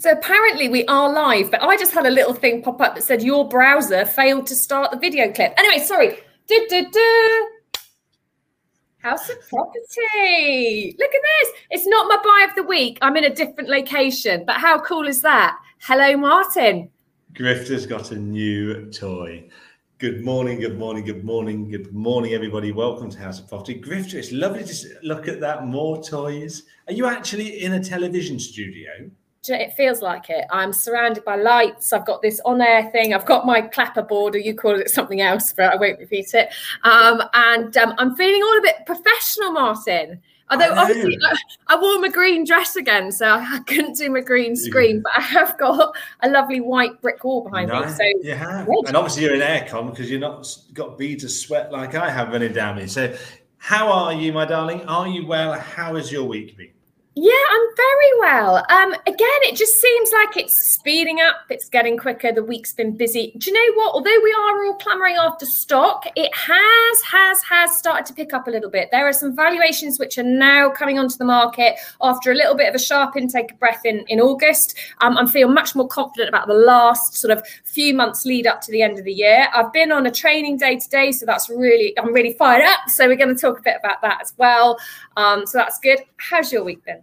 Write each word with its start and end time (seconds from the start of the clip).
So 0.00 0.12
apparently 0.12 0.70
we 0.70 0.86
are 0.86 1.12
live, 1.12 1.50
but 1.50 1.60
I 1.60 1.76
just 1.76 1.92
had 1.92 2.06
a 2.06 2.10
little 2.10 2.32
thing 2.32 2.62
pop 2.62 2.80
up 2.80 2.94
that 2.94 3.02
said 3.02 3.22
your 3.22 3.46
browser 3.46 4.06
failed 4.06 4.46
to 4.46 4.56
start 4.56 4.90
the 4.90 4.96
video 4.96 5.30
clip. 5.30 5.52
Anyway, 5.58 5.84
sorry. 5.84 6.16
Du, 6.46 6.66
du, 6.70 6.90
du. 6.90 7.48
House 9.02 9.28
of 9.28 9.36
Property. 9.46 10.96
Look 10.98 11.10
at 11.10 11.20
this. 11.22 11.52
It's 11.68 11.86
not 11.86 12.08
my 12.08 12.16
buy 12.16 12.46
of 12.48 12.56
the 12.56 12.62
week. 12.62 12.96
I'm 13.02 13.14
in 13.18 13.24
a 13.24 13.34
different 13.34 13.68
location, 13.68 14.44
but 14.46 14.56
how 14.56 14.80
cool 14.80 15.06
is 15.06 15.20
that? 15.20 15.58
Hello, 15.82 16.16
Martin. 16.16 16.88
Grifter's 17.34 17.84
got 17.84 18.10
a 18.10 18.16
new 18.16 18.90
toy. 18.90 19.50
Good 19.98 20.24
morning, 20.24 20.60
good 20.60 20.78
morning, 20.78 21.04
good 21.04 21.24
morning, 21.24 21.70
good 21.70 21.92
morning, 21.92 22.32
everybody. 22.32 22.72
Welcome 22.72 23.10
to 23.10 23.18
House 23.18 23.38
of 23.38 23.50
Property. 23.50 23.78
Grifter, 23.78 24.14
it's 24.14 24.32
lovely 24.32 24.64
to 24.64 24.74
look 25.02 25.28
at 25.28 25.40
that. 25.40 25.66
More 25.66 26.02
toys. 26.02 26.62
Are 26.86 26.94
you 26.94 27.04
actually 27.04 27.64
in 27.64 27.74
a 27.74 27.84
television 27.84 28.38
studio? 28.38 29.10
It 29.48 29.72
feels 29.72 30.02
like 30.02 30.28
it. 30.28 30.44
I'm 30.50 30.72
surrounded 30.72 31.24
by 31.24 31.36
lights. 31.36 31.92
I've 31.92 32.04
got 32.04 32.20
this 32.20 32.40
on-air 32.44 32.90
thing. 32.90 33.14
I've 33.14 33.24
got 33.24 33.46
my 33.46 33.62
clapper 33.62 34.02
board, 34.02 34.34
or 34.34 34.38
you 34.38 34.54
call 34.54 34.78
it 34.78 34.90
something 34.90 35.20
else, 35.20 35.52
but 35.52 35.72
I 35.72 35.76
won't 35.76 35.98
repeat 35.98 36.34
it. 36.34 36.50
Um, 36.84 37.22
and 37.32 37.74
um, 37.76 37.94
I'm 37.98 38.14
feeling 38.16 38.42
all 38.42 38.58
a 38.58 38.62
bit 38.62 38.86
professional, 38.86 39.52
Martin. 39.52 40.20
Although 40.50 40.74
obviously 40.74 41.16
I, 41.24 41.36
I, 41.68 41.80
wore 41.80 42.00
my 42.00 42.08
green 42.08 42.44
dress 42.44 42.74
again, 42.74 43.12
so 43.12 43.28
I 43.28 43.60
couldn't 43.66 43.96
do 43.96 44.10
my 44.10 44.20
green 44.20 44.56
screen, 44.56 44.96
yeah. 44.96 45.02
but 45.04 45.12
I 45.16 45.20
have 45.20 45.56
got 45.58 45.94
a 46.22 46.28
lovely 46.28 46.60
white 46.60 47.00
brick 47.00 47.22
wall 47.22 47.42
behind 47.42 47.68
nice. 47.68 47.98
me. 47.98 48.12
So 48.12 48.28
yeah, 48.28 48.66
and 48.66 48.96
obviously 48.96 49.22
you're 49.22 49.34
in 49.36 49.42
aircon 49.42 49.90
because 49.90 50.10
you're 50.10 50.18
not 50.18 50.46
got 50.74 50.98
beads 50.98 51.22
of 51.22 51.30
sweat 51.30 51.70
like 51.70 51.94
I 51.94 52.10
have 52.10 52.30
running 52.30 52.52
down 52.52 52.76
me. 52.76 52.88
So 52.88 53.16
how 53.58 53.92
are 53.92 54.12
you, 54.12 54.32
my 54.32 54.44
darling? 54.44 54.84
Are 54.86 55.06
you 55.06 55.24
well? 55.24 55.52
How 55.52 55.94
has 55.94 56.10
your 56.10 56.24
week 56.24 56.56
been? 56.56 56.70
Yeah, 57.16 57.32
I'm 57.50 57.66
very 57.76 58.20
well. 58.20 58.56
Um, 58.70 58.92
again, 59.04 59.40
it 59.42 59.56
just 59.56 59.80
seems 59.80 60.12
like 60.12 60.36
it's 60.36 60.56
speeding 60.74 61.18
up. 61.20 61.40
It's 61.50 61.68
getting 61.68 61.98
quicker. 61.98 62.30
The 62.30 62.44
week's 62.44 62.72
been 62.72 62.96
busy. 62.96 63.34
Do 63.36 63.50
you 63.50 63.52
know 63.52 63.74
what? 63.82 63.94
Although 63.94 64.20
we 64.22 64.32
are 64.32 64.64
all 64.64 64.76
clamoring 64.76 65.16
after 65.16 65.44
stock, 65.44 66.06
it 66.14 66.32
has, 66.32 67.02
has, 67.02 67.42
has 67.42 67.76
started 67.76 68.06
to 68.06 68.14
pick 68.14 68.32
up 68.32 68.46
a 68.46 68.50
little 68.50 68.70
bit. 68.70 68.90
There 68.92 69.08
are 69.08 69.12
some 69.12 69.34
valuations 69.34 69.98
which 69.98 70.18
are 70.18 70.22
now 70.22 70.70
coming 70.70 71.00
onto 71.00 71.16
the 71.18 71.24
market 71.24 71.74
after 72.00 72.30
a 72.30 72.34
little 72.36 72.54
bit 72.54 72.68
of 72.68 72.76
a 72.76 72.78
sharp 72.78 73.16
intake 73.16 73.52
of 73.52 73.58
breath 73.58 73.84
in, 73.84 74.04
in 74.06 74.20
August. 74.20 74.78
Um, 75.00 75.18
I'm 75.18 75.26
feeling 75.26 75.52
much 75.52 75.74
more 75.74 75.88
confident 75.88 76.28
about 76.28 76.46
the 76.46 76.54
last 76.54 77.16
sort 77.16 77.36
of 77.36 77.44
few 77.64 77.92
months 77.92 78.24
lead 78.24 78.46
up 78.46 78.60
to 78.62 78.70
the 78.70 78.82
end 78.82 79.00
of 79.00 79.04
the 79.04 79.12
year. 79.12 79.48
I've 79.52 79.72
been 79.72 79.90
on 79.90 80.06
a 80.06 80.12
training 80.12 80.58
day 80.58 80.78
today, 80.78 81.10
so 81.10 81.26
that's 81.26 81.50
really, 81.50 81.92
I'm 81.98 82.14
really 82.14 82.34
fired 82.34 82.64
up. 82.64 82.88
So 82.88 83.08
we're 83.08 83.16
going 83.16 83.34
to 83.34 83.40
talk 83.40 83.58
a 83.58 83.62
bit 83.62 83.76
about 83.78 84.00
that 84.02 84.20
as 84.22 84.32
well. 84.38 84.78
Um, 85.16 85.44
so 85.44 85.58
that's 85.58 85.80
good. 85.80 85.98
How's 86.16 86.52
your 86.52 86.62
week 86.62 86.84
been? 86.84 87.02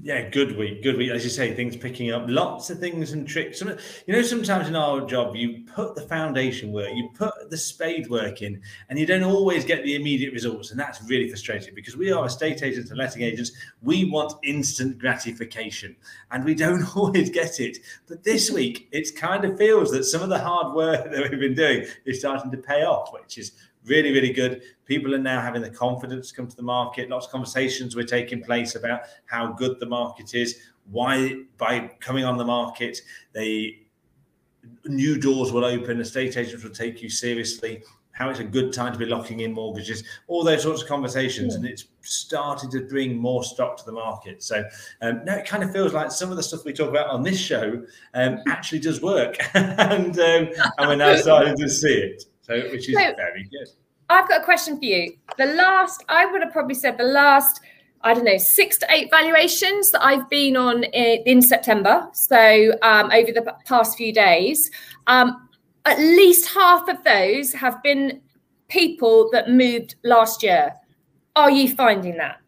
Yeah, 0.00 0.28
good 0.28 0.56
week, 0.56 0.84
good 0.84 0.96
week. 0.96 1.10
As 1.10 1.24
you 1.24 1.30
say, 1.30 1.54
things 1.54 1.76
picking 1.76 2.12
up, 2.12 2.24
lots 2.28 2.70
of 2.70 2.78
things 2.78 3.10
and 3.12 3.26
tricks. 3.26 3.60
You 3.60 4.14
know, 4.14 4.22
sometimes 4.22 4.68
in 4.68 4.76
our 4.76 5.04
job, 5.04 5.34
you 5.34 5.64
put 5.74 5.96
the 5.96 6.02
foundation 6.02 6.70
work, 6.70 6.90
you 6.94 7.10
put 7.14 7.50
the 7.50 7.56
spade 7.56 8.08
work 8.08 8.40
in, 8.40 8.62
and 8.88 8.98
you 8.98 9.06
don't 9.06 9.24
always 9.24 9.64
get 9.64 9.82
the 9.82 9.96
immediate 9.96 10.32
results. 10.32 10.70
And 10.70 10.78
that's 10.78 11.02
really 11.08 11.28
frustrating 11.28 11.74
because 11.74 11.96
we 11.96 12.12
are 12.12 12.26
estate 12.26 12.62
agents 12.62 12.90
and 12.90 12.98
letting 12.98 13.22
agents. 13.22 13.50
We 13.82 14.04
want 14.04 14.34
instant 14.44 15.00
gratification, 15.00 15.96
and 16.30 16.44
we 16.44 16.54
don't 16.54 16.84
always 16.96 17.28
get 17.28 17.58
it. 17.58 17.78
But 18.06 18.22
this 18.22 18.52
week, 18.52 18.88
it 18.92 19.16
kind 19.16 19.44
of 19.44 19.58
feels 19.58 19.90
that 19.90 20.04
some 20.04 20.22
of 20.22 20.28
the 20.28 20.38
hard 20.38 20.74
work 20.74 21.04
that 21.10 21.28
we've 21.28 21.40
been 21.40 21.54
doing 21.54 21.86
is 22.04 22.20
starting 22.20 22.52
to 22.52 22.58
pay 22.58 22.84
off, 22.84 23.12
which 23.12 23.36
is 23.36 23.50
really, 23.88 24.12
really 24.12 24.32
good. 24.32 24.62
People 24.84 25.14
are 25.14 25.18
now 25.18 25.40
having 25.40 25.62
the 25.62 25.70
confidence 25.70 26.30
to 26.30 26.36
come 26.36 26.46
to 26.48 26.56
the 26.56 26.62
market. 26.62 27.08
Lots 27.08 27.26
of 27.26 27.32
conversations 27.32 27.96
were 27.96 28.04
taking 28.04 28.42
place 28.42 28.74
about 28.74 29.02
how 29.26 29.52
good 29.52 29.80
the 29.80 29.86
market 29.86 30.34
is, 30.34 30.58
why 30.90 31.42
by 31.56 31.90
coming 32.00 32.24
on 32.24 32.36
the 32.36 32.44
market, 32.44 33.00
they 33.32 33.86
new 34.84 35.18
doors 35.18 35.52
will 35.52 35.64
open, 35.64 36.00
estate 36.00 36.36
agents 36.36 36.62
will 36.62 36.70
take 36.70 37.02
you 37.02 37.08
seriously, 37.08 37.82
how 38.18 38.28
it's 38.28 38.40
a 38.40 38.44
good 38.44 38.72
time 38.72 38.92
to 38.92 38.98
be 38.98 39.06
locking 39.06 39.40
in 39.40 39.52
mortgages, 39.52 40.02
all 40.26 40.42
those 40.42 40.62
sorts 40.62 40.82
of 40.82 40.88
conversations. 40.88 41.54
Yeah. 41.54 41.58
And 41.58 41.66
it's 41.66 41.84
started 42.02 42.70
to 42.72 42.80
bring 42.80 43.16
more 43.16 43.44
stock 43.44 43.76
to 43.78 43.84
the 43.84 43.92
market. 43.92 44.42
So 44.42 44.64
um, 45.02 45.24
now 45.24 45.36
it 45.36 45.46
kind 45.46 45.62
of 45.62 45.72
feels 45.72 45.92
like 45.92 46.10
some 46.10 46.30
of 46.30 46.36
the 46.36 46.42
stuff 46.42 46.64
we 46.64 46.72
talk 46.72 46.88
about 46.88 47.08
on 47.08 47.22
this 47.22 47.38
show 47.38 47.84
um, 48.14 48.38
actually 48.48 48.80
does 48.80 49.00
work. 49.00 49.36
and, 49.54 50.18
um, 50.18 50.48
and 50.78 50.88
we're 50.88 50.96
now 50.96 51.14
starting 51.20 51.56
to 51.58 51.68
see 51.68 51.94
it. 51.94 52.24
So, 52.48 52.60
which 52.70 52.88
is 52.88 52.94
so, 52.94 53.14
very 53.14 53.44
good. 53.44 53.68
I've 54.08 54.28
got 54.28 54.40
a 54.40 54.44
question 54.44 54.78
for 54.78 54.84
you. 54.84 55.16
The 55.36 55.46
last, 55.46 56.02
I 56.08 56.24
would 56.26 56.42
have 56.42 56.52
probably 56.52 56.74
said 56.74 56.96
the 56.96 57.04
last, 57.04 57.60
I 58.00 58.14
don't 58.14 58.24
know, 58.24 58.38
six 58.38 58.78
to 58.78 58.86
eight 58.90 59.10
valuations 59.10 59.90
that 59.90 60.02
I've 60.02 60.28
been 60.30 60.56
on 60.56 60.84
in, 60.84 61.22
in 61.26 61.42
September. 61.42 62.08
So 62.12 62.72
um, 62.80 63.10
over 63.12 63.32
the 63.32 63.54
past 63.66 63.98
few 63.98 64.14
days, 64.14 64.70
um, 65.06 65.48
at 65.84 65.98
least 65.98 66.48
half 66.48 66.88
of 66.88 67.04
those 67.04 67.52
have 67.52 67.82
been 67.82 68.22
people 68.68 69.28
that 69.32 69.50
moved 69.50 69.96
last 70.02 70.42
year. 70.42 70.72
Are 71.36 71.50
you 71.50 71.74
finding 71.74 72.16
that? 72.16 72.40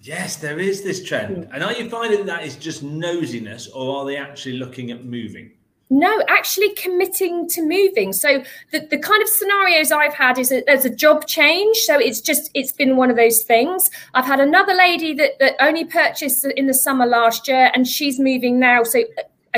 Yes, 0.00 0.36
there 0.36 0.58
is 0.58 0.82
this 0.82 1.02
trend. 1.02 1.48
And 1.52 1.64
are 1.64 1.72
you 1.72 1.88
finding 1.88 2.24
that 2.26 2.44
is 2.44 2.56
just 2.56 2.84
nosiness 2.84 3.68
or 3.74 3.96
are 3.96 4.06
they 4.06 4.16
actually 4.16 4.58
looking 4.58 4.90
at 4.90 5.04
moving? 5.04 5.52
No, 5.90 6.22
actually 6.28 6.74
committing 6.74 7.48
to 7.48 7.62
moving. 7.62 8.12
So 8.12 8.42
the, 8.72 8.80
the 8.80 8.98
kind 8.98 9.22
of 9.22 9.28
scenarios 9.28 9.90
I've 9.90 10.12
had 10.12 10.38
is 10.38 10.50
there's 10.50 10.84
a 10.84 10.94
job 10.94 11.26
change. 11.26 11.78
So 11.78 11.98
it's 11.98 12.20
just 12.20 12.50
it's 12.54 12.72
been 12.72 12.96
one 12.96 13.10
of 13.10 13.16
those 13.16 13.42
things. 13.42 13.90
I've 14.12 14.26
had 14.26 14.38
another 14.40 14.74
lady 14.74 15.14
that, 15.14 15.38
that 15.38 15.54
only 15.60 15.86
purchased 15.86 16.44
in 16.44 16.66
the 16.66 16.74
summer 16.74 17.06
last 17.06 17.48
year 17.48 17.70
and 17.72 17.86
she's 17.86 18.18
moving 18.20 18.58
now. 18.58 18.82
So 18.82 19.04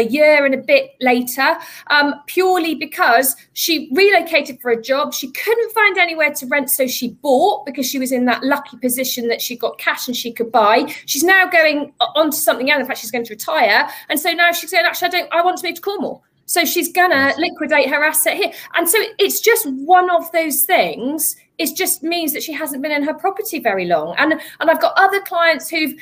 a 0.00 0.04
year 0.04 0.44
and 0.44 0.54
a 0.54 0.58
bit 0.58 0.92
later, 1.00 1.56
um, 1.88 2.14
purely 2.26 2.74
because 2.74 3.36
she 3.52 3.88
relocated 3.92 4.60
for 4.60 4.70
a 4.70 4.80
job. 4.80 5.14
She 5.14 5.30
couldn't 5.30 5.72
find 5.72 5.98
anywhere 5.98 6.32
to 6.34 6.46
rent, 6.46 6.70
so 6.70 6.86
she 6.86 7.10
bought 7.22 7.66
because 7.66 7.86
she 7.86 7.98
was 7.98 8.10
in 8.12 8.24
that 8.24 8.42
lucky 8.42 8.76
position 8.78 9.28
that 9.28 9.40
she 9.40 9.56
got 9.56 9.78
cash 9.78 10.08
and 10.08 10.16
she 10.16 10.32
could 10.32 10.50
buy. 10.50 10.92
She's 11.06 11.22
now 11.22 11.48
going 11.48 11.92
on 12.00 12.30
to 12.30 12.36
something 12.36 12.70
else. 12.70 12.80
In 12.80 12.86
fact, 12.86 12.98
she's 12.98 13.10
going 13.10 13.24
to 13.24 13.32
retire, 13.32 13.88
and 14.08 14.18
so 14.18 14.32
now 14.32 14.52
she's 14.52 14.70
saying, 14.70 14.84
"Actually, 14.84 15.08
I 15.08 15.10
don't. 15.10 15.32
I 15.32 15.42
want 15.42 15.58
to 15.58 15.66
move 15.66 15.76
to 15.76 15.82
Cornwall." 15.82 16.24
So 16.46 16.64
she's 16.64 16.90
gonna 16.90 17.32
liquidate 17.38 17.88
her 17.90 18.02
asset 18.02 18.36
here, 18.36 18.52
and 18.74 18.88
so 18.88 18.98
it's 19.20 19.40
just 19.40 19.70
one 19.70 20.10
of 20.10 20.32
those 20.32 20.64
things. 20.64 21.36
It 21.58 21.76
just 21.76 22.02
means 22.02 22.32
that 22.32 22.42
she 22.42 22.52
hasn't 22.52 22.82
been 22.82 22.90
in 22.90 23.04
her 23.04 23.14
property 23.14 23.60
very 23.60 23.84
long, 23.84 24.16
and 24.18 24.32
and 24.32 24.70
I've 24.70 24.80
got 24.80 24.94
other 24.96 25.20
clients 25.20 25.68
who've 25.68 25.94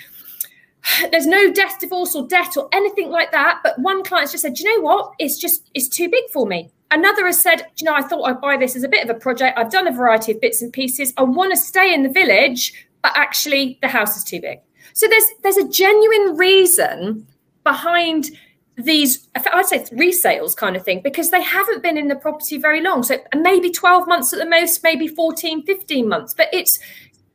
there's 1.10 1.26
no 1.26 1.52
death, 1.52 1.78
divorce, 1.80 2.14
or 2.14 2.26
debt 2.26 2.56
or 2.56 2.68
anything 2.72 3.10
like 3.10 3.32
that. 3.32 3.60
But 3.62 3.78
one 3.78 4.02
client's 4.04 4.32
just 4.32 4.42
said, 4.42 4.58
you 4.58 4.64
know 4.64 4.82
what? 4.82 5.12
It's 5.18 5.38
just 5.38 5.70
it's 5.74 5.88
too 5.88 6.08
big 6.08 6.24
for 6.32 6.46
me. 6.46 6.70
Another 6.90 7.26
has 7.26 7.40
said, 7.40 7.66
you 7.76 7.84
know, 7.84 7.94
I 7.94 8.02
thought 8.02 8.24
I'd 8.24 8.40
buy 8.40 8.56
this 8.56 8.74
as 8.74 8.82
a 8.82 8.88
bit 8.88 9.04
of 9.04 9.14
a 9.14 9.18
project. 9.18 9.58
I've 9.58 9.70
done 9.70 9.86
a 9.86 9.92
variety 9.92 10.32
of 10.32 10.40
bits 10.40 10.62
and 10.62 10.72
pieces. 10.72 11.12
I 11.18 11.22
want 11.22 11.52
to 11.52 11.56
stay 11.56 11.92
in 11.92 12.02
the 12.02 12.08
village, 12.08 12.72
but 13.02 13.12
actually 13.14 13.78
the 13.82 13.88
house 13.88 14.16
is 14.16 14.24
too 14.24 14.40
big. 14.40 14.60
So 14.94 15.06
there's 15.06 15.26
there's 15.42 15.58
a 15.58 15.68
genuine 15.68 16.36
reason 16.36 17.26
behind 17.62 18.30
these 18.78 19.26
i'd 19.34 19.66
say 19.66 19.80
resales 19.92 20.56
kind 20.56 20.76
of 20.76 20.84
thing 20.84 21.00
because 21.02 21.30
they 21.30 21.42
haven't 21.42 21.82
been 21.82 21.98
in 21.98 22.06
the 22.06 22.14
property 22.14 22.56
very 22.56 22.80
long 22.80 23.02
so 23.02 23.18
maybe 23.34 23.70
12 23.70 24.06
months 24.06 24.32
at 24.32 24.38
the 24.38 24.48
most 24.48 24.84
maybe 24.84 25.08
14 25.08 25.64
15 25.64 26.08
months 26.08 26.32
but 26.32 26.48
it's 26.52 26.78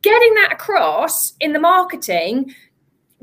getting 0.00 0.34
that 0.34 0.52
across 0.52 1.34
in 1.40 1.52
the 1.52 1.58
marketing 1.58 2.54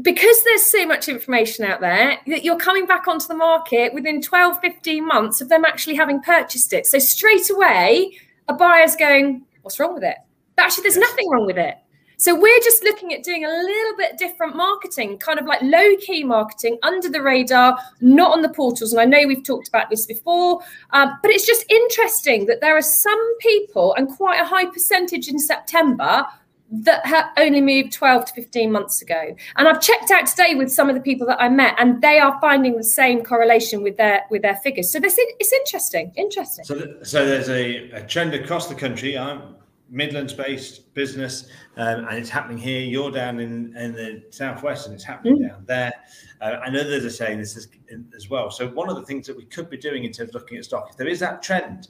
because 0.02 0.44
there's 0.44 0.70
so 0.70 0.86
much 0.86 1.10
information 1.10 1.66
out 1.66 1.82
there 1.82 2.18
that 2.28 2.44
you're 2.44 2.58
coming 2.58 2.86
back 2.86 3.08
onto 3.08 3.28
the 3.28 3.36
market 3.36 3.94
within 3.94 4.22
12 4.22 4.60
15 4.60 5.06
months 5.06 5.42
of 5.42 5.50
them 5.50 5.66
actually 5.66 5.96
having 5.96 6.22
purchased 6.22 6.74
it. 6.74 6.86
So 6.86 7.00
straight 7.00 7.50
away 7.50 8.18
a 8.48 8.54
buyer's 8.54 8.96
going 8.96 9.46
what's 9.62 9.80
wrong 9.80 9.94
with 9.94 10.04
it? 10.04 10.18
But 10.56 10.66
actually 10.66 10.84
there's 10.84 10.98
nothing 10.98 11.30
wrong 11.30 11.46
with 11.46 11.58
it. 11.58 11.76
So 12.22 12.40
we're 12.40 12.60
just 12.60 12.84
looking 12.84 13.14
at 13.16 13.24
doing 13.24 13.46
a 13.46 13.50
little 13.50 13.98
bit 13.98 14.16
different 14.16 14.56
marketing 14.56 15.18
kind 15.18 15.40
of 15.40 15.48
like 15.48 15.60
low 15.64 15.96
key 16.02 16.24
marketing 16.24 16.78
under 16.84 17.10
the 17.10 17.20
radar 17.20 17.76
not 18.00 18.32
on 18.32 18.44
the 18.44 18.50
portals 18.50 18.92
and 18.94 19.02
i 19.02 19.06
know 19.06 19.26
we've 19.26 19.44
talked 19.44 19.68
about 19.68 19.90
this 19.90 20.06
before 20.06 20.62
um, 20.92 21.18
but 21.24 21.32
it's 21.32 21.48
just 21.48 21.66
interesting 21.72 22.46
that 22.46 22.62
there 22.62 22.78
are 22.78 22.82
some 22.84 23.38
people 23.40 23.96
and 23.96 24.08
quite 24.08 24.40
a 24.40 24.46
high 24.46 24.68
percentage 24.68 25.30
in 25.30 25.40
september 25.40 26.24
that 26.72 27.06
have 27.06 27.26
only 27.38 27.62
moved 27.62 27.92
12 27.92 28.26
to 28.26 28.34
15 28.34 28.72
months 28.72 29.02
ago. 29.02 29.36
And 29.58 29.68
i've 29.68 29.82
checked 29.82 30.10
out 30.10 30.26
today 30.26 30.56
with 30.56 30.72
some 30.72 30.90
of 30.90 30.96
the 30.96 31.02
people 31.02 31.28
that 31.28 31.42
i 31.42 31.50
met 31.50 31.76
and 31.78 32.02
they 32.02 32.20
are 32.20 32.40
finding 32.40 32.78
the 32.78 32.84
same 32.84 33.24
correlation 33.24 33.84
with 33.84 33.98
their 33.98 34.24
with 34.30 34.42
their 34.42 34.56
figures. 34.58 34.92
So 34.92 35.00
this 35.00 35.16
it's 35.18 35.54
interesting 35.54 36.14
interesting. 36.16 36.64
So, 36.66 36.98
so 37.04 37.26
there's 37.26 37.50
a, 37.50 37.92
a 37.92 38.06
trend 38.06 38.34
across 38.34 38.68
the 38.68 38.76
country. 38.76 39.18
I'm 39.18 39.56
midlands 39.90 40.34
based 40.34 40.94
business 40.94 41.50
um, 41.76 42.06
and 42.06 42.18
it's 42.18 42.30
happening 42.30 42.58
here. 42.58 42.82
You're 42.82 43.12
down 43.12 43.40
in 43.40 43.76
in 43.76 43.92
the 43.92 44.24
southwest 44.30 44.86
and 44.86 44.96
it's 44.96 45.04
happening 45.04 45.40
mm. 45.40 45.50
down 45.50 45.66
there. 45.66 45.94
Uh, 46.40 46.62
and 46.66 46.76
others 46.76 47.06
are 47.06 47.10
saying 47.10 47.38
this 47.38 47.56
is, 47.58 47.68
as 48.16 48.30
well. 48.30 48.50
So 48.50 48.70
one 48.70 48.90
of 48.90 48.96
the 48.96 49.04
things 49.04 49.28
that 49.28 49.36
we 49.36 49.46
could 49.46 49.70
be 49.70 49.78
doing 49.78 50.06
in 50.06 50.12
terms 50.12 50.30
of 50.30 50.36
looking 50.36 50.58
at 50.58 50.66
stock 50.66 50.88
if 50.90 50.98
there 50.98 51.08
is 51.08 51.20
that 51.20 51.44
trend 51.44 51.90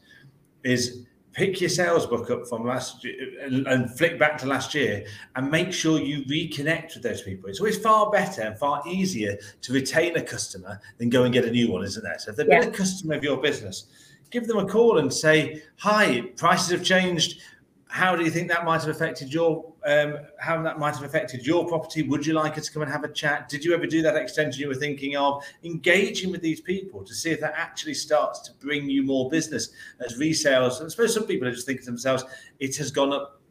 is 0.64 1.06
pick 1.34 1.62
your 1.62 1.70
sales 1.70 2.06
book 2.06 2.30
up 2.30 2.48
from 2.48 2.66
last 2.66 3.04
year 3.04 3.16
and 3.42 3.90
flick 3.98 4.20
back 4.20 4.38
to 4.40 4.46
last 4.46 4.74
year 4.76 5.06
and 5.36 5.50
make 5.50 5.72
sure 5.72 6.00
you 6.00 6.24
reconnect 6.26 6.94
with 6.94 7.04
those 7.04 7.22
people. 7.22 7.50
It's 7.50 7.60
always 7.60 7.78
far 7.78 8.12
better 8.12 8.42
and 8.42 8.58
far 8.58 8.84
easier 8.86 9.38
to 9.62 9.74
retain 9.74 10.18
a 10.18 10.22
customer 10.22 10.80
than 10.98 11.10
go 11.10 11.24
and 11.24 11.34
get 11.34 11.46
a 11.46 11.52
new 11.52 11.72
one, 11.72 11.84
isn't 11.84 12.04
there? 12.04 12.20
So 12.20 12.32
if 12.32 12.38
they've 12.38 12.48
yeah. 12.48 12.62
been 12.62 12.70
a 12.70 12.72
customer 12.72 13.16
of 13.16 13.24
your 13.24 13.38
business, 13.38 13.86
give 14.30 14.48
them 14.48 14.58
a 14.58 14.66
call 14.66 14.98
and 14.98 15.14
say, 15.14 15.62
"Hi, 15.78 16.22
prices 16.36 16.72
have 16.72 16.84
changed 16.84 17.42
how 17.92 18.16
do 18.16 18.24
you 18.24 18.32
think 18.32 18.48
that 18.48 18.64
might 18.64 18.80
have 18.80 18.90
affected 18.90 19.34
your 19.34 19.74
um, 19.86 20.16
how 20.40 20.62
that 20.62 20.80
might 20.80 20.96
have 20.96 21.04
affected 21.04 21.46
your 21.46 21.68
property? 21.68 22.04
Would 22.04 22.26
you 22.26 22.34
like 22.34 22.58
us 22.58 22.68
to 22.68 22.72
come 22.72 22.82
and 22.84 22.92
have 22.92 23.04
a 23.04 23.12
chat? 23.12 23.50
Did 23.50 23.66
you 23.66 23.74
ever 23.74 23.86
do 23.86 24.02
that 24.02 24.16
extension 24.16 24.62
you 24.62 24.70
were 24.70 24.76
thinking 24.76 25.18
of 25.18 25.44
engaging 25.64 26.32
with 26.32 26.42
these 26.42 26.62
people 26.62 27.04
to 27.04 27.14
see 27.14 27.32
if 27.32 27.42
that 27.42 27.54
actually 27.58 27.96
starts 27.96 28.40
to 28.42 28.54
bring 28.54 28.90
you 28.90 29.04
more 29.04 29.30
business? 29.30 29.70
As 30.00 30.18
resales 30.18 30.84
i 30.84 30.88
suppose 30.88 31.14
some 31.14 31.26
people 31.26 31.48
are 31.48 31.52
just 31.52 31.66
thinking 31.66 31.84
to 31.84 31.92
themselves 31.92 32.24
it 32.60 32.76
has 32.78 32.92
gone 32.92 33.12
up 33.12 33.42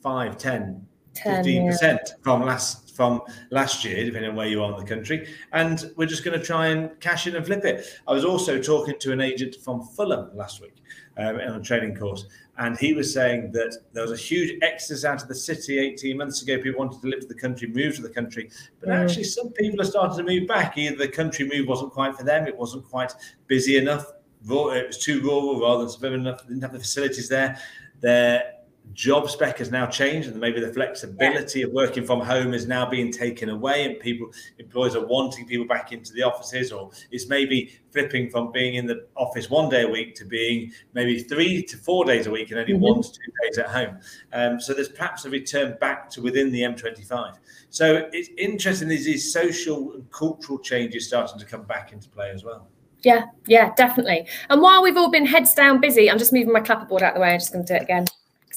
5 0.00 0.38
10 0.38 0.86
15% 1.24 2.22
from 2.22 2.42
last 2.42 2.94
from 2.96 3.20
last 3.50 3.84
year 3.84 4.04
depending 4.06 4.30
on 4.30 4.36
where 4.36 4.46
you 4.46 4.62
are 4.62 4.72
in 4.72 4.78
the 4.78 4.94
country 4.94 5.28
and 5.52 5.92
we're 5.96 6.06
just 6.06 6.24
going 6.24 6.38
to 6.38 6.42
try 6.42 6.68
and 6.68 6.98
cash 6.98 7.26
in 7.26 7.36
and 7.36 7.44
flip 7.44 7.62
it 7.62 7.86
i 8.08 8.12
was 8.12 8.24
also 8.24 8.58
talking 8.58 8.94
to 8.98 9.12
an 9.12 9.20
agent 9.20 9.54
from 9.56 9.82
fulham 9.82 10.34
last 10.34 10.62
week 10.62 10.76
um, 11.18 11.36
on 11.36 11.60
a 11.60 11.60
training 11.60 11.94
course 11.94 12.24
and 12.58 12.78
he 12.78 12.94
was 12.94 13.12
saying 13.12 13.52
that 13.52 13.76
there 13.92 14.02
was 14.02 14.12
a 14.12 14.16
huge 14.16 14.58
exodus 14.62 15.04
out 15.04 15.22
of 15.22 15.28
the 15.28 15.34
city 15.34 15.78
18 15.78 16.16
months 16.16 16.42
ago. 16.42 16.56
People 16.56 16.78
wanted 16.78 17.00
to 17.02 17.08
live 17.08 17.20
to 17.20 17.26
the 17.26 17.34
country, 17.34 17.68
move 17.68 17.96
to 17.96 18.02
the 18.02 18.08
country. 18.08 18.50
But 18.80 18.88
mm. 18.88 19.04
actually, 19.04 19.24
some 19.24 19.50
people 19.50 19.80
are 19.80 19.84
starting 19.84 20.16
to 20.16 20.24
move 20.24 20.48
back. 20.48 20.78
Either 20.78 20.96
the 20.96 21.08
country 21.08 21.46
move 21.52 21.68
wasn't 21.68 21.92
quite 21.92 22.16
for 22.16 22.24
them, 22.24 22.46
it 22.46 22.56
wasn't 22.56 22.88
quite 22.88 23.12
busy 23.46 23.76
enough, 23.76 24.06
it 24.42 24.86
was 24.86 24.98
too 24.98 25.20
rural 25.20 25.60
rather 25.60 25.80
than 25.80 25.90
suburban 25.90 26.20
enough, 26.20 26.46
didn't 26.46 26.62
have 26.62 26.72
the 26.72 26.78
facilities 26.78 27.28
there. 27.28 27.58
They're 28.00 28.52
job 28.96 29.28
spec 29.28 29.58
has 29.58 29.70
now 29.70 29.86
changed 29.86 30.26
and 30.26 30.40
maybe 30.40 30.58
the 30.58 30.72
flexibility 30.72 31.60
yeah. 31.60 31.66
of 31.66 31.72
working 31.72 32.04
from 32.04 32.18
home 32.18 32.54
is 32.54 32.66
now 32.66 32.88
being 32.88 33.12
taken 33.12 33.50
away 33.50 33.84
and 33.84 34.00
people 34.00 34.26
employers 34.58 34.96
are 34.96 35.06
wanting 35.06 35.46
people 35.46 35.66
back 35.66 35.92
into 35.92 36.14
the 36.14 36.22
offices 36.22 36.72
or 36.72 36.90
it's 37.10 37.28
maybe 37.28 37.78
flipping 37.90 38.30
from 38.30 38.50
being 38.52 38.76
in 38.76 38.86
the 38.86 39.06
office 39.14 39.50
one 39.50 39.68
day 39.68 39.82
a 39.82 39.88
week 39.88 40.14
to 40.14 40.24
being 40.24 40.72
maybe 40.94 41.22
three 41.22 41.62
to 41.62 41.76
four 41.76 42.06
days 42.06 42.26
a 42.26 42.30
week 42.30 42.50
and 42.50 42.58
only 42.58 42.72
mm-hmm. 42.72 42.84
one 42.84 43.02
to 43.02 43.10
two 43.10 43.32
days 43.44 43.58
at 43.58 43.66
home 43.66 43.98
um, 44.32 44.58
so 44.58 44.72
there's 44.72 44.88
perhaps 44.88 45.26
a 45.26 45.30
return 45.30 45.76
back 45.78 46.08
to 46.08 46.22
within 46.22 46.50
the 46.50 46.62
m25 46.62 47.34
so 47.68 48.08
it's 48.14 48.30
interesting 48.38 48.88
these, 48.88 49.04
these 49.04 49.30
social 49.30 49.92
and 49.92 50.10
cultural 50.10 50.58
changes 50.58 51.06
starting 51.06 51.38
to 51.38 51.44
come 51.44 51.64
back 51.64 51.92
into 51.92 52.08
play 52.08 52.30
as 52.30 52.42
well 52.42 52.66
yeah, 53.02 53.26
yeah, 53.46 53.72
definitely. 53.76 54.26
And 54.48 54.60
while 54.60 54.82
we've 54.82 54.96
all 54.96 55.10
been 55.10 55.26
heads 55.26 55.54
down 55.54 55.80
busy, 55.80 56.10
I'm 56.10 56.18
just 56.18 56.32
moving 56.32 56.52
my 56.52 56.60
clapperboard 56.60 57.02
out 57.02 57.10
of 57.10 57.14
the 57.14 57.20
way. 57.20 57.34
I'm 57.34 57.38
just 57.38 57.52
going 57.52 57.64
to 57.64 57.72
do 57.72 57.76
it 57.76 57.82
again 57.82 58.06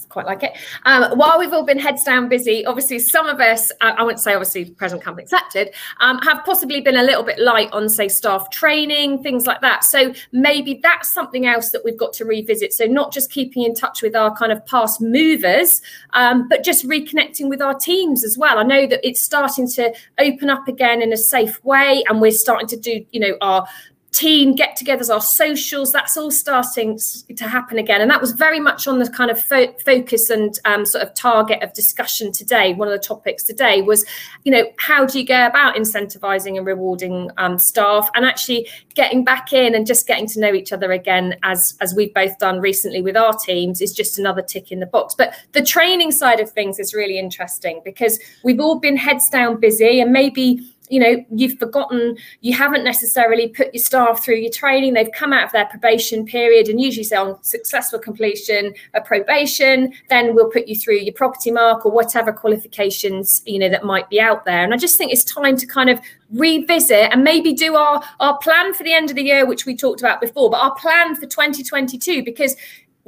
quite 0.10 0.26
like 0.26 0.44
it. 0.44 0.58
Um, 0.86 1.18
while 1.18 1.40
we've 1.40 1.54
all 1.54 1.66
been 1.66 1.80
heads 1.80 2.04
down 2.04 2.28
busy, 2.28 2.66
obviously 2.66 3.00
some 3.00 3.28
of 3.28 3.40
us, 3.40 3.72
I, 3.80 3.92
I 3.92 4.04
wouldn't 4.04 4.20
say 4.20 4.34
obviously 4.34 4.66
present 4.66 5.02
company 5.02 5.24
accepted, 5.24 5.74
um, 6.00 6.20
have 6.20 6.44
possibly 6.44 6.82
been 6.82 6.98
a 6.98 7.04
little 7.04 7.24
bit 7.24 7.40
light 7.40 7.72
on 7.72 7.90
say 7.90 8.08
staff 8.08 8.50
training, 8.50 9.24
things 9.24 9.46
like 9.48 9.62
that. 9.62 9.84
So 9.84 10.14
maybe 10.32 10.80
that's 10.82 11.14
something 11.14 11.46
else 11.46 11.70
that 11.70 11.86
we've 11.86 11.98
got 11.98 12.14
to 12.14 12.26
revisit. 12.26 12.74
So 12.74 12.86
not 12.86 13.14
just 13.14 13.32
keeping 13.32 13.64
in 13.64 13.76
touch 13.76 14.02
with 14.02 14.16
our 14.16 14.36
kind 14.36 14.52
of 14.52 14.66
past 14.66 15.00
movers, 15.00 15.82
um, 16.12 16.48
but 16.50 16.64
just 16.64 16.88
reconnecting 16.88 17.50
with 17.50 17.62
our 17.62 17.74
teams 17.74 18.24
as 18.24 18.38
well. 18.38 18.58
I 18.58 18.64
know 18.64 18.88
that 18.88 19.00
it's 19.08 19.22
starting 19.22 19.68
to 19.70 19.94
open 20.20 20.50
up 20.50 20.68
again 20.68 21.02
in 21.02 21.14
a 21.14 21.18
safe 21.18 21.64
way, 21.64 22.04
and 22.10 22.20
we're 22.20 22.32
starting 22.32 22.68
to 22.68 22.78
do, 22.78 23.06
you 23.12 23.20
know, 23.20 23.38
our 23.42 23.68
team 24.12 24.56
get 24.56 24.78
togethers, 24.78 25.14
our 25.14 25.22
socials, 25.22 25.92
that's 25.92 26.18
all 26.18 26.32
starting 26.32 27.00
to 27.36 27.48
happen 27.48 27.78
again. 27.78 28.02
And 28.02 28.10
that 28.10 28.20
was 28.20 28.32
very 28.32 28.60
much 28.60 28.88
on 28.88 29.00
the 29.00 29.10
kind 29.10 29.30
of 29.30 29.40
fo- 29.40 29.74
focus 29.86 30.30
and 30.30 30.58
um, 30.66 30.86
sort 30.86 31.04
of 31.04 31.14
target 31.14 31.62
of 31.62 31.74
discussion 31.74 32.32
today. 32.32 32.74
One 32.74 32.88
of 32.88 32.92
the 32.92 33.06
topics 33.06 33.44
today 33.44 33.82
was, 33.82 34.06
you 34.44 34.52
know, 34.52 34.66
how 34.78 35.06
do 35.06 35.20
you 35.20 35.26
go 35.26 35.46
about 35.46 35.76
incentivizing 35.76 36.58
and 36.58 36.66
rewarding 36.66 37.30
um, 37.38 37.60
staff 37.60 38.10
and 38.16 38.26
actually 38.26 38.68
getting 38.96 39.24
back 39.24 39.54
in 39.54 39.76
and 39.76 39.86
just 39.86 40.08
getting 40.08 40.28
to 40.28 40.40
know 40.40 40.54
each 40.54 40.74
other 40.74 40.92
again, 40.92 41.36
as, 41.44 41.62
as 41.80 41.94
we've 41.94 42.14
both 42.14 42.38
done 42.40 42.60
recently 42.60 43.02
with 43.02 43.16
our 43.16 43.34
teams, 43.34 43.80
is 43.80 43.94
just 43.94 44.18
another 44.18 44.42
tick 44.42 44.72
in 44.72 44.80
the 44.80 44.86
box. 44.86 45.14
But 45.16 45.36
the 45.52 45.64
training 45.64 46.12
side 46.12 46.40
of 46.40 46.50
things 46.50 46.80
is 46.80 46.94
really 46.94 47.20
interesting 47.20 47.82
because 47.86 48.20
we've 48.44 48.60
all 48.60 48.80
been 48.80 48.98
heads 48.98 49.30
down 49.30 49.60
busy 49.60 50.00
and 50.00 50.12
maybe 50.12 50.76
you 50.90 51.00
know 51.00 51.26
you've 51.36 51.58
forgotten 51.58 52.18
you 52.42 52.56
haven't 52.56 52.84
necessarily 52.84 53.48
put 53.48 53.74
your 53.74 53.82
staff 53.84 54.24
through 54.24 54.36
your 54.36 54.52
training. 54.52 54.94
They've 54.94 55.12
come 55.12 55.34
out 55.34 55.46
of 55.46 55.52
their 55.52 55.66
probation 55.66 56.26
period 56.26 56.68
and 56.68 56.82
usually 56.82 57.04
say 57.04 57.16
on 57.16 57.42
successful 57.44 58.00
completion 58.00 58.74
of 58.94 59.06
probation 59.06 59.94
then 60.10 60.36
we'll 60.36 60.50
put 60.50 60.68
you 60.68 60.76
through 60.76 60.98
your 60.98 61.14
property 61.14 61.52
mark 61.52 61.86
or 61.86 61.92
whatever 61.92 62.34
qualifications 62.34 63.42
you 63.46 63.60
know 63.60 63.70
that 63.70 63.84
might 63.84 64.10
be 64.10 64.20
out 64.20 64.46
there. 64.46 64.64
And 64.64 64.74
i 64.74 64.78
just 64.78 64.98
think 64.98 65.12
it's 65.12 65.24
time 65.24 65.56
to 65.58 65.66
kind 65.66 65.90
of 65.90 66.00
revisit 66.32 67.12
and 67.12 67.24
maybe 67.24 67.54
do 67.54 67.76
our 67.76 68.04
our 68.20 68.38
plan 68.40 68.74
for 68.74 68.84
the 68.84 68.94
end 68.94 69.10
of 69.10 69.16
the 69.16 69.24
year 69.24 69.46
which 69.46 69.66
we 69.66 69.76
talked 69.76 70.02
about 70.02 70.22
before 70.22 70.50
but 70.50 70.58
our 70.58 70.76
plan 70.76 71.16
for 71.16 71.26
2022 71.26 72.24
because 72.24 72.56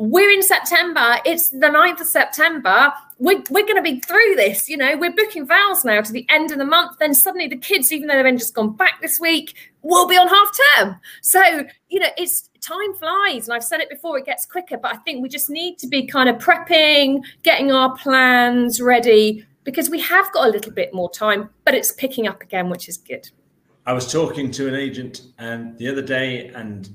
we're 0.02 0.32
in 0.32 0.42
September. 0.42 1.18
It's 1.26 1.50
the 1.50 1.68
9th 1.68 2.02
of 2.02 2.08
September. 2.08 2.92
We're, 3.20 3.44
we're 3.52 3.68
going 3.68 3.76
to 3.76 3.84
be 3.84 4.00
through 4.00 4.36
this. 4.36 4.68
You 4.68 4.78
know, 4.78 4.98
we're 4.98 5.14
booking 5.14 5.46
vows 5.46 5.86
now 5.86 6.02
to 6.02 6.12
the 6.12 6.26
end 6.30 6.52
of 6.52 6.58
the 6.58 6.66
month. 6.66 6.98
Then 6.98 7.14
suddenly 7.14 7.48
the 7.48 7.58
kids, 7.58 7.92
even 7.92 8.08
though 8.08 8.22
they've 8.22 8.38
just 8.38 8.56
gone 8.56 8.76
back 8.76 9.00
this 9.00 9.20
week, 9.20 9.56
will 9.84 10.08
be 10.08 10.18
on 10.18 10.28
half 10.28 10.50
term. 10.76 11.00
So, 11.22 11.66
you 11.90 12.00
know, 12.00 12.10
it's 12.18 12.50
time 12.62 12.96
flies. 12.96 13.48
And 13.48 13.54
I've 13.54 13.64
said 13.64 13.80
it 13.80 13.92
before, 13.92 14.18
it 14.18 14.26
gets 14.26 14.48
quicker. 14.48 14.78
But 14.78 14.94
I 14.94 14.98
think 14.98 15.22
we 15.22 15.30
just 15.30 15.52
need 15.52 15.78
to 15.78 15.88
be 15.88 16.08
kind 16.08 16.30
of 16.30 16.38
prepping, 16.38 17.24
getting 17.44 17.72
our 17.72 17.96
plans 17.96 18.82
ready 18.82 19.46
because 19.66 19.92
we 19.92 20.00
have 20.02 20.32
got 20.34 20.48
a 20.48 20.52
little 20.52 20.72
bit 20.72 20.92
more 20.96 21.12
time, 21.12 21.48
but 21.64 21.76
it's 21.76 21.92
picking 21.92 22.28
up 22.28 22.42
again, 22.42 22.72
which 22.72 22.90
is 22.90 22.98
good. 22.98 23.30
I 23.86 23.94
was 23.94 24.12
talking 24.12 24.50
to 24.52 24.68
an 24.68 24.74
agent 24.74 25.22
and 25.38 25.78
the 25.78 25.88
other 25.88 26.02
day, 26.02 26.48
and 26.50 26.90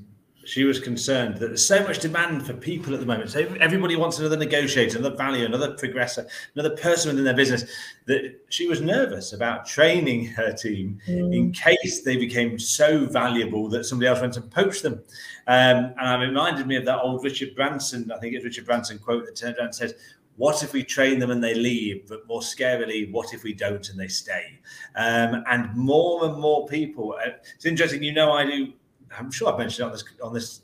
she 0.46 0.64
was 0.64 0.78
concerned 0.78 1.38
that 1.38 1.48
there's 1.48 1.66
so 1.66 1.82
much 1.82 1.98
demand 1.98 2.46
for 2.46 2.54
people 2.54 2.94
at 2.94 3.00
the 3.00 3.06
moment. 3.06 3.30
So 3.30 3.40
everybody 3.60 3.96
wants 3.96 4.18
another 4.18 4.36
negotiator, 4.36 4.98
another 4.98 5.16
value, 5.16 5.44
another 5.44 5.74
progressor, 5.74 6.26
another 6.54 6.76
person 6.76 7.10
within 7.10 7.24
their 7.24 7.34
business. 7.34 7.64
That 8.06 8.40
she 8.48 8.68
was 8.68 8.80
nervous 8.80 9.32
about 9.32 9.66
training 9.66 10.26
her 10.26 10.52
team 10.52 11.00
mm. 11.08 11.34
in 11.34 11.52
case 11.52 12.02
they 12.02 12.16
became 12.16 12.58
so 12.58 13.06
valuable 13.06 13.68
that 13.70 13.84
somebody 13.84 14.08
else 14.08 14.20
went 14.20 14.36
and 14.36 14.50
poached 14.50 14.84
them. 14.84 15.02
Um, 15.48 15.92
and 15.98 16.22
it 16.22 16.26
reminded 16.26 16.66
me 16.68 16.76
of 16.76 16.84
that 16.84 17.00
old 17.00 17.24
Richard 17.24 17.56
Branson, 17.56 18.12
I 18.12 18.18
think 18.18 18.34
it's 18.34 18.44
Richard 18.44 18.66
Branson 18.66 18.98
quote 18.98 19.26
that 19.26 19.34
turned 19.34 19.56
around 19.56 19.66
and 19.66 19.74
says, 19.74 19.94
what 20.36 20.62
if 20.62 20.72
we 20.72 20.84
train 20.84 21.18
them 21.18 21.30
and 21.30 21.42
they 21.42 21.54
leave? 21.54 22.08
But 22.08 22.26
more 22.28 22.40
scarily, 22.40 23.10
what 23.10 23.32
if 23.34 23.42
we 23.42 23.54
don't 23.54 23.88
and 23.88 23.98
they 23.98 24.08
stay? 24.08 24.60
Um, 24.94 25.42
and 25.48 25.74
more 25.74 26.26
and 26.26 26.38
more 26.38 26.66
people. 26.68 27.16
Uh, 27.18 27.30
it's 27.54 27.66
interesting, 27.66 28.02
you 28.02 28.12
know, 28.12 28.32
I 28.32 28.44
do 28.44 28.72
I'm 29.18 29.30
sure 29.30 29.52
I've 29.52 29.58
mentioned 29.58 29.86
on 29.86 29.92
this 29.92 30.04
on 30.22 30.32
this 30.32 30.62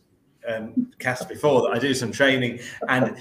um, 0.49 0.92
cast 0.99 1.28
before 1.28 1.62
that 1.62 1.76
I 1.76 1.78
do 1.78 1.94
some 1.94 2.11
training 2.11 2.61
and 2.88 3.16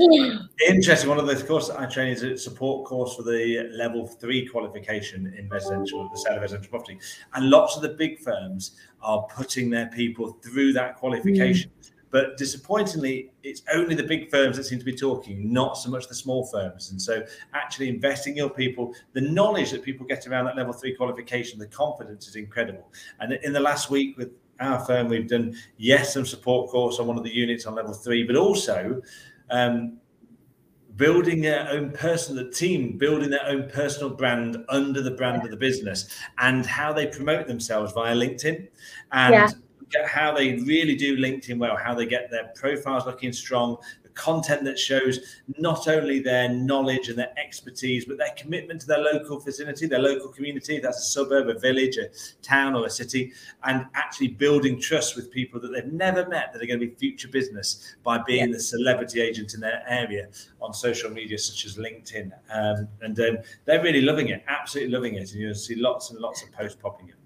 interesting. 0.68 1.10
One 1.10 1.20
of 1.20 1.28
the 1.28 1.44
courses 1.46 1.70
I 1.72 1.86
train 1.86 2.12
is 2.12 2.24
a 2.24 2.38
support 2.38 2.88
course 2.88 3.16
for 3.16 3.24
the 3.24 3.70
level 3.74 4.08
three 4.08 4.48
qualification 4.48 5.34
in 5.38 5.48
residential, 5.50 6.10
the 6.10 6.18
sale 6.18 6.36
of 6.36 6.42
residential 6.42 6.70
property, 6.70 7.00
and 7.34 7.50
lots 7.50 7.76
of 7.76 7.82
the 7.84 7.90
big 7.90 8.20
firms 8.20 8.78
are 9.02 9.24
putting 9.36 9.70
their 9.70 9.88
people 9.88 10.38
through 10.44 10.74
that 10.74 10.96
qualification. 10.96 11.70
Mm. 11.70 11.92
But 12.12 12.36
disappointingly, 12.38 13.32
it's 13.42 13.64
only 13.74 13.96
the 13.96 14.04
big 14.04 14.30
firms 14.30 14.58
that 14.58 14.66
seem 14.66 14.78
to 14.80 14.86
be 14.86 14.94
talking, 14.94 15.52
not 15.52 15.78
so 15.78 15.90
much 15.90 16.10
the 16.10 16.14
small 16.14 16.46
firms. 16.46 16.92
And 16.92 17.02
so, 17.02 17.24
actually, 17.54 17.88
investing 17.88 18.36
your 18.36 18.50
people, 18.50 18.94
the 19.14 19.22
knowledge 19.22 19.72
that 19.72 19.82
people 19.82 20.06
get 20.06 20.28
around 20.28 20.44
that 20.46 20.58
level 20.58 20.74
three 20.74 20.94
qualification, 20.94 21.58
the 21.58 21.68
confidence 21.68 22.28
is 22.28 22.36
incredible. 22.36 22.92
And 23.22 23.32
in 23.32 23.54
the 23.54 23.62
last 23.62 23.90
week, 23.90 24.18
with 24.18 24.32
our 24.62 24.80
firm, 24.86 25.08
we've 25.08 25.28
done, 25.28 25.56
yes, 25.78 26.14
some 26.14 26.26
support 26.26 26.70
course 26.70 27.00
on 27.00 27.08
one 27.08 27.18
of 27.18 27.24
the 27.24 27.34
units 27.34 27.66
on 27.66 27.76
level 27.76 27.94
three, 27.94 28.24
but 28.24 28.36
also 28.36 29.02
um, 29.50 29.98
building 30.96 31.42
their 31.42 31.68
own 31.70 31.92
personal 31.92 32.50
team, 32.50 32.98
building 32.98 33.30
their 33.30 33.46
own 33.46 33.70
personal 33.70 34.10
brand 34.10 34.58
under 34.70 35.02
the 35.02 35.12
brand 35.12 35.44
of 35.44 35.52
the 35.52 35.58
business, 35.58 36.10
and 36.38 36.66
how 36.66 36.94
they 36.94 37.08
promote 37.08 37.48
themselves 37.48 37.94
via 37.94 38.16
LinkedIn. 38.16 38.68
And 39.12 39.34
yeah 39.34 39.50
how 40.06 40.34
they 40.34 40.56
really 40.60 40.96
do 40.96 41.18
LinkedIn 41.18 41.58
well, 41.58 41.76
how 41.76 41.94
they 41.94 42.06
get 42.06 42.30
their 42.32 42.52
profiles 42.56 43.06
looking 43.06 43.34
strong, 43.34 43.78
content 44.22 44.64
that 44.64 44.78
shows 44.78 45.42
not 45.58 45.88
only 45.88 46.20
their 46.20 46.48
knowledge 46.48 47.10
and 47.10 47.18
their 47.18 47.34
expertise, 47.38 48.06
but 48.06 48.20
their 48.20 48.34
commitment 48.38 48.80
to 48.82 48.88
their 48.88 49.00
local 49.00 49.40
vicinity, 49.40 49.88
their 49.88 50.00
local 50.00 50.30
community. 50.30 50.80
That's 50.80 51.00
a 51.00 51.10
suburb, 51.10 51.50
a 51.50 51.58
village, 51.58 51.98
a 51.98 52.10
town, 52.44 52.76
or 52.76 52.86
a 52.86 52.90
city, 52.90 53.34
and 53.64 53.88
actually 53.96 54.28
building 54.28 54.80
trust 54.80 55.16
with 55.16 55.32
people 55.32 55.60
that 55.62 55.70
they've 55.70 55.92
never 55.92 56.28
met 56.28 56.54
that 56.54 56.62
are 56.62 56.68
going 56.68 56.80
to 56.80 56.86
be 56.86 56.94
future 56.94 57.30
business 57.30 57.96
by 58.04 58.20
being 58.20 58.50
yeah. 58.50 58.54
the 58.54 58.60
celebrity 58.60 59.22
agent 59.22 59.56
in 59.56 59.60
their 59.60 59.84
area 59.88 60.28
on 60.62 60.72
social 60.72 61.10
media, 61.10 61.38
such 61.38 61.66
as 61.66 61.78
LinkedIn. 61.78 62.32
Um, 62.54 62.88
and 63.02 63.20
um, 63.20 63.38
they're 63.66 63.82
really 63.82 64.02
loving 64.02 64.30
it, 64.30 64.44
absolutely 64.48 64.94
loving 64.94 65.16
it. 65.16 65.32
And 65.32 65.42
you'll 65.42 65.56
see 65.56 65.76
lots 65.76 66.12
and 66.12 66.20
lots 66.20 66.44
of 66.44 66.52
posts 66.52 66.78
popping 66.80 67.10
up. 67.12 67.21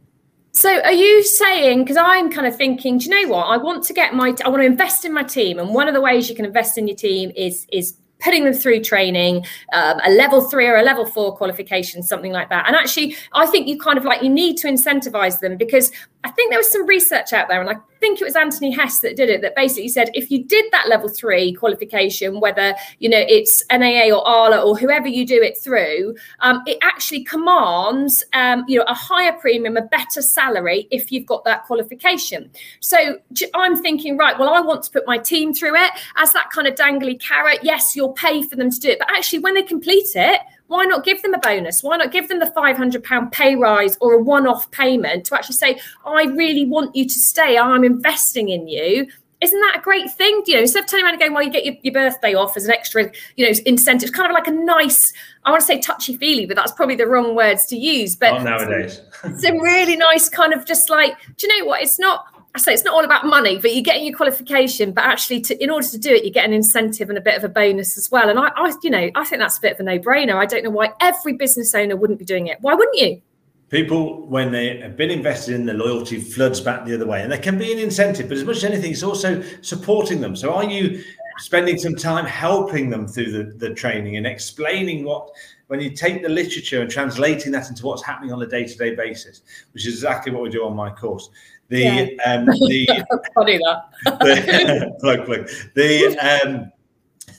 So 0.55 0.79
are 0.83 0.93
you 0.93 1.21
saying 1.21 1.83
because 1.83 1.97
I'm 1.97 2.31
kind 2.31 2.47
of 2.47 2.55
thinking, 2.55 2.97
do 2.97 3.09
you 3.09 3.12
know 3.12 3.29
what? 3.29 3.43
I 3.43 3.57
want 3.57 3.83
to 3.83 3.93
get 3.93 4.13
my 4.13 4.33
I 4.45 4.47
want 4.47 4.62
to 4.62 4.65
invest 4.65 5.03
in 5.03 5.12
my 5.13 5.24
team, 5.24 5.59
and 5.59 5.74
one 5.74 5.89
of 5.89 5.93
the 5.93 6.00
ways 6.00 6.29
you 6.29 6.35
can 6.35 6.45
invest 6.45 6.77
in 6.77 6.88
your 6.88 6.95
team 6.95 7.33
is 7.35 7.67
is 7.74 7.97
putting 8.21 8.45
them 8.45 8.53
through 8.53 8.81
training, 8.81 9.45
um, 9.74 10.00
a 10.05 10.12
level 10.12 10.50
three 10.50 10.65
or 10.65 10.77
a 10.77 10.81
level 10.81 11.05
four 11.05 11.35
qualification, 11.35 12.01
something 12.01 12.31
like 12.31 12.50
that. 12.50 12.65
And 12.67 12.75
actually, 12.75 13.17
I 13.33 13.45
think 13.47 13.67
you 13.67 13.77
kind 13.77 13.97
of 13.97 14.05
like 14.05 14.24
you 14.24 14.29
need 14.29 14.55
to 14.59 14.69
incentivize 14.69 15.41
them 15.41 15.57
because 15.57 15.91
I 16.24 16.31
think 16.31 16.51
there 16.51 16.59
was 16.59 16.71
some 16.71 16.88
research 16.88 17.33
out 17.33 17.50
there, 17.50 17.59
and 17.59 17.69
I 17.69 17.75
think 18.05 18.21
it 18.21 18.24
was 18.24 18.35
Anthony 18.35 18.69
Hess 18.69 19.00
that 19.00 19.15
did 19.15 19.29
it, 19.29 19.41
that 19.41 19.55
basically 19.55 19.88
said 19.89 20.12
if 20.13 20.29
you 20.29 20.43
did 20.43 20.65
that 20.71 20.88
level 20.88 21.09
three 21.09 21.53
qualification, 21.53 22.39
whether 22.39 22.75
you 23.00 23.09
know 23.09 23.24
it's 23.27 23.63
NAA 23.71 24.15
or 24.15 24.24
ARLA 24.27 24.63
or 24.63 24.77
whoever 24.77 25.07
you 25.07 25.25
do 25.25 25.41
it 25.41 25.57
through, 25.57 26.15
um, 26.41 26.62
it 26.67 26.77
actually 26.83 27.24
commands 27.24 28.24
um, 28.33 28.63
you 28.67 28.77
know 28.77 28.85
a 28.88 28.93
higher 28.93 29.33
premium, 29.33 29.75
a 29.75 29.81
better 29.81 30.21
salary 30.21 30.88
if 30.91 31.12
you've 31.12 31.25
got 31.25 31.43
that 31.45 31.63
qualification. 31.63 32.51
So 32.79 33.17
I'm 33.55 33.75
thinking, 33.81 34.17
right, 34.17 34.38
well, 34.38 34.50
I 34.50 34.62
want 34.62 34.83
to 34.83 34.91
put 34.91 35.07
my 35.07 35.17
team 35.17 35.51
through 35.51 35.75
it 35.75 35.91
as 36.17 36.31
that 36.33 36.51
kind 36.51 36.67
of 36.67 36.75
dangly 36.75 37.19
carrot. 37.19 37.59
Yes, 37.63 37.95
you'll 37.95 38.13
pay 38.13 38.43
for 38.43 38.55
them 38.55 38.69
to 38.69 38.79
do 38.79 38.89
it, 38.89 39.00
but 39.00 39.09
actually, 39.09 39.39
when 39.39 39.55
they 39.55 39.63
complete 39.63 40.09
it, 40.13 40.41
why 40.67 40.86
not 40.86 41.03
give 41.03 41.22
them 41.22 41.34
a 41.34 41.39
bonus? 41.39 41.84
Why 41.84 41.98
not 41.98 42.12
give 42.12 42.27
them 42.27 42.39
the 42.39 42.48
£500 42.48 43.31
pay 43.31 43.55
rise 43.55 43.98
or 44.01 44.13
a 44.13 44.22
one 44.22 44.48
off 44.48 44.69
payment 44.72 45.25
to 45.25 45.36
actually 45.36 45.55
say, 45.55 45.79
I 46.05 46.24
really 46.24 46.65
want 46.65 46.95
you 46.95 47.05
to 47.05 47.19
stay, 47.19 47.57
I'm 47.57 47.84
investing 47.84 48.50
in 48.50 48.67
you? 48.67 49.07
Isn't 49.41 49.60
that 49.60 49.77
a 49.77 49.81
great 49.81 50.10
thing? 50.10 50.41
You 50.48 50.55
know, 50.55 50.62
instead 50.62 50.84
of 50.84 50.89
turning 50.89 51.05
around 51.05 51.15
and 51.15 51.19
going, 51.19 51.34
well, 51.34 51.43
you 51.43 51.51
get 51.51 51.65
your, 51.65 51.75
your 51.84 51.93
birthday 51.93 52.34
off 52.34 52.57
as 52.57 52.65
an 52.65 52.72
extra, 52.72 53.12
you 53.36 53.45
know, 53.45 53.53
incentive, 53.65 54.10
it's 54.10 54.17
kind 54.17 54.31
of 54.31 54.34
like 54.34 54.48
a 54.48 54.51
nice, 54.51 55.13
I 55.43 55.51
want 55.51 55.60
to 55.60 55.67
say 55.67 55.79
touchy 55.79 56.17
feely, 56.17 56.45
but 56.45 56.55
that's 56.55 56.72
probably 56.72 56.95
the 56.95 57.05
wrong 57.05 57.36
words 57.36 57.65
to 57.67 57.75
use. 57.75 58.15
But 58.15 58.41
Not 58.41 58.43
nowadays. 58.43 59.01
some 59.38 59.60
really 59.60 59.98
nice 59.98 60.29
kind 60.29 60.53
of 60.53 60.65
just 60.65 60.89
like, 60.89 61.15
do 61.38 61.48
you 61.48 61.60
know 61.60 61.65
what? 61.65 61.81
It's 61.81 62.00
not, 62.00 62.25
I 62.55 62.57
say 62.57 62.74
it's 62.74 62.85
not 62.85 62.93
all 62.93 63.03
about 63.03 63.25
money, 63.25 63.59
but 63.59 63.74
you're 63.74 63.83
getting 63.83 64.05
your 64.05 64.15
qualification. 64.15 64.93
But 64.93 65.03
actually, 65.03 65.41
to, 65.41 65.62
in 65.62 65.69
order 65.69 65.88
to 65.89 65.97
do 65.97 66.09
it, 66.12 66.24
you 66.24 66.31
get 66.31 66.45
an 66.45 66.53
incentive 66.53 67.09
and 67.09 67.17
a 67.17 67.21
bit 67.21 67.35
of 67.35 67.43
a 67.43 67.50
bonus 67.50 67.97
as 67.97 68.09
well. 68.09 68.29
And 68.29 68.39
I, 68.39 68.47
I, 68.55 68.74
you 68.81 68.89
know, 68.89 69.12
I 69.13 69.25
think 69.25 69.41
that's 69.41 69.57
a 69.57 69.62
bit 69.62 69.74
of 69.74 69.81
a 69.81 69.83
no-brainer. 69.83 70.35
I 70.35 70.45
don't 70.45 70.63
know 70.63 70.69
why 70.69 70.93
every 71.01 71.33
business 71.33 71.75
owner 71.75 71.97
wouldn't 71.97 72.17
be 72.17 72.24
doing 72.24 72.47
it. 72.47 72.57
Why 72.62 72.74
wouldn't 72.74 72.97
you? 72.97 73.21
People, 73.69 74.25
when 74.27 74.53
they 74.53 74.79
have 74.79 74.95
been 74.95 75.12
invested 75.12 75.55
in, 75.55 75.65
the 75.65 75.74
loyalty 75.74 76.21
floods 76.21 76.62
back 76.62 76.85
the 76.85 76.93
other 76.93 77.05
way, 77.05 77.21
and 77.24 77.29
there 77.29 77.39
can 77.39 77.57
be 77.57 77.74
an 77.74 77.79
incentive. 77.79 78.29
But 78.29 78.38
as 78.38 78.45
much 78.45 78.57
as 78.57 78.63
anything, 78.63 78.93
it's 78.93 79.03
also 79.03 79.43
supporting 79.62 80.21
them. 80.21 80.33
So, 80.33 80.53
are 80.53 80.63
you 80.63 81.03
spending 81.39 81.77
some 81.77 81.95
time 81.95 82.25
helping 82.25 82.89
them 82.89 83.05
through 83.05 83.31
the, 83.31 83.43
the 83.57 83.74
training 83.74 84.15
and 84.15 84.25
explaining 84.25 85.03
what 85.03 85.29
when 85.67 85.81
you 85.81 85.89
take 85.89 86.21
the 86.21 86.29
literature 86.29 86.81
and 86.81 86.89
translating 86.89 87.51
that 87.51 87.69
into 87.69 87.85
what's 87.85 88.03
happening 88.03 88.31
on 88.31 88.41
a 88.41 88.45
day-to-day 88.45 88.95
basis, 88.95 89.41
which 89.74 89.88
is 89.88 89.95
exactly 89.95 90.31
what 90.31 90.43
we 90.43 90.50
do 90.50 90.63
on 90.63 90.75
my 90.75 90.91
course. 90.91 91.29
The 91.69 91.79
yeah. 91.79 92.34
um, 92.34 92.45
the 92.45 92.88
funny 93.34 93.57
that 93.57 93.86
the, 94.05 94.95
plug 95.00 95.25
plug 95.25 95.50
the 95.74 96.17
um, 96.19 96.72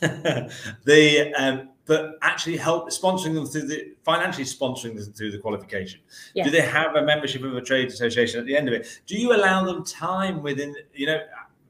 the 0.85 1.33
um, 1.35 1.69
but 1.87 2.19
actually 2.23 2.57
help 2.57 2.91
sponsoring 2.91 3.35
them 3.35 3.47
through 3.47 3.63
the 3.69 3.95
financially 4.05 4.45
sponsoring 4.45 4.97
them 4.97 5.13
through 5.13 5.31
the 5.31 5.39
qualification. 5.39 6.01
Yeah. 6.35 6.45
Do 6.45 6.51
they 6.51 6.63
have 6.63 6.97
a 6.97 7.03
membership 7.03 7.45
of 7.45 7.57
a 7.57 7.61
trade 7.61 7.89
association 7.89 8.41
at 8.41 8.47
the 8.47 8.57
end 8.57 8.69
of 8.69 8.75
it? 8.75 9.01
Do 9.07 9.17
you 9.17 9.35
allow 9.35 9.65
them 9.65 9.85
time 9.85 10.43
within 10.43 10.75
you 10.93 11.07
know? 11.07 11.21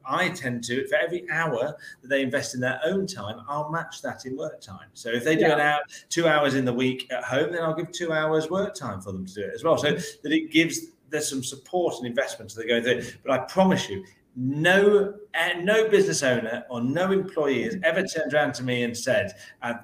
I 0.08 0.28
tend 0.28 0.62
to, 0.64 0.86
for 0.86 0.94
every 0.94 1.28
hour 1.30 1.76
that 2.00 2.08
they 2.08 2.22
invest 2.22 2.54
in 2.54 2.60
their 2.60 2.80
own 2.84 3.06
time, 3.08 3.40
I'll 3.48 3.70
match 3.70 4.02
that 4.02 4.24
in 4.24 4.36
work 4.36 4.60
time. 4.60 4.88
So 4.94 5.10
if 5.10 5.24
they 5.24 5.34
do 5.34 5.42
yeah. 5.42 5.54
an 5.54 5.60
hour, 5.60 5.80
two 6.08 6.28
hours 6.28 6.54
in 6.54 6.64
the 6.64 6.72
week 6.72 7.10
at 7.10 7.24
home, 7.24 7.52
then 7.52 7.62
I'll 7.62 7.74
give 7.74 7.90
two 7.90 8.12
hours 8.12 8.48
work 8.48 8.74
time 8.74 9.00
for 9.00 9.10
them 9.10 9.26
to 9.26 9.34
do 9.34 9.40
it 9.42 9.50
as 9.52 9.64
well. 9.64 9.76
So 9.76 9.90
that 9.92 10.32
it 10.32 10.52
gives 10.52 10.92
there's 11.10 11.28
some 11.28 11.42
support 11.42 11.96
and 11.98 12.06
investment 12.06 12.54
that 12.54 12.68
going 12.68 12.82
through. 12.82 13.02
But 13.24 13.32
I 13.32 13.44
promise 13.44 13.88
you, 13.88 14.04
no, 14.36 15.14
uh, 15.34 15.60
no 15.60 15.88
business 15.88 16.22
owner 16.22 16.64
or 16.68 16.82
no 16.82 17.10
employee 17.10 17.62
has 17.62 17.76
ever 17.82 18.02
turned 18.02 18.34
around 18.34 18.54
to 18.54 18.62
me 18.62 18.82
and 18.82 18.96
said 18.96 19.32
uh, 19.62 19.74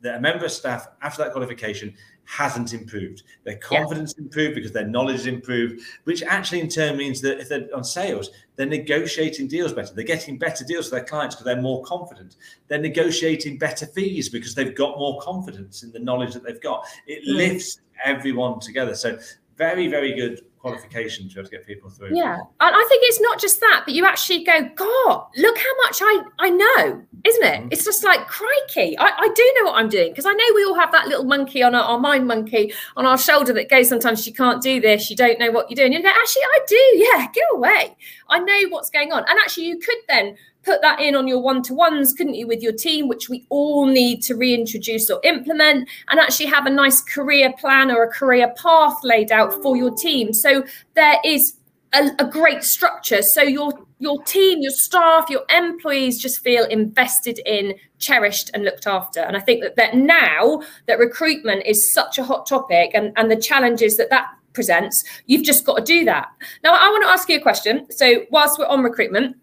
that 0.00 0.16
a 0.16 0.20
member 0.20 0.46
of 0.46 0.52
staff 0.52 0.88
after 1.02 1.22
that 1.22 1.32
qualification 1.32 1.94
hasn't 2.24 2.74
improved. 2.74 3.22
Their 3.44 3.56
confidence 3.56 4.14
yeah. 4.16 4.24
improved 4.24 4.54
because 4.54 4.72
their 4.72 4.86
knowledge 4.86 5.26
improved, 5.26 5.80
which 6.04 6.22
actually 6.22 6.60
in 6.60 6.68
turn 6.68 6.96
means 6.96 7.22
that 7.22 7.40
if 7.40 7.48
they're 7.48 7.68
on 7.74 7.82
sales, 7.82 8.30
they're 8.56 8.66
negotiating 8.66 9.48
deals 9.48 9.72
better. 9.72 9.94
They're 9.94 10.04
getting 10.04 10.38
better 10.38 10.64
deals 10.64 10.88
for 10.88 10.96
their 10.96 11.04
clients 11.04 11.34
because 11.34 11.46
they're 11.46 11.62
more 11.62 11.82
confident. 11.84 12.36
They're 12.68 12.78
negotiating 12.78 13.58
better 13.58 13.86
fees 13.86 14.28
because 14.28 14.54
they've 14.54 14.74
got 14.74 14.98
more 14.98 15.20
confidence 15.20 15.82
in 15.82 15.90
the 15.90 15.98
knowledge 15.98 16.34
that 16.34 16.44
they've 16.44 16.60
got. 16.60 16.86
It 17.06 17.26
mm. 17.26 17.36
lifts 17.36 17.80
everyone 18.04 18.60
together. 18.60 18.94
So 18.94 19.18
very, 19.56 19.88
very 19.88 20.14
good 20.14 20.42
qualification 20.58 21.28
to 21.28 21.34
be 21.34 21.40
able 21.40 21.50
to 21.50 21.56
get 21.56 21.66
people 21.66 21.90
through. 21.90 22.16
Yeah, 22.16 22.34
and 22.34 22.76
I 22.76 22.86
think 22.88 23.02
it's 23.04 23.20
not 23.20 23.40
just 23.40 23.60
that, 23.60 23.82
but 23.84 23.94
you 23.94 24.04
actually 24.04 24.44
go, 24.44 24.68
God, 24.74 25.26
look 25.36 25.58
how 25.58 25.76
much 25.84 25.98
I 26.02 26.22
I 26.38 26.50
know, 26.50 27.02
isn't 27.24 27.44
it? 27.44 27.60
Mm-hmm. 27.60 27.68
It's 27.70 27.84
just 27.84 28.04
like 28.04 28.26
crikey, 28.26 28.96
I, 28.98 29.06
I 29.06 29.28
do 29.34 29.54
know 29.58 29.70
what 29.70 29.78
I'm 29.78 29.88
doing 29.88 30.10
because 30.10 30.26
I 30.26 30.32
know 30.32 30.44
we 30.54 30.64
all 30.64 30.74
have 30.74 30.92
that 30.92 31.08
little 31.08 31.24
monkey 31.24 31.62
on 31.62 31.74
our, 31.74 31.82
our, 31.82 31.98
mind 31.98 32.26
monkey 32.26 32.72
on 32.96 33.06
our 33.06 33.18
shoulder 33.18 33.52
that 33.52 33.68
goes 33.68 33.88
sometimes 33.88 34.26
you 34.26 34.32
can't 34.32 34.62
do 34.62 34.80
this, 34.80 35.10
you 35.10 35.16
don't 35.16 35.38
know 35.38 35.50
what 35.50 35.70
you're 35.70 35.76
doing. 35.76 35.92
You 35.92 36.02
go, 36.02 36.08
actually, 36.08 36.42
I 36.42 36.58
do. 36.66 36.76
Yeah, 36.98 37.26
go 37.26 37.56
away. 37.56 37.96
I 38.28 38.38
know 38.38 38.68
what's 38.68 38.90
going 38.90 39.12
on, 39.12 39.24
and 39.28 39.38
actually, 39.38 39.66
you 39.66 39.78
could 39.78 39.98
then 40.08 40.36
put 40.64 40.82
that 40.82 41.00
in 41.00 41.14
on 41.14 41.26
your 41.26 41.40
one 41.40 41.62
to 41.62 41.74
ones, 41.74 42.12
couldn't 42.12 42.34
you, 42.34 42.46
with 42.46 42.62
your 42.62 42.72
team, 42.72 43.08
which 43.08 43.28
we 43.28 43.46
all 43.48 43.86
need 43.86 44.22
to 44.22 44.34
reintroduce 44.34 45.10
or 45.10 45.20
implement, 45.24 45.88
and 46.08 46.20
actually 46.20 46.46
have 46.46 46.66
a 46.66 46.70
nice 46.70 47.00
career 47.00 47.52
plan 47.58 47.90
or 47.90 48.02
a 48.02 48.10
career 48.10 48.52
path 48.60 48.96
laid 49.02 49.32
out 49.32 49.62
for 49.62 49.76
your 49.76 49.94
team. 49.94 50.32
So 50.32 50.64
there 50.94 51.16
is 51.24 51.56
a, 51.94 52.10
a 52.18 52.24
great 52.24 52.62
structure. 52.62 53.22
So 53.22 53.42
your 53.42 53.72
your 54.00 54.22
team, 54.22 54.60
your 54.60 54.70
staff, 54.70 55.28
your 55.28 55.44
employees 55.50 56.22
just 56.22 56.40
feel 56.40 56.64
invested 56.66 57.40
in, 57.44 57.74
cherished, 57.98 58.48
and 58.54 58.64
looked 58.64 58.86
after. 58.86 59.20
And 59.20 59.36
I 59.36 59.40
think 59.40 59.62
that, 59.62 59.74
that 59.74 59.96
now 59.96 60.62
that 60.86 61.00
recruitment 61.00 61.66
is 61.66 61.92
such 61.92 62.16
a 62.16 62.22
hot 62.22 62.46
topic 62.46 62.92
and, 62.94 63.12
and 63.16 63.28
the 63.28 63.36
challenges 63.36 63.96
that 63.96 64.10
that 64.10 64.28
presents, 64.52 65.02
you've 65.26 65.44
just 65.44 65.64
got 65.64 65.78
to 65.78 65.84
do 65.84 66.04
that. 66.04 66.28
Now, 66.62 66.74
I 66.74 66.88
want 66.90 67.02
to 67.04 67.08
ask 67.08 67.28
you 67.28 67.38
a 67.38 67.40
question. 67.40 67.86
So, 67.90 68.24
whilst 68.30 68.58
we're 68.58 68.66
on 68.66 68.82
recruitment, 68.82 69.36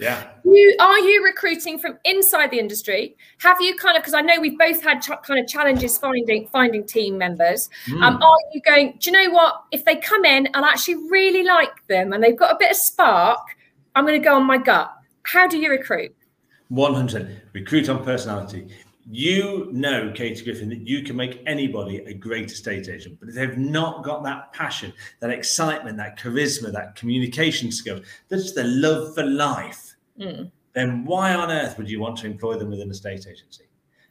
yeah. 0.00 0.28
You 0.44 0.76
are 0.80 0.98
you 0.98 1.24
recruiting 1.24 1.78
from 1.78 1.98
inside 2.04 2.50
the 2.50 2.58
industry? 2.58 3.16
Have 3.38 3.60
you 3.60 3.76
kind 3.76 3.96
of 3.96 4.02
because 4.02 4.14
I 4.14 4.20
know 4.20 4.40
we've 4.40 4.58
both 4.58 4.82
had 4.82 5.00
ch- 5.00 5.10
kind 5.24 5.40
of 5.40 5.46
challenges 5.46 5.98
finding 5.98 6.48
finding 6.48 6.86
team 6.86 7.18
members. 7.18 7.68
Mm. 7.88 8.02
Um, 8.02 8.22
are 8.22 8.36
you 8.52 8.60
going? 8.62 8.96
Do 9.00 9.10
you 9.10 9.12
know 9.12 9.32
what? 9.32 9.62
If 9.72 9.84
they 9.84 9.96
come 9.96 10.24
in 10.24 10.46
and 10.46 10.64
I 10.64 10.70
actually 10.70 10.96
really 11.08 11.44
like 11.44 11.86
them 11.88 12.12
and 12.12 12.22
they've 12.22 12.38
got 12.38 12.54
a 12.54 12.56
bit 12.58 12.70
of 12.70 12.76
spark, 12.76 13.40
I'm 13.94 14.06
going 14.06 14.20
to 14.20 14.24
go 14.24 14.36
on 14.36 14.46
my 14.46 14.58
gut. 14.58 14.92
How 15.24 15.46
do 15.46 15.58
you 15.58 15.70
recruit? 15.70 16.14
One 16.68 16.94
hundred. 16.94 17.42
Recruit 17.52 17.88
on 17.88 18.04
personality. 18.04 18.68
You 19.10 19.70
know, 19.72 20.12
Katie 20.14 20.44
Griffin, 20.44 20.68
that 20.68 20.86
you 20.86 21.02
can 21.02 21.16
make 21.16 21.42
anybody 21.46 21.96
a 21.98 22.12
great 22.12 22.52
estate 22.52 22.90
agent, 22.90 23.18
but 23.18 23.30
if 23.30 23.34
they've 23.36 23.56
not 23.56 24.04
got 24.04 24.22
that 24.24 24.52
passion, 24.52 24.92
that 25.20 25.30
excitement, 25.30 25.96
that 25.96 26.18
charisma, 26.18 26.70
that 26.72 26.94
communication 26.94 27.72
skills, 27.72 28.04
that's 28.28 28.52
the 28.52 28.64
love 28.64 29.14
for 29.14 29.24
life 29.24 29.87
mm. 30.18 30.50
then 30.72 31.04
why 31.04 31.34
on 31.34 31.50
earth 31.50 31.76
would 31.78 31.90
you 31.90 32.00
want 32.00 32.18
to 32.18 32.26
employ 32.26 32.58
them 32.58 32.70
within 32.70 32.90
a 32.90 32.94
state 32.94 33.26
agency? 33.26 33.64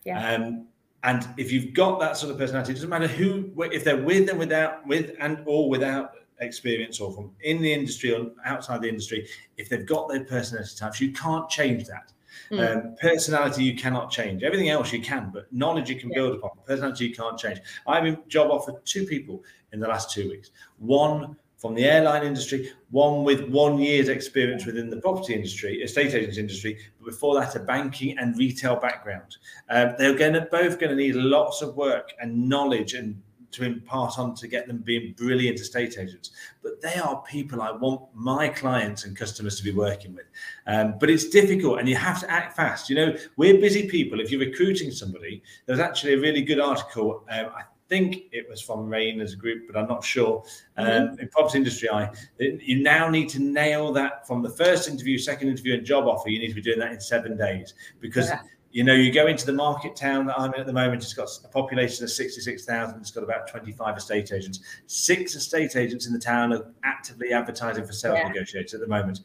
Yeah. 0.05 0.33
Um, 0.33 0.67
and 1.03 1.27
if 1.37 1.51
you've 1.51 1.73
got 1.73 1.99
that 1.99 2.17
sort 2.17 2.31
of 2.31 2.37
personality, 2.37 2.71
it 2.71 2.75
doesn't 2.75 2.89
matter 2.89 3.07
who, 3.07 3.51
if 3.71 3.83
they're 3.83 4.01
with 4.01 4.29
and 4.29 4.39
without, 4.39 4.85
with 4.87 5.15
and 5.19 5.43
or 5.45 5.69
without 5.69 6.11
experience 6.39 6.99
or 6.99 7.11
from 7.13 7.31
in 7.41 7.61
the 7.61 7.73
industry 7.73 8.13
or 8.13 8.31
outside 8.45 8.81
the 8.81 8.89
industry, 8.89 9.27
if 9.57 9.69
they've 9.69 9.85
got 9.85 10.09
their 10.09 10.23
personality 10.23 10.75
types, 10.77 10.99
you 10.99 11.11
can't 11.11 11.49
change 11.49 11.85
that. 11.85 12.11
Mm. 12.51 12.75
Um, 12.75 12.95
personality 13.01 13.63
you 13.63 13.75
cannot 13.75 14.11
change. 14.11 14.43
Everything 14.43 14.69
else 14.69 14.93
you 14.93 15.01
can, 15.01 15.31
but 15.33 15.51
knowledge 15.51 15.89
you 15.89 15.95
can 15.95 16.09
yeah. 16.09 16.15
build 16.15 16.35
upon. 16.35 16.51
Personality 16.65 17.07
you 17.07 17.15
can't 17.15 17.37
change. 17.37 17.59
I've 17.85 18.03
been 18.03 18.17
job 18.27 18.51
offered 18.51 18.85
two 18.85 19.05
people 19.05 19.43
in 19.73 19.79
the 19.79 19.87
last 19.87 20.11
two 20.11 20.29
weeks. 20.29 20.51
One 20.77 21.35
from 21.57 21.73
the 21.73 21.85
airline 21.85 22.23
industry, 22.23 22.71
one 22.91 23.23
with 23.23 23.49
one 23.49 23.79
year's 23.79 24.09
experience 24.09 24.65
within 24.65 24.89
the 24.89 24.97
property 24.97 25.33
industry, 25.33 25.81
estate 25.81 26.13
agents 26.13 26.37
industry, 26.37 26.77
but 26.99 27.07
before 27.07 27.39
that, 27.39 27.55
a 27.55 27.59
banking 27.59 28.17
and 28.19 28.37
retail 28.37 28.75
background. 28.75 29.37
Um, 29.69 29.95
they're 29.97 30.15
going 30.15 30.33
to 30.33 30.41
both 30.41 30.79
going 30.79 30.91
to 30.91 30.95
need 30.95 31.15
lots 31.15 31.61
of 31.61 31.75
work 31.75 32.13
and 32.21 32.47
knowledge 32.47 32.93
and 32.93 33.21
to 33.49 33.63
impart 33.63 34.19
on 34.19 34.35
to 34.35 34.47
get 34.47 34.67
them 34.67 34.79
being 34.79 35.13
brilliant 35.17 35.59
estate 35.59 35.97
agents. 35.97 36.31
But 36.61 36.81
they 36.81 36.95
are 36.95 37.23
people 37.23 37.61
I 37.61 37.71
want 37.71 38.01
my 38.13 38.49
clients 38.49 39.05
and 39.05 39.17
customers 39.17 39.57
to 39.57 39.63
be 39.63 39.71
working 39.71 40.13
with. 40.13 40.25
Um, 40.67 40.95
but 40.99 41.09
it's 41.09 41.29
difficult 41.29 41.79
and 41.79 41.87
you 41.87 41.95
have 41.95 42.19
to 42.21 42.29
act 42.29 42.55
fast. 42.55 42.89
You 42.89 42.97
know, 42.97 43.17
we're 43.37 43.59
busy 43.59 43.87
people. 43.87 44.19
If 44.19 44.31
you're 44.31 44.41
recruiting 44.41 44.91
somebody, 44.91 45.41
there's 45.65 45.79
actually 45.79 46.13
a 46.13 46.19
really 46.19 46.41
good 46.41 46.59
article. 46.59 47.23
Um, 47.29 47.47
I 47.55 47.63
think 47.89 48.23
it 48.31 48.47
was 48.49 48.61
from 48.61 48.87
Rain 48.87 49.21
as 49.21 49.33
a 49.33 49.35
group, 49.35 49.63
but 49.67 49.79
I'm 49.79 49.87
not 49.87 50.03
sure. 50.03 50.43
Mm-hmm. 50.77 51.11
Um, 51.11 51.19
in 51.19 51.27
property 51.29 51.57
industry, 51.57 51.89
I 51.89 52.09
you 52.39 52.81
now 52.81 53.09
need 53.09 53.29
to 53.29 53.39
nail 53.39 53.91
that 53.93 54.27
from 54.27 54.41
the 54.41 54.49
first 54.49 54.89
interview, 54.89 55.17
second 55.17 55.49
interview, 55.49 55.75
and 55.75 55.85
job 55.85 56.05
offer. 56.05 56.29
You 56.29 56.39
need 56.39 56.49
to 56.49 56.55
be 56.55 56.61
doing 56.61 56.79
that 56.79 56.91
in 56.91 56.99
seven 56.99 57.37
days 57.37 57.73
because 57.99 58.29
yeah. 58.29 58.41
You 58.71 58.83
know, 58.83 58.93
you 58.93 59.11
go 59.11 59.27
into 59.27 59.45
the 59.45 59.53
market 59.53 59.95
town 59.95 60.27
that 60.27 60.39
I'm 60.39 60.53
in 60.53 60.59
at 60.59 60.67
the 60.67 60.73
moment, 60.73 61.01
it's 61.01 61.13
got 61.13 61.29
a 61.43 61.47
population 61.47 62.03
of 62.03 62.11
66,000, 62.11 62.99
it's 62.99 63.11
got 63.11 63.23
about 63.23 63.47
25 63.47 63.97
estate 63.97 64.31
agents. 64.31 64.59
Six 64.87 65.35
estate 65.35 65.75
agents 65.75 66.05
in 66.05 66.13
the 66.13 66.19
town 66.19 66.53
are 66.53 66.65
actively 66.83 67.31
advertising 67.31 67.85
for 67.85 67.93
sales 67.93 68.19
yeah. 68.21 68.27
negotiators 68.27 68.73
at 68.73 68.81
the 68.81 68.87
moment. 68.87 69.21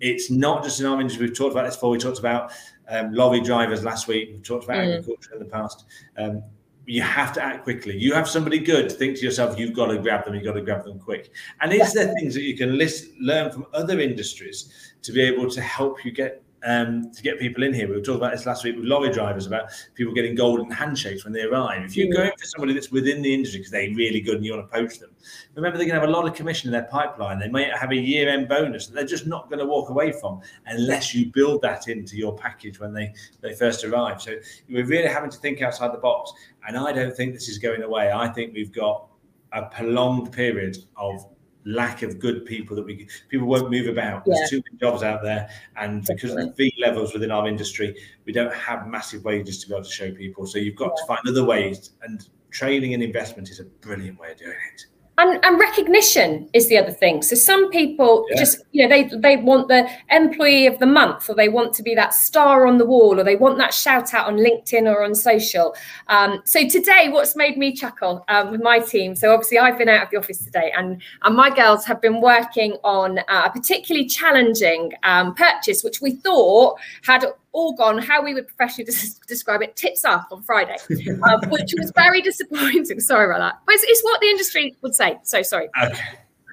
It's 0.00 0.30
not 0.30 0.62
just 0.62 0.80
in 0.80 0.86
our 0.86 1.00
industry, 1.00 1.26
we've 1.26 1.36
talked 1.36 1.52
about 1.52 1.66
this 1.66 1.74
before, 1.74 1.90
we 1.90 1.98
talked 1.98 2.20
about 2.20 2.52
um, 2.88 3.12
lorry 3.12 3.40
drivers 3.40 3.84
last 3.84 4.06
week, 4.06 4.30
we've 4.32 4.42
talked 4.42 4.64
about 4.64 4.78
mm. 4.78 4.94
agriculture 4.94 5.32
in 5.34 5.38
the 5.40 5.44
past. 5.46 5.84
Um, 6.16 6.42
you 6.86 7.02
have 7.02 7.32
to 7.32 7.42
act 7.42 7.64
quickly. 7.64 7.96
You 7.96 8.14
have 8.14 8.28
somebody 8.28 8.58
good, 8.58 8.92
think 8.92 9.16
to 9.16 9.24
yourself, 9.24 9.58
you've 9.58 9.72
got 9.74 9.86
to 9.86 9.98
grab 9.98 10.24
them, 10.24 10.34
you've 10.34 10.44
got 10.44 10.52
to 10.52 10.60
grab 10.60 10.84
them 10.84 10.98
quick. 10.98 11.32
And 11.60 11.72
is 11.72 11.92
there 11.92 12.12
things 12.14 12.34
that 12.34 12.42
you 12.42 12.56
can 12.56 12.76
list, 12.76 13.08
learn 13.20 13.50
from 13.50 13.66
other 13.72 14.00
industries 14.00 14.94
to 15.02 15.12
be 15.12 15.22
able 15.22 15.50
to 15.50 15.60
help 15.60 16.04
you 16.04 16.12
get 16.12 16.43
um, 16.64 17.10
to 17.12 17.22
get 17.22 17.38
people 17.38 17.62
in 17.62 17.74
here. 17.74 17.88
We 17.88 17.94
were 17.94 18.00
talking 18.00 18.20
about 18.20 18.32
this 18.32 18.46
last 18.46 18.64
week 18.64 18.76
with 18.76 18.84
lorry 18.84 19.12
drivers 19.12 19.46
about 19.46 19.70
people 19.94 20.14
getting 20.14 20.34
golden 20.34 20.70
handshakes 20.70 21.24
when 21.24 21.32
they 21.32 21.42
arrive. 21.42 21.84
If 21.84 21.96
you're 21.96 22.12
going 22.12 22.32
for 22.38 22.46
somebody 22.46 22.72
that's 22.72 22.90
within 22.90 23.22
the 23.22 23.32
industry 23.32 23.60
because 23.60 23.70
they're 23.70 23.94
really 23.94 24.20
good 24.20 24.36
and 24.36 24.44
you 24.44 24.54
want 24.56 24.70
to 24.70 24.72
poach 24.72 24.98
them, 24.98 25.10
remember 25.54 25.76
they're 25.76 25.86
going 25.86 25.96
to 25.96 26.00
have 26.00 26.08
a 26.08 26.12
lot 26.12 26.26
of 26.26 26.34
commission 26.34 26.68
in 26.68 26.72
their 26.72 26.90
pipeline. 26.90 27.38
They 27.38 27.48
might 27.48 27.72
have 27.76 27.90
a 27.90 27.96
year 27.96 28.28
end 28.28 28.48
bonus 28.48 28.86
that 28.86 28.94
they're 28.94 29.04
just 29.04 29.26
not 29.26 29.48
going 29.48 29.58
to 29.58 29.66
walk 29.66 29.90
away 29.90 30.12
from 30.12 30.40
unless 30.66 31.14
you 31.14 31.30
build 31.32 31.62
that 31.62 31.88
into 31.88 32.16
your 32.16 32.36
package 32.36 32.80
when 32.80 32.94
they, 32.94 33.12
they 33.40 33.54
first 33.54 33.84
arrive. 33.84 34.22
So 34.22 34.36
we're 34.68 34.86
really 34.86 35.08
having 35.08 35.30
to 35.30 35.38
think 35.38 35.62
outside 35.62 35.92
the 35.92 35.98
box. 35.98 36.32
And 36.66 36.76
I 36.76 36.92
don't 36.92 37.14
think 37.14 37.34
this 37.34 37.48
is 37.48 37.58
going 37.58 37.82
away. 37.82 38.10
I 38.10 38.28
think 38.28 38.54
we've 38.54 38.72
got 38.72 39.06
a 39.52 39.66
prolonged 39.66 40.32
period 40.32 40.78
of 40.96 41.26
lack 41.64 42.02
of 42.02 42.18
good 42.18 42.44
people 42.44 42.76
that 42.76 42.84
we 42.84 43.08
people 43.28 43.46
won't 43.46 43.70
move 43.70 43.88
about. 43.88 44.22
Yeah. 44.26 44.34
There's 44.36 44.50
too 44.50 44.62
many 44.66 44.78
jobs 44.78 45.02
out 45.02 45.22
there, 45.22 45.48
and 45.76 46.04
because 46.04 46.32
of 46.32 46.38
the 46.38 46.52
fee 46.52 46.74
levels 46.78 47.12
within 47.12 47.30
our 47.30 47.48
industry, 47.48 47.96
we 48.24 48.32
don't 48.32 48.54
have 48.54 48.86
massive 48.86 49.24
wages 49.24 49.58
to 49.62 49.68
be 49.68 49.74
able 49.74 49.84
to 49.84 49.90
show 49.90 50.12
people. 50.12 50.46
So 50.46 50.58
you've 50.58 50.76
got 50.76 50.92
yeah. 50.96 51.02
to 51.02 51.06
find 51.06 51.28
other 51.28 51.44
ways, 51.44 51.90
and 52.02 52.28
training 52.50 52.94
and 52.94 53.02
investment 53.02 53.50
is 53.50 53.60
a 53.60 53.64
brilliant 53.64 54.18
way 54.18 54.32
of 54.32 54.38
doing 54.38 54.56
it 54.74 54.86
and, 55.16 55.44
and, 55.44 55.60
recognition 55.60 56.48
is 56.52 56.68
the 56.68 56.76
other 56.76 56.90
thing. 56.90 57.22
So 57.22 57.36
some 57.36 57.70
people 57.70 58.26
yeah. 58.30 58.38
just, 58.38 58.58
you 58.72 58.82
know, 58.82 58.88
they 58.88 59.04
they 59.16 59.36
want 59.36 59.68
the 59.68 59.88
employee 60.10 60.66
of 60.66 60.78
the 60.78 60.86
month, 60.86 61.30
or 61.30 61.34
they 61.34 61.48
want 61.48 61.72
to 61.74 61.82
be 61.82 61.94
that 61.94 62.14
star 62.14 62.66
on 62.66 62.78
the 62.78 62.84
wall, 62.84 63.20
or 63.20 63.24
they 63.24 63.36
want 63.36 63.58
that 63.58 63.72
shout 63.72 64.12
out 64.12 64.26
on 64.26 64.36
LinkedIn 64.36 64.92
or 64.92 65.04
on 65.04 65.14
social. 65.14 65.74
Um, 66.08 66.42
so 66.44 66.66
today, 66.68 67.08
what's 67.10 67.36
made 67.36 67.56
me 67.56 67.72
chuckle 67.74 68.24
um, 68.28 68.50
with 68.50 68.62
my 68.62 68.80
team? 68.80 69.14
So 69.14 69.32
obviously, 69.32 69.58
I've 69.58 69.78
been 69.78 69.88
out 69.88 70.04
of 70.04 70.10
the 70.10 70.16
office 70.16 70.38
today, 70.44 70.72
and 70.76 71.00
and 71.22 71.36
my 71.36 71.54
girls 71.54 71.84
have 71.84 72.00
been 72.00 72.20
working 72.20 72.72
on 72.82 73.18
uh, 73.20 73.42
a 73.46 73.50
particularly 73.50 74.08
challenging 74.08 74.92
um, 75.04 75.34
purchase, 75.34 75.84
which 75.84 76.00
we 76.00 76.12
thought 76.12 76.78
had 77.02 77.24
all 77.54 77.72
gone, 77.72 77.98
how 77.98 78.22
we 78.22 78.34
would 78.34 78.46
professionally 78.46 78.84
des- 78.84 79.18
describe 79.26 79.62
it, 79.62 79.76
tips 79.76 80.04
up 80.04 80.28
on 80.30 80.42
Friday, 80.42 80.76
um, 81.22 81.40
which 81.48 81.72
was 81.78 81.90
very 81.94 82.20
disappointing. 82.20 82.84
Sorry 83.00 83.24
about 83.24 83.38
that. 83.38 83.60
But 83.64 83.76
it's, 83.76 83.84
it's, 83.84 84.04
what 84.04 84.20
the 84.20 84.26
industry 84.26 84.76
would 84.82 84.94
say. 84.94 85.18
So 85.22 85.40
sorry. 85.42 85.68
Okay. 85.82 85.98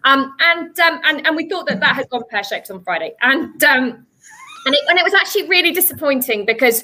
Um, 0.06 0.34
and, 0.40 0.80
um, 0.80 1.02
and 1.04 1.28
and 1.28 1.36
we 1.36 1.50
thought 1.50 1.68
that 1.68 1.80
that 1.82 1.96
had 1.96 2.10
gone 2.10 2.24
pear 2.30 2.44
shaped 2.44 2.72
on 2.72 2.82
Friday, 2.84 3.14
and 3.22 3.64
um, 3.64 4.06
and 4.66 4.76
it, 4.76 4.82
and 4.88 4.98
it 4.98 5.04
was 5.04 5.14
actually 5.14 5.48
really 5.48 5.72
disappointing 5.72 6.46
because 6.46 6.84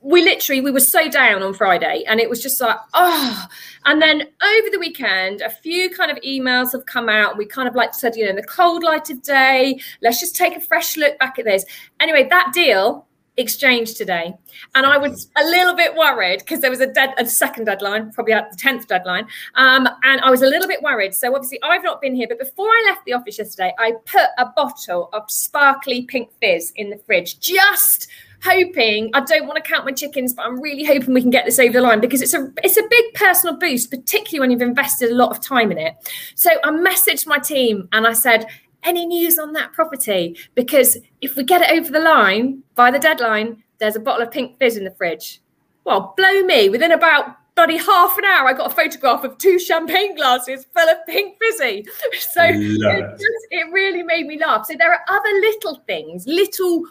we 0.00 0.22
literally 0.22 0.60
we 0.60 0.70
were 0.70 0.80
so 0.80 1.08
down 1.08 1.42
on 1.42 1.54
Friday, 1.54 2.04
and 2.06 2.20
it 2.20 2.28
was 2.28 2.42
just 2.42 2.60
like 2.60 2.76
oh. 2.92 3.46
And 3.86 4.02
then 4.02 4.20
over 4.20 4.68
the 4.70 4.78
weekend, 4.78 5.40
a 5.40 5.48
few 5.48 5.88
kind 5.88 6.10
of 6.10 6.18
emails 6.18 6.72
have 6.72 6.84
come 6.84 7.08
out. 7.08 7.38
We 7.38 7.46
kind 7.46 7.66
of 7.66 7.74
like 7.74 7.94
said, 7.94 8.16
you 8.16 8.24
know, 8.24 8.30
in 8.30 8.36
the 8.36 8.42
cold 8.42 8.82
light 8.82 9.08
of 9.08 9.22
day, 9.22 9.80
let's 10.02 10.20
just 10.20 10.36
take 10.36 10.54
a 10.54 10.60
fresh 10.60 10.98
look 10.98 11.18
back 11.18 11.38
at 11.38 11.46
this. 11.46 11.64
Anyway, 12.00 12.28
that 12.28 12.52
deal 12.52 13.07
exchange 13.38 13.94
today. 13.94 14.34
And 14.74 14.84
I 14.84 14.98
was 14.98 15.30
a 15.36 15.44
little 15.44 15.74
bit 15.74 15.94
worried 15.94 16.40
because 16.40 16.60
there 16.60 16.70
was 16.70 16.80
a, 16.80 16.92
dead, 16.92 17.14
a 17.16 17.24
second 17.24 17.64
deadline, 17.64 18.12
probably 18.12 18.34
at 18.34 18.50
the 18.50 18.56
10th 18.56 18.86
deadline. 18.86 19.26
Um, 19.54 19.88
and 20.02 20.20
I 20.20 20.30
was 20.30 20.42
a 20.42 20.46
little 20.46 20.68
bit 20.68 20.82
worried. 20.82 21.14
So 21.14 21.34
obviously 21.34 21.60
I've 21.62 21.84
not 21.84 22.00
been 22.00 22.14
here, 22.14 22.26
but 22.28 22.38
before 22.38 22.68
I 22.68 22.84
left 22.88 23.04
the 23.06 23.12
office 23.12 23.38
yesterday, 23.38 23.72
I 23.78 23.92
put 24.04 24.28
a 24.36 24.46
bottle 24.54 25.08
of 25.12 25.30
sparkly 25.30 26.02
pink 26.02 26.30
fizz 26.40 26.72
in 26.76 26.90
the 26.90 26.98
fridge, 26.98 27.38
just 27.40 28.08
hoping 28.42 29.10
I 29.14 29.20
don't 29.20 29.46
want 29.46 29.62
to 29.62 29.68
count 29.68 29.84
my 29.84 29.92
chickens, 29.92 30.32
but 30.34 30.46
I'm 30.46 30.60
really 30.60 30.84
hoping 30.84 31.14
we 31.14 31.20
can 31.20 31.30
get 31.30 31.44
this 31.44 31.58
over 31.58 31.72
the 31.72 31.80
line 31.80 32.00
because 32.00 32.22
it's 32.22 32.34
a 32.34 32.52
it's 32.62 32.76
a 32.76 32.82
big 32.88 33.14
personal 33.14 33.56
boost, 33.56 33.90
particularly 33.90 34.40
when 34.40 34.50
you've 34.50 34.62
invested 34.62 35.10
a 35.10 35.14
lot 35.14 35.30
of 35.30 35.40
time 35.40 35.72
in 35.72 35.78
it. 35.78 35.94
So 36.34 36.50
I 36.64 36.70
messaged 36.70 37.26
my 37.26 37.38
team 37.38 37.88
and 37.92 38.06
I 38.06 38.12
said, 38.12 38.46
any 38.82 39.06
news 39.06 39.38
on 39.38 39.52
that 39.52 39.72
property? 39.72 40.36
Because 40.54 40.98
if 41.20 41.36
we 41.36 41.44
get 41.44 41.62
it 41.62 41.70
over 41.70 41.90
the 41.90 42.00
line 42.00 42.62
by 42.74 42.90
the 42.90 42.98
deadline, 42.98 43.62
there's 43.78 43.96
a 43.96 44.00
bottle 44.00 44.26
of 44.26 44.32
pink 44.32 44.58
fizz 44.58 44.76
in 44.76 44.84
the 44.84 44.90
fridge. 44.92 45.40
Well, 45.84 46.14
blow 46.16 46.42
me. 46.42 46.68
Within 46.68 46.92
about 46.92 47.36
bloody 47.54 47.76
half 47.76 48.16
an 48.18 48.24
hour, 48.24 48.48
I 48.48 48.52
got 48.52 48.70
a 48.70 48.74
photograph 48.74 49.24
of 49.24 49.36
two 49.38 49.58
champagne 49.58 50.14
glasses 50.14 50.66
full 50.76 50.88
of 50.88 50.98
pink 51.06 51.38
fizzy. 51.40 51.86
So 52.20 52.42
it, 52.44 53.10
just, 53.12 53.46
it 53.50 53.72
really 53.72 54.02
made 54.02 54.26
me 54.26 54.38
laugh. 54.38 54.66
So 54.66 54.74
there 54.78 54.92
are 54.92 55.00
other 55.08 55.32
little 55.40 55.82
things, 55.86 56.24
little 56.26 56.84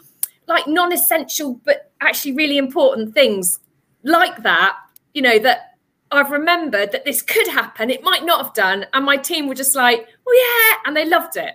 like 0.46 0.66
non-essential 0.66 1.60
but 1.64 1.92
actually 2.00 2.32
really 2.32 2.58
important 2.58 3.14
things 3.14 3.60
like 4.02 4.42
that, 4.42 4.76
you 5.14 5.22
know, 5.22 5.38
that 5.38 5.76
I've 6.10 6.30
remembered 6.30 6.92
that 6.92 7.04
this 7.04 7.22
could 7.22 7.46
happen. 7.48 7.90
It 7.90 8.02
might 8.02 8.24
not 8.24 8.44
have 8.44 8.54
done. 8.54 8.86
And 8.92 9.04
my 9.04 9.16
team 9.16 9.46
were 9.46 9.54
just 9.54 9.76
like, 9.76 10.06
oh, 10.26 10.70
yeah. 10.70 10.88
And 10.88 10.96
they 10.96 11.04
loved 11.04 11.36
it. 11.36 11.54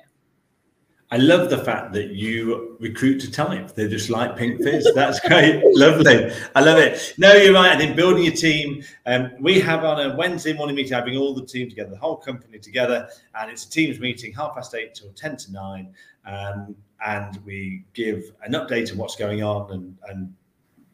I 1.11 1.17
love 1.17 1.49
the 1.49 1.59
fact 1.59 1.93
that 1.93 2.09
you 2.09 2.75
recruit 2.79 3.19
to 3.19 3.31
type. 3.31 3.75
They're 3.75 3.87
just 3.87 4.09
like 4.09 4.35
pink 4.35 4.63
fizz. 4.63 4.93
That's 4.95 5.19
great. 5.19 5.61
Lovely. 5.75 6.31
I 6.55 6.61
love 6.61 6.79
it. 6.79 7.13
No, 7.17 7.33
you're 7.33 7.53
right. 7.53 7.71
I 7.71 7.77
think 7.77 7.95
building 7.95 8.23
your 8.23 8.33
team. 8.33 8.83
Um, 9.05 9.31
we 9.39 9.59
have 9.59 9.83
on 9.83 9.99
a 9.99 10.15
Wednesday 10.15 10.53
morning 10.53 10.75
meeting, 10.75 10.93
I 10.93 11.01
bring 11.01 11.17
all 11.17 11.35
the 11.35 11.45
team 11.45 11.69
together, 11.69 11.91
the 11.91 11.97
whole 11.97 12.17
company 12.17 12.57
together, 12.57 13.07
and 13.35 13.51
it's 13.51 13.65
a 13.65 13.69
teams 13.69 13.99
meeting, 13.99 14.33
half 14.33 14.55
past 14.55 14.73
eight 14.73 14.95
till 14.95 15.11
10 15.11 15.37
to 15.37 15.51
nine. 15.51 15.93
Um, 16.25 16.75
and 17.05 17.37
we 17.45 17.83
give 17.93 18.31
an 18.43 18.53
update 18.53 18.91
of 18.91 18.97
what's 18.97 19.15
going 19.15 19.43
on 19.43 19.71
and, 19.71 19.97
and 20.09 20.33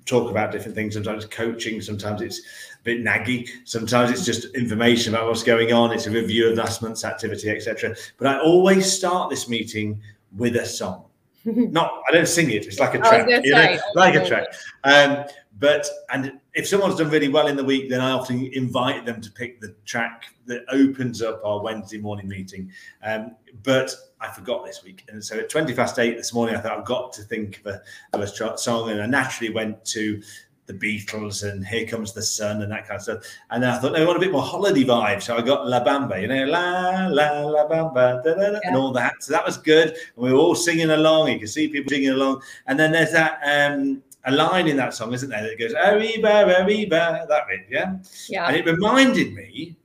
talk 0.10 0.30
about 0.32 0.52
different 0.52 0.76
things. 0.76 0.96
Sometimes 0.96 1.24
it's 1.24 1.34
coaching, 1.34 1.82
sometimes 1.82 2.22
it's 2.22 2.40
a 2.40 2.84
bit 2.84 3.04
naggy, 3.04 3.48
sometimes 3.66 4.12
it's 4.12 4.26
just 4.26 4.56
information 4.56 5.14
about 5.14 5.28
what's 5.28 5.44
going 5.44 5.72
on. 5.72 5.92
It's 5.92 6.08
a 6.08 6.12
review 6.12 6.50
of 6.50 6.58
last 6.58 6.82
month's 6.82 7.06
activity, 7.06 7.50
etc. 7.50 7.96
But 8.18 8.28
I 8.28 8.40
always 8.40 8.92
start 8.92 9.30
this 9.30 9.48
meeting 9.48 10.02
with 10.36 10.56
a 10.56 10.66
song. 10.66 11.09
Not, 11.46 12.04
I 12.08 12.12
don't 12.12 12.28
sing 12.28 12.50
it. 12.52 12.66
It's 12.66 12.80
like 12.80 12.96
a 12.96 13.00
track, 13.00 13.28
you 13.44 13.52
know, 13.52 13.78
like 13.96 14.16
a 14.16 14.26
track. 14.26 14.48
Um, 14.84 15.26
but 15.58 15.88
and 16.12 16.40
if 16.54 16.68
someone's 16.68 16.96
done 16.96 17.10
really 17.10 17.28
well 17.28 17.48
in 17.48 17.56
the 17.56 17.64
week, 17.64 17.90
then 17.90 18.02
I 18.02 18.12
often 18.12 18.50
invite 18.54 19.06
them 19.06 19.22
to 19.22 19.32
pick 19.32 19.60
the 19.60 19.76
track 19.86 20.34
that 20.46 20.64
opens 20.70 21.22
up 21.22 21.42
our 21.44 21.62
Wednesday 21.62 21.98
morning 21.98 22.28
meeting. 22.28 22.72
Um, 23.04 23.36
but 23.64 23.94
I 24.22 24.30
forgot 24.30 24.66
this 24.66 24.84
week, 24.84 25.06
and 25.10 25.24
so 25.24 25.38
at 25.38 25.50
twenty 25.50 25.74
past 25.74 26.00
eight 26.00 26.18
this 26.18 26.34
morning, 26.34 26.56
I 26.56 26.60
thought 26.60 26.78
I've 26.78 26.86
got 26.86 27.14
to 27.14 27.24
think 27.24 27.60
of 27.60 27.68
a, 27.68 27.82
of 28.14 28.22
a 28.22 28.58
song, 28.58 28.90
and 28.90 29.02
I 29.02 29.06
naturally 29.06 29.54
went 29.54 29.84
to 29.86 30.22
the 30.70 30.74
Beatles 30.76 31.50
and 31.50 31.66
Here 31.66 31.86
Comes 31.86 32.14
the 32.14 32.22
Sun 32.22 32.62
and 32.62 32.72
that 32.72 32.88
kind 32.88 32.98
of 32.98 33.02
stuff. 33.02 33.24
And 33.50 33.66
I 33.66 33.80
thought, 33.80 33.94
no, 33.94 34.04
I 34.04 34.06
want 34.06 34.18
a 34.18 34.20
bit 34.20 34.32
more 34.32 34.44
holiday 34.44 34.84
vibe. 34.84 35.22
So 35.24 35.36
I 35.36 35.42
got 35.42 35.68
La 35.68 35.84
Bamba, 35.84 36.22
you 36.22 36.28
know, 36.28 36.46
La 36.46 37.08
La 37.08 37.42
La 37.42 37.68
Bamba, 37.68 38.24
da, 38.24 38.36
da, 38.36 38.36
da, 38.36 38.52
yeah. 38.52 38.60
and 38.64 38.78
all 38.78 38.92
that. 38.92 39.16
So 39.22 39.34
that 39.34 39.44
was 39.44 39.58
good. 39.58 39.90
And 39.90 39.98
we 40.16 40.32
were 40.32 40.38
all 40.38 40.56
singing 40.56 40.92
along. 40.92 41.30
You 41.30 41.40
can 41.40 41.48
see 41.48 41.68
people 41.68 41.90
singing 41.90 42.10
along. 42.10 42.44
And 42.68 42.80
then 42.80 42.92
there's 42.92 43.12
that 43.14 43.40
um, 43.44 44.04
a 44.26 44.32
line 44.32 44.68
in 44.68 44.78
that 44.78 44.94
song, 44.94 45.12
isn't 45.14 45.30
there, 45.30 45.42
that 45.42 45.58
goes 45.58 45.74
Arriba, 45.74 46.64
Arriba, 46.64 47.26
that 47.28 47.48
bit, 47.48 47.66
yeah? 47.70 47.96
Yeah. 48.28 48.48
And 48.48 48.56
it 48.56 48.66
reminded 48.66 49.34
me 49.34 49.76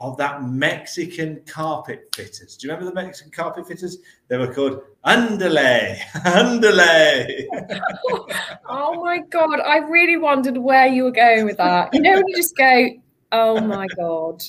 of 0.00 0.16
that 0.16 0.44
Mexican 0.44 1.40
carpet 1.46 2.08
fitters. 2.14 2.56
Do 2.56 2.66
you 2.66 2.72
remember 2.72 2.90
the 2.90 2.94
Mexican 2.94 3.32
carpet 3.32 3.66
fitters? 3.66 3.98
They 4.28 4.36
were 4.36 4.52
called 4.52 4.82
Underlay. 5.04 6.00
Underlay. 6.24 7.48
oh 8.68 9.02
my 9.02 9.18
God. 9.30 9.60
I 9.60 9.78
really 9.78 10.16
wondered 10.16 10.56
where 10.56 10.86
you 10.86 11.04
were 11.04 11.10
going 11.10 11.44
with 11.44 11.56
that. 11.56 11.92
You 11.92 12.00
know, 12.00 12.14
when 12.14 12.28
you 12.28 12.36
just 12.36 12.56
go, 12.56 12.90
oh 13.32 13.60
my 13.60 13.86
God. 13.96 14.42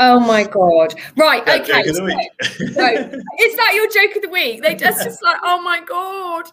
Oh 0.00 0.18
my 0.18 0.42
god! 0.42 0.92
Right, 1.16 1.46
that 1.46 1.60
okay. 1.60 1.84
So, 1.84 1.94
so, 1.94 2.04
is 2.42 3.56
that 3.56 3.72
your 3.74 3.88
joke 3.88 4.16
of 4.16 4.22
the 4.22 4.28
week? 4.28 4.60
They 4.60 4.74
just 4.74 5.04
just 5.04 5.22
like, 5.22 5.36
oh 5.44 5.62
my 5.62 5.84
god! 5.86 6.46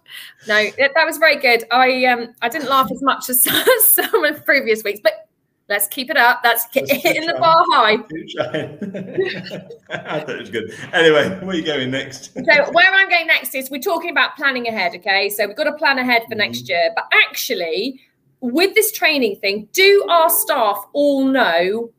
No, 0.47 0.69
that, 0.77 0.91
that 0.93 1.05
was 1.05 1.17
very 1.17 1.37
good. 1.37 1.63
I 1.71 2.05
um 2.05 2.35
I 2.43 2.49
didn't 2.49 2.69
laugh 2.69 2.91
as 2.91 3.01
much 3.01 3.31
as 3.31 3.41
some 3.41 4.23
of 4.25 4.45
previous 4.45 4.83
weeks, 4.83 4.99
but 5.01 5.27
let's 5.69 5.87
keep 5.87 6.09
it 6.09 6.17
up. 6.17 6.41
That's 6.43 6.65
hitting 6.71 7.25
the 7.27 7.33
bar 7.39 7.63
high. 7.69 7.93
I 9.89 10.19
thought 10.19 10.29
it 10.29 10.39
was 10.39 10.49
good. 10.49 10.73
Anyway, 10.93 11.29
where 11.39 11.49
are 11.49 11.55
you 11.55 11.63
going 11.63 11.91
next? 11.91 12.33
so 12.33 12.71
where 12.71 12.93
I'm 12.93 13.09
going 13.09 13.27
next 13.27 13.55
is 13.55 13.69
we're 13.69 13.81
talking 13.81 14.11
about 14.11 14.35
planning 14.35 14.67
ahead. 14.67 14.95
Okay, 14.95 15.29
so 15.29 15.47
we've 15.47 15.57
got 15.57 15.65
to 15.65 15.73
plan 15.73 15.99
ahead 15.99 16.23
for 16.23 16.29
mm-hmm. 16.29 16.39
next 16.39 16.69
year, 16.69 16.91
but 16.95 17.05
actually. 17.27 18.01
With 18.43 18.73
this 18.73 18.91
training 18.91 19.35
thing, 19.35 19.69
do 19.71 20.03
our 20.09 20.27
staff 20.27 20.87
all 20.93 21.25
know 21.25 21.91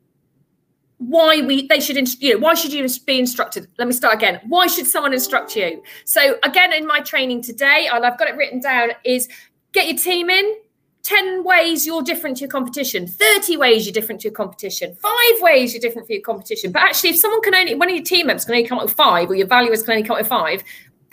why 1.07 1.41
we 1.41 1.67
they 1.67 1.79
should 1.79 1.97
you 2.21 2.33
know 2.33 2.39
why 2.39 2.53
should 2.53 2.71
you 2.71 2.87
be 3.05 3.19
instructed 3.19 3.67
let 3.77 3.87
me 3.87 3.93
start 3.93 4.13
again 4.13 4.39
why 4.47 4.67
should 4.67 4.87
someone 4.87 5.13
instruct 5.13 5.55
you 5.55 5.81
so 6.05 6.37
again 6.43 6.71
in 6.71 6.87
my 6.87 6.99
training 7.01 7.41
today 7.41 7.89
and 7.91 8.05
i've 8.05 8.17
got 8.17 8.29
it 8.29 8.35
written 8.35 8.59
down 8.59 8.89
is 9.03 9.27
get 9.73 9.87
your 9.87 9.97
team 9.97 10.29
in 10.29 10.55
10 11.03 11.43
ways 11.43 11.85
you're 11.85 12.01
different 12.01 12.37
to 12.37 12.41
your 12.41 12.49
competition, 12.49 13.05
30 13.05 13.57
ways 13.57 13.85
you're 13.85 13.93
different 13.93 14.21
to 14.21 14.29
your 14.29 14.33
competition, 14.33 14.95
five 14.95 15.41
ways 15.41 15.73
you're 15.73 15.81
different 15.81 16.07
for 16.07 16.13
your 16.13 16.21
competition. 16.21 16.71
But 16.71 16.83
actually, 16.83 17.09
if 17.09 17.17
someone 17.17 17.41
can 17.41 17.53
only, 17.53 17.75
one 17.75 17.89
of 17.89 17.95
your 17.95 18.05
team 18.05 18.27
members 18.27 18.45
can 18.45 18.55
only 18.55 18.67
come 18.67 18.77
up 18.77 18.85
with 18.85 18.93
five, 18.93 19.29
or 19.29 19.35
your 19.35 19.47
valuers 19.47 19.83
can 19.83 19.95
only 19.95 20.03
come 20.03 20.15
up 20.15 20.21
with 20.21 20.29
five, 20.29 20.63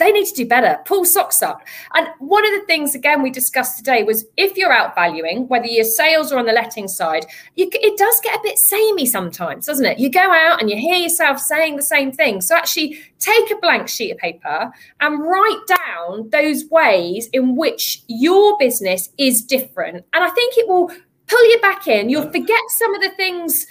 they 0.00 0.10
need 0.10 0.26
to 0.26 0.34
do 0.34 0.46
better. 0.46 0.78
Pull 0.86 1.04
socks 1.04 1.42
up. 1.42 1.62
And 1.94 2.08
one 2.18 2.44
of 2.44 2.58
the 2.58 2.66
things, 2.66 2.94
again, 2.94 3.22
we 3.22 3.30
discussed 3.30 3.76
today 3.76 4.02
was 4.02 4.24
if 4.36 4.56
you're 4.56 4.72
out 4.72 4.94
valuing, 4.94 5.46
whether 5.46 5.66
you're 5.66 5.84
sales 5.84 6.32
or 6.32 6.38
on 6.38 6.46
the 6.46 6.52
letting 6.52 6.88
side, 6.88 7.26
you, 7.54 7.68
it 7.72 7.98
does 7.98 8.18
get 8.22 8.34
a 8.34 8.42
bit 8.42 8.58
samey 8.58 9.06
sometimes, 9.06 9.66
doesn't 9.66 9.84
it? 9.84 9.98
You 9.98 10.10
go 10.10 10.32
out 10.32 10.60
and 10.60 10.70
you 10.70 10.76
hear 10.76 10.96
yourself 10.96 11.38
saying 11.38 11.76
the 11.76 11.82
same 11.82 12.10
thing. 12.10 12.40
So 12.40 12.56
actually, 12.56 12.98
take 13.18 13.50
a 13.50 13.56
blank 13.56 13.88
sheet 13.88 14.12
of 14.12 14.18
paper 14.18 14.72
and 15.00 15.20
write 15.20 15.60
down 15.68 16.30
those 16.30 16.64
ways 16.70 17.28
in 17.32 17.54
which 17.54 18.02
your 18.08 18.56
business 18.58 19.10
is 19.18 19.42
different. 19.42 20.04
And 20.14 20.24
I 20.24 20.30
think 20.30 20.56
it 20.56 20.66
will 20.66 20.90
pull 21.26 21.50
you 21.50 21.60
back 21.60 21.86
in. 21.86 22.08
You'll 22.08 22.30
forget 22.30 22.60
some 22.68 22.94
of 22.94 23.02
the 23.02 23.10
things 23.10 23.66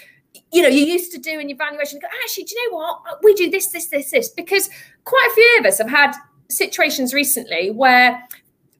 you 0.51 0.61
know 0.61 0.67
you 0.67 0.85
used 0.85 1.11
to 1.11 1.17
do 1.17 1.39
in 1.39 1.49
your 1.49 1.57
valuation 1.57 1.99
go 1.99 2.07
actually 2.23 2.43
do 2.45 2.55
you 2.55 2.71
know 2.71 2.77
what? 2.77 3.01
Uh, 3.09 3.15
we 3.23 3.33
do 3.33 3.49
this 3.49 3.67
this 3.69 3.87
this 3.87 4.11
this. 4.11 4.29
Because 4.29 4.69
quite 5.05 5.27
a 5.31 5.33
few 5.33 5.57
of 5.59 5.65
us 5.65 5.77
have 5.77 5.89
had 5.89 6.13
situations 6.49 7.13
recently 7.13 7.71
where 7.71 8.27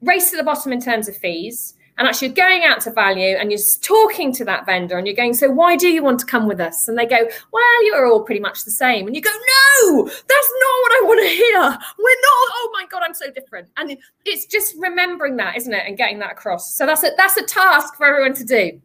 race 0.02 0.32
to 0.32 0.38
the 0.38 0.44
bottom 0.44 0.72
in 0.72 0.82
terms 0.82 1.08
of 1.08 1.16
fees 1.18 1.76
and 1.98 2.08
actually 2.08 2.30
going 2.30 2.64
out 2.64 2.80
to 2.80 2.92
value 2.92 3.36
and 3.38 3.52
you're 3.52 3.60
talking 3.82 4.34
to 4.34 4.46
that 4.46 4.66
vendor 4.66 4.98
and 4.98 5.06
you're 5.06 5.16
going 5.16 5.34
so 5.34 5.50
why 5.50 5.76
do 5.76 5.90
you 5.90 6.02
want 6.02 6.20
to 6.20 6.26
come 6.26 6.48
with 6.48 6.60
us? 6.60 6.88
And 6.88 6.98
they 6.98 7.06
go 7.06 7.28
well 7.52 7.86
you're 7.86 8.08
all 8.08 8.24
pretty 8.24 8.42
much 8.42 8.64
the 8.64 8.72
same. 8.72 9.06
And 9.06 9.16
you 9.16 9.22
go 9.22 9.30
no! 9.30 10.06
That's 10.06 10.28
not 10.28 10.76
what 10.82 10.92
i 10.92 11.02
want 11.04 11.22
to 11.22 11.28
hear! 11.28 11.60
We're 11.60 12.22
not 12.22 12.50
oh 12.56 12.70
my 12.74 12.86
god 12.90 13.04
i'm 13.04 13.14
so 13.14 13.30
different. 13.30 13.68
And 13.78 13.98
it's 14.26 14.46
just 14.46 14.76
remembering 14.78 15.38
that 15.38 15.58
isn't 15.58 15.74
it 15.74 15.84
and 15.86 15.98
getting 15.98 16.20
that 16.20 16.32
across. 16.32 16.74
So 16.76 16.86
that's 16.86 17.04
a 17.04 17.12
that's 17.18 17.38
a 17.38 17.44
task 17.44 17.96
for 17.96 18.08
everyone 18.08 18.34
to 18.36 18.46
do 18.46 18.82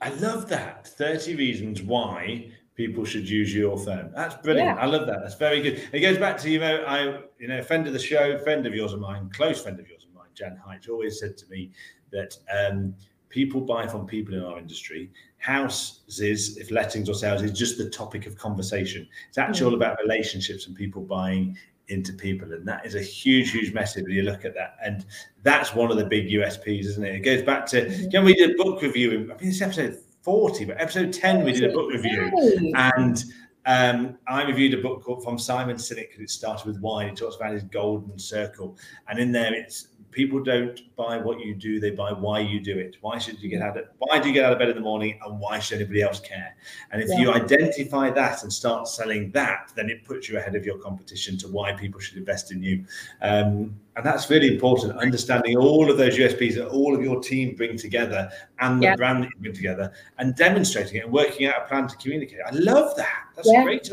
I 0.00 0.10
love 0.10 0.48
that. 0.48 0.86
30 0.86 1.36
reasons 1.36 1.82
why 1.82 2.50
people 2.74 3.04
should 3.04 3.28
use 3.28 3.52
your 3.52 3.76
firm. 3.76 4.10
That's 4.14 4.36
brilliant. 4.36 4.76
Yeah. 4.76 4.82
I 4.82 4.86
love 4.86 5.06
that. 5.08 5.18
That's 5.20 5.34
very 5.34 5.60
good. 5.60 5.82
It 5.92 6.00
goes 6.00 6.16
back 6.18 6.38
to, 6.38 6.50
you 6.50 6.60
know, 6.60 6.84
I, 6.86 7.20
you 7.38 7.48
know, 7.48 7.60
friend 7.62 7.86
of 7.86 7.92
the 7.92 7.98
show, 7.98 8.38
friend 8.38 8.66
of 8.66 8.74
yours 8.74 8.92
of 8.92 9.00
mine, 9.00 9.30
close 9.34 9.60
friend 9.60 9.78
of 9.80 9.88
yours 9.88 10.04
of 10.04 10.14
mine, 10.14 10.28
Jan 10.34 10.56
Height, 10.64 10.88
always 10.88 11.18
said 11.18 11.36
to 11.38 11.46
me 11.48 11.72
that 12.12 12.36
um, 12.56 12.94
people 13.28 13.60
buy 13.60 13.86
from 13.86 14.06
people 14.06 14.34
in 14.34 14.44
our 14.44 14.58
industry. 14.58 15.10
Houses, 15.38 16.56
if 16.56 16.70
lettings 16.70 17.08
or 17.08 17.14
sales, 17.14 17.42
is 17.42 17.52
just 17.52 17.78
the 17.78 17.90
topic 17.90 18.26
of 18.26 18.36
conversation. 18.36 19.08
It's 19.28 19.38
actually 19.38 19.62
mm. 19.62 19.72
all 19.72 19.74
about 19.74 19.98
relationships 20.00 20.68
and 20.68 20.76
people 20.76 21.02
buying 21.02 21.56
into 21.88 22.12
people. 22.12 22.52
And 22.52 22.66
that 22.66 22.84
is 22.84 22.94
a 22.94 23.02
huge, 23.02 23.50
huge 23.50 23.72
message 23.72 24.04
when 24.04 24.12
you 24.12 24.22
look 24.22 24.44
at 24.44 24.54
that. 24.54 24.76
And 24.84 25.04
that's 25.42 25.74
one 25.74 25.90
of 25.90 25.96
the 25.96 26.04
big 26.04 26.28
USPs, 26.28 26.84
isn't 26.84 27.04
it? 27.04 27.14
It 27.16 27.20
goes 27.20 27.42
back 27.42 27.66
to, 27.66 27.86
mm-hmm. 27.86 28.02
you 28.02 28.10
know, 28.10 28.22
we 28.22 28.34
did 28.34 28.50
a 28.50 28.62
book 28.62 28.82
review, 28.82 29.30
I 29.32 29.36
think 29.38 29.50
it's 29.50 29.62
episode 29.62 29.98
40, 30.22 30.66
but 30.66 30.80
episode 30.80 31.12
10, 31.12 31.44
we 31.44 31.52
did 31.52 31.64
a 31.64 31.72
book 31.72 31.90
review. 31.90 32.30
And 32.74 33.24
um, 33.66 34.18
I 34.26 34.44
reviewed 34.44 34.74
a 34.74 34.82
book 34.82 35.02
called 35.02 35.22
from 35.22 35.38
Simon 35.38 35.76
Sinek 35.76 36.08
because 36.08 36.20
it 36.20 36.30
started 36.30 36.66
with 36.66 36.80
why. 36.80 37.08
He 37.08 37.14
talks 37.14 37.36
about 37.36 37.52
his 37.52 37.64
golden 37.64 38.18
circle. 38.18 38.76
And 39.08 39.18
in 39.18 39.32
there, 39.32 39.54
it's 39.54 39.88
people 40.10 40.42
don't 40.42 40.80
buy 40.96 41.16
what 41.18 41.40
you 41.40 41.54
do 41.54 41.78
they 41.78 41.90
buy 41.90 42.12
why 42.12 42.38
you 42.38 42.60
do 42.60 42.78
it 42.78 42.96
why 43.00 43.18
should 43.18 43.40
you 43.40 43.48
get 43.48 43.60
out 43.60 43.76
of 43.76 43.84
why 43.98 44.18
do 44.18 44.28
you 44.28 44.34
get 44.34 44.44
out 44.44 44.52
of 44.52 44.58
bed 44.58 44.68
in 44.68 44.74
the 44.74 44.80
morning 44.80 45.18
and 45.24 45.38
why 45.38 45.58
should 45.58 45.76
anybody 45.80 46.02
else 46.02 46.20
care 46.20 46.56
and 46.90 47.02
if 47.02 47.08
yeah. 47.10 47.18
you 47.18 47.32
identify 47.32 48.10
that 48.10 48.42
and 48.42 48.52
start 48.52 48.88
selling 48.88 49.30
that 49.30 49.70
then 49.76 49.90
it 49.90 50.04
puts 50.04 50.28
you 50.28 50.38
ahead 50.38 50.54
of 50.54 50.64
your 50.64 50.78
competition 50.78 51.36
to 51.36 51.46
why 51.48 51.72
people 51.72 52.00
should 52.00 52.16
invest 52.16 52.50
in 52.52 52.62
you 52.62 52.84
um, 53.22 53.74
and 53.96 54.06
that's 54.06 54.30
really 54.30 54.52
important 54.52 54.96
understanding 54.98 55.56
all 55.56 55.90
of 55.90 55.98
those 55.98 56.16
usps 56.16 56.54
that 56.54 56.68
all 56.68 56.94
of 56.94 57.02
your 57.02 57.20
team 57.20 57.54
bring 57.54 57.76
together 57.76 58.30
and 58.60 58.80
the 58.80 58.86
yeah. 58.86 58.96
brand 58.96 59.24
that 59.24 59.30
you 59.34 59.40
bring 59.40 59.54
together 59.54 59.92
and 60.18 60.34
demonstrating 60.36 60.96
it 60.96 61.04
and 61.04 61.12
working 61.12 61.46
out 61.46 61.62
a 61.62 61.68
plan 61.68 61.86
to 61.86 61.96
communicate 61.96 62.38
i 62.46 62.50
love 62.52 62.96
that 62.96 63.24
that's 63.36 63.50
yeah. 63.50 63.62
great. 63.62 63.90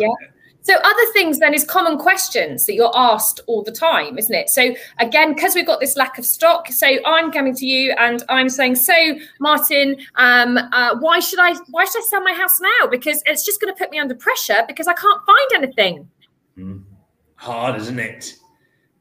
So 0.66 0.74
other 0.84 1.12
things 1.14 1.38
then 1.38 1.54
is 1.54 1.64
common 1.64 2.00
questions 2.00 2.66
that 2.66 2.74
you're 2.74 2.92
asked 2.96 3.40
all 3.46 3.62
the 3.62 3.72
time, 3.72 4.18
isn't 4.18 4.34
it? 4.34 4.50
So 4.50 4.74
again, 4.98 5.36
because 5.36 5.54
we've 5.54 5.66
got 5.66 5.80
this 5.80 5.96
lack 5.96 6.18
of 6.18 6.26
stock, 6.26 6.70
so 6.72 6.88
I'm 7.06 7.32
coming 7.32 7.54
to 7.56 7.68
you 7.68 7.94
and 8.00 8.24
I'm 8.30 8.50
saying, 8.50 8.78
so 8.78 8.94
Martin, 9.40 9.98
um, 10.16 10.58
uh, 10.58 10.96
why 11.00 11.20
should 11.20 11.38
I 11.40 11.54
why 11.70 11.86
should 11.86 12.02
I 12.02 12.06
sell 12.10 12.22
my 12.22 12.34
house 12.34 12.60
now? 12.60 12.88
Because 12.90 13.22
it's 13.28 13.46
just 13.46 13.62
going 13.62 13.72
to 13.72 13.78
put 13.78 13.92
me 13.92 14.00
under 14.00 14.16
pressure 14.16 14.64
because 14.68 14.88
I 14.88 14.94
can't 14.94 15.22
find 15.24 15.64
anything. 15.64 16.10
Mm. 16.58 16.82
Hard, 17.36 17.80
isn't 17.80 18.00
it? 18.00 18.34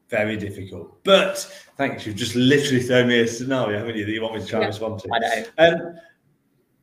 Very 0.09 0.37
difficult. 0.37 1.03
But 1.03 1.39
thanks, 1.77 2.05
you've 2.05 2.15
just 2.15 2.35
literally 2.35 2.83
thrown 2.83 3.07
me 3.07 3.21
a 3.21 3.27
scenario, 3.27 3.79
haven't 3.79 3.95
you, 3.95 4.05
that 4.05 4.11
you 4.11 4.21
want 4.21 4.35
me 4.35 4.41
to 4.41 4.45
try 4.45 4.59
yeah, 4.59 4.65
and 4.65 4.73
respond 4.73 4.99
to? 4.99 5.09
I 5.11 5.19
know. 5.19 5.45
Um, 5.57 5.95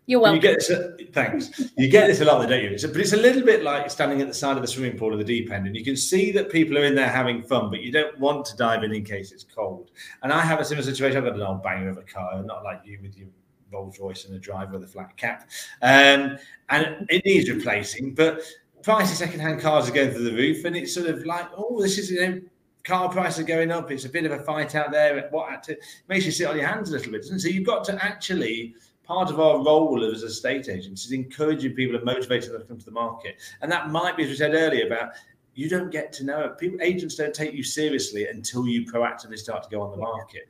you're 0.06 0.20
welcome. 0.20 0.36
You 0.36 0.42
get 0.42 0.58
this, 0.58 1.10
thanks. 1.12 1.70
You 1.78 1.88
get 1.88 2.08
this 2.08 2.20
a 2.20 2.24
lot, 2.24 2.46
don't 2.48 2.62
you? 2.62 2.70
but 2.70 2.96
it's 2.96 3.12
a 3.12 3.16
little 3.16 3.42
bit 3.42 3.62
like 3.62 3.88
standing 3.88 4.20
at 4.20 4.26
the 4.26 4.34
side 4.34 4.56
of 4.56 4.62
the 4.62 4.68
swimming 4.68 4.98
pool 4.98 5.14
or 5.14 5.16
the 5.16 5.24
deep 5.24 5.52
end, 5.52 5.66
and 5.66 5.76
you 5.76 5.84
can 5.84 5.96
see 5.96 6.32
that 6.32 6.50
people 6.50 6.76
are 6.76 6.84
in 6.84 6.94
there 6.94 7.08
having 7.08 7.42
fun, 7.42 7.70
but 7.70 7.80
you 7.80 7.92
don't 7.92 8.18
want 8.18 8.44
to 8.46 8.56
dive 8.56 8.82
in 8.82 8.92
in 8.92 9.04
case 9.04 9.30
it's 9.30 9.44
cold. 9.44 9.92
And 10.22 10.32
I 10.32 10.40
have 10.40 10.58
a 10.58 10.64
similar 10.64 10.84
situation. 10.84 11.18
I've 11.18 11.24
got 11.24 11.34
an 11.34 11.42
old 11.42 11.62
banger 11.62 11.88
of 11.88 11.98
a 11.98 12.02
car, 12.02 12.42
not 12.42 12.64
like 12.64 12.80
you 12.84 12.98
with 13.00 13.16
your 13.16 13.28
Rolls 13.72 13.98
Royce 14.00 14.24
and 14.24 14.34
a 14.34 14.38
driver 14.38 14.72
with 14.72 14.84
a 14.84 14.88
flat 14.88 15.16
cap, 15.16 15.48
um, 15.82 16.36
and 16.68 17.06
it 17.08 17.24
needs 17.24 17.48
replacing. 17.48 18.14
But 18.14 18.42
prices 18.82 19.18
second-hand 19.18 19.60
cars 19.60 19.88
are 19.88 19.92
going 19.92 20.10
through 20.10 20.24
the 20.24 20.36
roof, 20.36 20.64
and 20.64 20.76
it's 20.76 20.92
sort 20.92 21.06
of 21.06 21.24
like, 21.24 21.48
oh, 21.56 21.80
this 21.80 21.96
is 21.98 22.10
you 22.10 22.20
know 22.20 22.40
car 22.84 23.08
prices 23.08 23.38
are 23.38 23.44
going 23.44 23.70
up. 23.70 23.90
It's 23.92 24.04
a 24.04 24.08
bit 24.08 24.24
of 24.24 24.32
a 24.32 24.42
fight 24.42 24.74
out 24.74 24.90
there. 24.90 25.28
What 25.30 25.62
to, 25.64 25.76
makes 26.08 26.26
you 26.26 26.32
sit 26.32 26.48
on 26.48 26.56
your 26.56 26.66
hands 26.66 26.90
a 26.90 26.94
little 26.94 27.12
bit, 27.12 27.22
doesn't 27.22 27.36
it? 27.36 27.40
So 27.40 27.48
you've 27.48 27.66
got 27.66 27.84
to 27.84 28.04
actually 28.04 28.74
part 29.04 29.30
of 29.30 29.40
our 29.40 29.64
role 29.64 30.04
as 30.04 30.22
estate 30.22 30.68
agents 30.68 31.04
is 31.04 31.12
encouraging 31.12 31.74
people 31.74 31.96
and 31.96 32.04
motivating 32.04 32.52
them 32.52 32.62
to 32.62 32.66
come 32.66 32.78
to 32.78 32.84
the 32.84 32.90
market. 32.90 33.36
And 33.60 33.70
that 33.70 33.90
might 33.90 34.16
be, 34.16 34.24
as 34.24 34.30
we 34.30 34.36
said 34.36 34.54
earlier, 34.54 34.86
about 34.86 35.12
you 35.54 35.68
don't 35.68 35.90
get 35.90 36.12
to 36.14 36.24
know 36.24 36.48
people. 36.50 36.78
Agents 36.80 37.16
don't 37.16 37.34
take 37.34 37.52
you 37.52 37.62
seriously 37.62 38.28
until 38.28 38.66
you 38.66 38.86
proactively 38.86 39.38
start 39.38 39.62
to 39.64 39.70
go 39.70 39.82
on 39.82 39.90
the 39.90 39.98
market. 39.98 40.48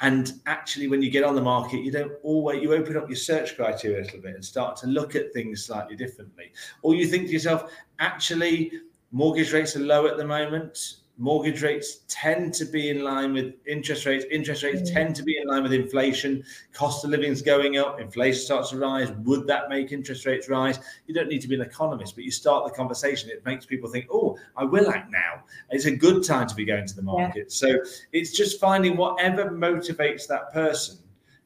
And 0.00 0.32
actually, 0.46 0.88
when 0.88 1.00
you 1.00 1.10
get 1.10 1.22
on 1.22 1.36
the 1.36 1.42
market, 1.42 1.84
you 1.84 1.92
don't 1.92 2.12
always 2.24 2.60
you 2.60 2.74
open 2.74 2.96
up 2.96 3.08
your 3.08 3.16
search 3.16 3.54
criteria 3.54 4.00
a 4.00 4.04
little 4.04 4.20
bit 4.20 4.34
and 4.34 4.44
start 4.44 4.76
to 4.78 4.88
look 4.88 5.14
at 5.14 5.32
things 5.32 5.64
slightly 5.64 5.94
differently. 5.94 6.52
Or 6.82 6.96
you 6.96 7.06
think 7.06 7.26
to 7.26 7.32
yourself, 7.32 7.70
actually, 8.00 8.72
mortgage 9.12 9.52
rates 9.52 9.76
are 9.76 9.80
low 9.80 10.08
at 10.08 10.16
the 10.16 10.26
moment 10.26 11.01
mortgage 11.18 11.62
rates 11.62 12.00
tend 12.08 12.54
to 12.54 12.64
be 12.64 12.90
in 12.90 13.02
line 13.02 13.32
with 13.32 13.54
interest 13.66 14.06
rates. 14.06 14.24
Interest 14.30 14.62
rates 14.62 14.90
mm. 14.90 14.94
tend 14.94 15.14
to 15.16 15.22
be 15.22 15.36
in 15.36 15.46
line 15.46 15.62
with 15.62 15.72
inflation. 15.72 16.42
Cost 16.72 17.04
of 17.04 17.10
living 17.10 17.30
is 17.30 17.42
going 17.42 17.76
up. 17.76 18.00
Inflation 18.00 18.40
starts 18.40 18.70
to 18.70 18.78
rise. 18.78 19.10
Would 19.24 19.46
that 19.46 19.68
make 19.68 19.92
interest 19.92 20.26
rates 20.26 20.48
rise? 20.48 20.78
You 21.06 21.14
don't 21.14 21.28
need 21.28 21.42
to 21.42 21.48
be 21.48 21.54
an 21.54 21.60
economist, 21.60 22.14
but 22.14 22.24
you 22.24 22.30
start 22.30 22.64
the 22.66 22.72
conversation. 22.72 23.30
It 23.30 23.44
makes 23.44 23.66
people 23.66 23.90
think, 23.90 24.06
oh, 24.10 24.38
I 24.56 24.64
will 24.64 24.90
act 24.90 25.12
now. 25.12 25.44
It's 25.70 25.84
a 25.84 25.94
good 25.94 26.24
time 26.24 26.48
to 26.48 26.54
be 26.54 26.64
going 26.64 26.86
to 26.86 26.96
the 26.96 27.02
market. 27.02 27.46
Yeah. 27.62 27.78
So 27.78 27.78
it's 28.12 28.32
just 28.32 28.58
finding 28.58 28.96
whatever 28.96 29.50
motivates 29.50 30.26
that 30.28 30.52
person 30.52 30.98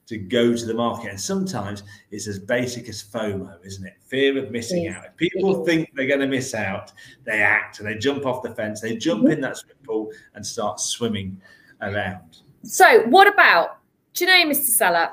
to 0.07 0.16
go 0.16 0.55
to 0.55 0.66
the 0.66 0.75
market. 0.75 1.11
And 1.11 1.21
sometimes 1.21 1.83
it's 2.11 2.27
as 2.27 2.38
basic 2.38 2.88
as 2.88 3.03
FOMO, 3.03 3.64
isn't 3.64 3.87
it? 3.87 3.95
Fear 4.07 4.38
of 4.38 4.51
missing 4.51 4.85
yes. 4.85 4.97
out. 4.97 5.05
If 5.07 5.16
people 5.16 5.64
think 5.64 5.90
they're 5.95 6.07
going 6.07 6.21
to 6.21 6.27
miss 6.27 6.55
out, 6.55 6.92
they 7.25 7.40
act 7.40 7.81
and 7.81 7.88
they 7.88 7.97
jump 7.97 8.25
off 8.25 8.42
the 8.42 8.55
fence, 8.55 8.81
they 8.81 8.97
jump 8.97 9.23
mm-hmm. 9.23 9.33
in 9.33 9.40
that 9.40 9.57
swimming 9.57 9.85
pool 9.85 10.12
and 10.35 10.47
start 10.47 10.81
swimming 10.81 11.40
around. 11.83 12.38
So, 12.62 13.03
what 13.07 13.27
about, 13.27 13.79
do 14.14 14.25
you 14.25 14.31
know, 14.31 14.53
Mr. 14.53 14.66
Seller? 14.66 15.11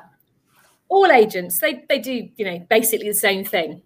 All 0.90 1.12
agents, 1.12 1.60
they, 1.60 1.84
they 1.90 1.98
do, 1.98 2.30
you 2.36 2.46
know, 2.46 2.60
basically 2.70 3.08
the 3.08 3.16
same 3.16 3.44
thing. 3.44 3.82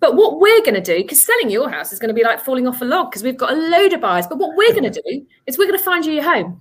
But 0.00 0.16
what 0.16 0.40
we're 0.40 0.62
going 0.62 0.74
to 0.74 0.80
do, 0.80 0.96
because 0.96 1.22
selling 1.22 1.50
your 1.50 1.70
house 1.70 1.92
is 1.92 1.98
going 1.98 2.08
to 2.08 2.14
be 2.14 2.24
like 2.24 2.40
falling 2.40 2.66
off 2.66 2.80
a 2.80 2.84
log 2.84 3.10
because 3.10 3.22
we've 3.22 3.36
got 3.36 3.52
a 3.52 3.56
load 3.56 3.92
of 3.92 4.00
buyers. 4.00 4.26
But 4.26 4.38
what 4.38 4.56
we're 4.56 4.72
going 4.72 4.90
to 4.90 5.02
do 5.02 5.26
is 5.46 5.58
we're 5.58 5.66
going 5.66 5.78
to 5.78 5.84
find 5.84 6.04
you 6.04 6.12
your 6.12 6.24
home. 6.24 6.60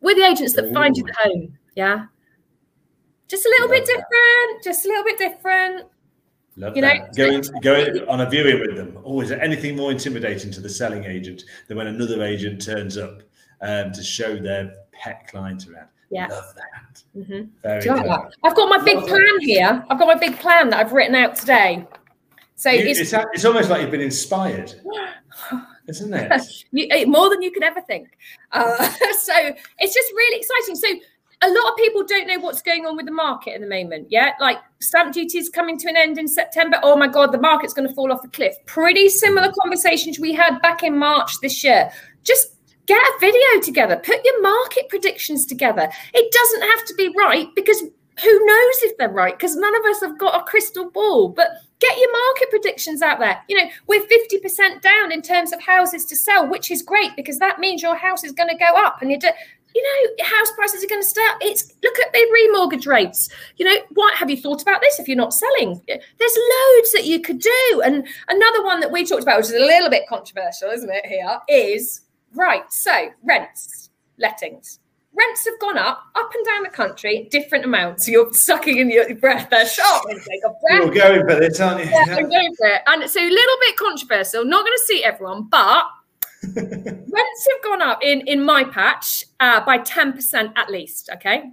We're 0.00 0.14
the 0.14 0.26
agents 0.26 0.52
that 0.54 0.66
Ooh. 0.66 0.74
find 0.74 0.94
you 0.96 1.04
the 1.04 1.14
home. 1.14 1.56
Yeah. 1.74 2.06
Just 3.28 3.44
a 3.44 3.48
little 3.48 3.68
Love 3.68 3.76
bit 3.76 3.86
different. 3.86 4.64
Just 4.64 4.84
a 4.84 4.88
little 4.88 5.04
bit 5.04 5.18
different. 5.18 5.86
Love 6.56 6.76
you 6.76 6.82
that. 6.82 7.16
Know, 7.16 7.30
going, 7.30 7.42
going 7.60 8.08
on 8.08 8.20
a 8.20 8.30
viewing 8.30 8.60
with 8.60 8.76
them. 8.76 8.98
Oh, 9.04 9.20
is 9.20 9.28
there 9.28 9.42
anything 9.42 9.76
more 9.76 9.90
intimidating 9.90 10.50
to 10.52 10.60
the 10.60 10.68
selling 10.68 11.04
agent 11.04 11.44
than 11.68 11.76
when 11.76 11.86
another 11.86 12.22
agent 12.22 12.64
turns 12.64 12.96
up 12.96 13.22
um, 13.60 13.92
to 13.92 14.02
show 14.02 14.36
their 14.36 14.74
pet 14.92 15.26
client 15.28 15.66
around? 15.68 15.88
Yeah. 16.10 16.28
Love 16.28 16.54
that. 16.54 17.02
Mm-hmm. 17.16 17.48
Very 17.62 17.82
good. 17.82 18.06
Like 18.06 18.32
I've 18.42 18.54
got 18.54 18.68
my 18.68 18.82
big 18.82 19.06
plan 19.06 19.40
here. 19.40 19.84
I've 19.90 19.98
got 19.98 20.06
my 20.06 20.14
big 20.14 20.38
plan 20.38 20.70
that 20.70 20.80
I've 20.80 20.92
written 20.92 21.14
out 21.14 21.36
today. 21.36 21.86
So 22.54 22.70
you, 22.70 22.86
it's, 22.86 23.00
it's, 23.00 23.12
it's, 23.12 23.44
almost 23.44 23.68
like 23.68 23.82
you've 23.82 23.90
been 23.90 24.00
inspired, 24.00 24.74
isn't 25.88 26.14
it? 26.72 27.08
more 27.08 27.28
than 27.28 27.42
you 27.42 27.50
could 27.50 27.64
ever 27.64 27.82
think. 27.82 28.16
Uh, 28.50 28.88
so 29.18 29.34
it's 29.78 29.94
just 29.94 30.12
really 30.12 30.38
exciting. 30.38 30.74
So 30.74 30.88
a 31.42 31.48
lot 31.48 31.70
of 31.70 31.76
people 31.76 32.02
don't 32.04 32.26
know 32.26 32.38
what's 32.38 32.62
going 32.62 32.86
on 32.86 32.96
with 32.96 33.06
the 33.06 33.12
market 33.12 33.54
at 33.54 33.60
the 33.60 33.66
moment. 33.66 34.08
Yeah, 34.10 34.32
like 34.40 34.58
stamp 34.80 35.12
duty 35.12 35.38
is 35.38 35.48
coming 35.48 35.78
to 35.78 35.88
an 35.88 35.96
end 35.96 36.18
in 36.18 36.26
September. 36.26 36.78
Oh 36.82 36.96
my 36.96 37.08
God, 37.08 37.32
the 37.32 37.40
market's 37.40 37.74
going 37.74 37.88
to 37.88 37.94
fall 37.94 38.10
off 38.10 38.24
a 38.24 38.28
cliff. 38.28 38.54
Pretty 38.66 39.08
similar 39.08 39.48
mm-hmm. 39.48 39.60
conversations 39.62 40.18
we 40.18 40.32
had 40.32 40.60
back 40.62 40.82
in 40.82 40.98
March 40.98 41.40
this 41.40 41.62
year. 41.62 41.90
Just 42.24 42.56
get 42.86 42.98
a 42.98 43.18
video 43.20 43.60
together, 43.62 43.96
put 43.96 44.24
your 44.24 44.40
market 44.42 44.88
predictions 44.88 45.44
together. 45.44 45.90
It 46.14 46.32
doesn't 46.32 46.62
have 46.62 46.84
to 46.86 46.94
be 46.94 47.12
right 47.18 47.48
because 47.54 47.82
who 48.22 48.46
knows 48.46 48.74
if 48.82 48.96
they're 48.96 49.10
right? 49.10 49.36
Because 49.36 49.56
none 49.56 49.76
of 49.76 49.84
us 49.84 50.00
have 50.00 50.18
got 50.18 50.40
a 50.40 50.44
crystal 50.44 50.90
ball. 50.90 51.28
But 51.28 51.48
get 51.80 51.98
your 51.98 52.10
market 52.12 52.50
predictions 52.50 53.02
out 53.02 53.18
there. 53.18 53.42
You 53.48 53.58
know, 53.58 53.70
we're 53.86 54.06
50% 54.06 54.80
down 54.80 55.12
in 55.12 55.20
terms 55.20 55.52
of 55.52 55.60
houses 55.60 56.06
to 56.06 56.16
sell, 56.16 56.48
which 56.48 56.70
is 56.70 56.82
great 56.82 57.14
because 57.14 57.38
that 57.38 57.58
means 57.58 57.82
your 57.82 57.96
house 57.96 58.24
is 58.24 58.32
going 58.32 58.48
to 58.48 58.56
go 58.56 58.72
up 58.74 59.02
and 59.02 59.10
you 59.10 59.18
do, 59.18 59.28
you 59.76 59.82
know, 59.82 60.24
house 60.24 60.50
prices 60.52 60.82
are 60.82 60.86
going 60.86 61.02
to 61.02 61.06
start. 61.06 61.36
It's 61.42 61.74
look 61.82 61.98
at 61.98 62.10
the 62.14 62.48
remortgage 62.50 62.86
rates. 62.86 63.28
You 63.56 63.66
know, 63.66 63.76
what 63.90 64.14
have 64.14 64.30
you 64.30 64.36
thought 64.38 64.62
about 64.62 64.80
this 64.80 64.98
if 64.98 65.06
you're 65.06 65.18
not 65.18 65.34
selling? 65.34 65.82
There's 65.86 66.38
loads 66.38 66.92
that 66.92 67.04
you 67.04 67.20
could 67.20 67.40
do. 67.40 67.82
And 67.84 68.08
another 68.28 68.64
one 68.64 68.80
that 68.80 68.90
we 68.90 69.04
talked 69.04 69.22
about, 69.22 69.36
which 69.36 69.46
is 69.46 69.52
a 69.52 69.58
little 69.58 69.90
bit 69.90 70.08
controversial, 70.08 70.70
isn't 70.70 70.90
it? 70.90 71.04
Here 71.04 71.38
is 71.50 72.00
right. 72.34 72.64
So 72.70 73.10
rents, 73.22 73.90
lettings 74.18 74.80
rents 75.16 75.46
have 75.46 75.58
gone 75.60 75.78
up, 75.78 76.02
up 76.14 76.30
and 76.34 76.44
down 76.44 76.62
the 76.62 76.68
country, 76.68 77.26
different 77.30 77.64
amounts. 77.64 78.06
You're 78.06 78.30
sucking 78.34 78.76
in 78.76 78.90
your 78.90 79.14
breath 79.14 79.48
there, 79.48 79.66
sharp 79.66 80.04
intake 80.10 80.44
of 80.44 80.54
breath. 80.60 80.84
You're 80.84 80.94
going 80.94 81.26
for 81.26 81.40
this, 81.40 81.58
aren't 81.58 81.84
you? 81.84 81.90
Yeah, 81.90 82.16
I'm 82.16 82.28
going 82.28 82.54
for 82.54 82.66
it. 82.66 82.82
And 82.86 83.10
so 83.10 83.20
a 83.20 83.24
little 83.24 83.56
bit 83.60 83.76
controversial, 83.78 84.44
not 84.44 84.64
going 84.64 84.76
to 84.76 84.84
see 84.84 85.02
everyone, 85.02 85.44
but 85.44 85.84
rents 86.54 87.48
have 87.50 87.62
gone 87.62 87.82
up 87.82 88.02
in, 88.02 88.20
in 88.26 88.42
my 88.42 88.64
patch 88.64 89.24
uh, 89.40 89.64
by 89.64 89.78
10% 89.78 90.52
at 90.56 90.70
least, 90.70 91.10
okay? 91.14 91.52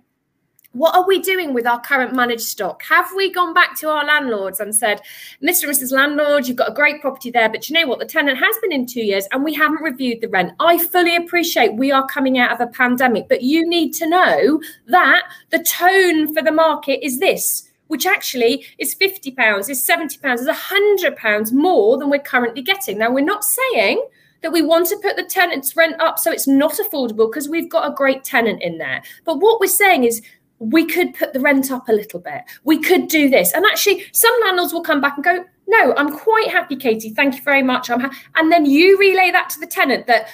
what 0.73 0.95
are 0.95 1.05
we 1.07 1.19
doing 1.19 1.53
with 1.53 1.67
our 1.67 1.79
current 1.79 2.13
managed 2.13 2.41
stock? 2.41 2.81
Have 2.83 3.07
we 3.15 3.31
gone 3.31 3.53
back 3.53 3.77
to 3.79 3.89
our 3.89 4.03
landlords 4.03 4.59
and 4.59 4.75
said, 4.75 5.01
Mr. 5.41 5.63
and 5.65 5.73
Mrs. 5.73 5.91
Landlord, 5.91 6.47
you've 6.47 6.57
got 6.57 6.71
a 6.71 6.73
great 6.73 6.99
property 6.99 7.29
there, 7.29 7.47
but 7.47 7.69
you 7.69 7.75
know 7.75 7.87
what? 7.87 7.99
The 7.99 8.05
tenant 8.05 8.39
has 8.39 8.57
been 8.57 8.71
in 8.71 8.87
two 8.87 9.03
years 9.03 9.27
and 9.31 9.43
we 9.43 9.53
haven't 9.53 9.83
reviewed 9.83 10.21
the 10.21 10.29
rent. 10.29 10.53
I 10.59 10.83
fully 10.83 11.15
appreciate 11.15 11.75
we 11.75 11.91
are 11.91 12.07
coming 12.07 12.39
out 12.39 12.51
of 12.51 12.59
a 12.59 12.71
pandemic, 12.71 13.29
but 13.29 13.43
you 13.43 13.67
need 13.67 13.93
to 13.93 14.09
know 14.09 14.61
that 14.87 15.23
the 15.51 15.63
tone 15.63 16.33
for 16.33 16.41
the 16.41 16.51
market 16.51 17.05
is 17.05 17.19
this. 17.19 17.69
Which 17.87 18.07
actually 18.07 18.65
is 18.79 18.95
£50, 18.95 19.69
is 19.69 19.87
£70, 19.87 20.33
is 20.33 20.47
£100 20.47 21.51
more 21.51 21.97
than 21.99 22.09
we're 22.09 22.17
currently 22.17 22.63
getting. 22.63 22.97
Now, 22.97 23.11
we're 23.11 23.23
not 23.23 23.43
saying 23.43 24.03
that 24.43 24.51
we 24.51 24.61
want 24.61 24.87
to 24.89 24.97
put 24.97 25.15
the 25.15 25.23
tenant's 25.23 25.75
rent 25.75 25.99
up 25.99 26.19
so 26.19 26.31
it's 26.31 26.47
not 26.47 26.73
affordable 26.73 27.31
because 27.31 27.49
we've 27.49 27.69
got 27.69 27.89
a 27.89 27.95
great 27.95 28.23
tenant 28.23 28.61
in 28.61 28.77
there. 28.77 29.01
But 29.25 29.39
what 29.39 29.59
we're 29.59 29.67
saying 29.67 30.03
is 30.03 30.21
we 30.59 30.85
could 30.85 31.15
put 31.15 31.33
the 31.33 31.39
rent 31.39 31.71
up 31.71 31.89
a 31.89 31.93
little 31.93 32.19
bit. 32.19 32.41
We 32.63 32.77
could 32.77 33.07
do 33.07 33.29
this. 33.29 33.53
And 33.53 33.65
actually, 33.65 34.05
some 34.11 34.33
landlords 34.43 34.73
will 34.73 34.83
come 34.83 35.01
back 35.01 35.15
and 35.15 35.23
go, 35.23 35.45
no, 35.67 35.95
I'm 35.95 36.15
quite 36.15 36.49
happy, 36.49 36.75
Katie. 36.75 37.09
Thank 37.09 37.35
you 37.35 37.41
very 37.41 37.63
much. 37.63 37.89
I'm 37.89 38.01
ha-. 38.01 38.11
and 38.35 38.51
then 38.51 38.65
you 38.65 38.97
relay 38.99 39.31
that 39.31 39.49
to 39.51 39.59
the 39.59 39.67
tenant 39.67 40.07
that 40.07 40.27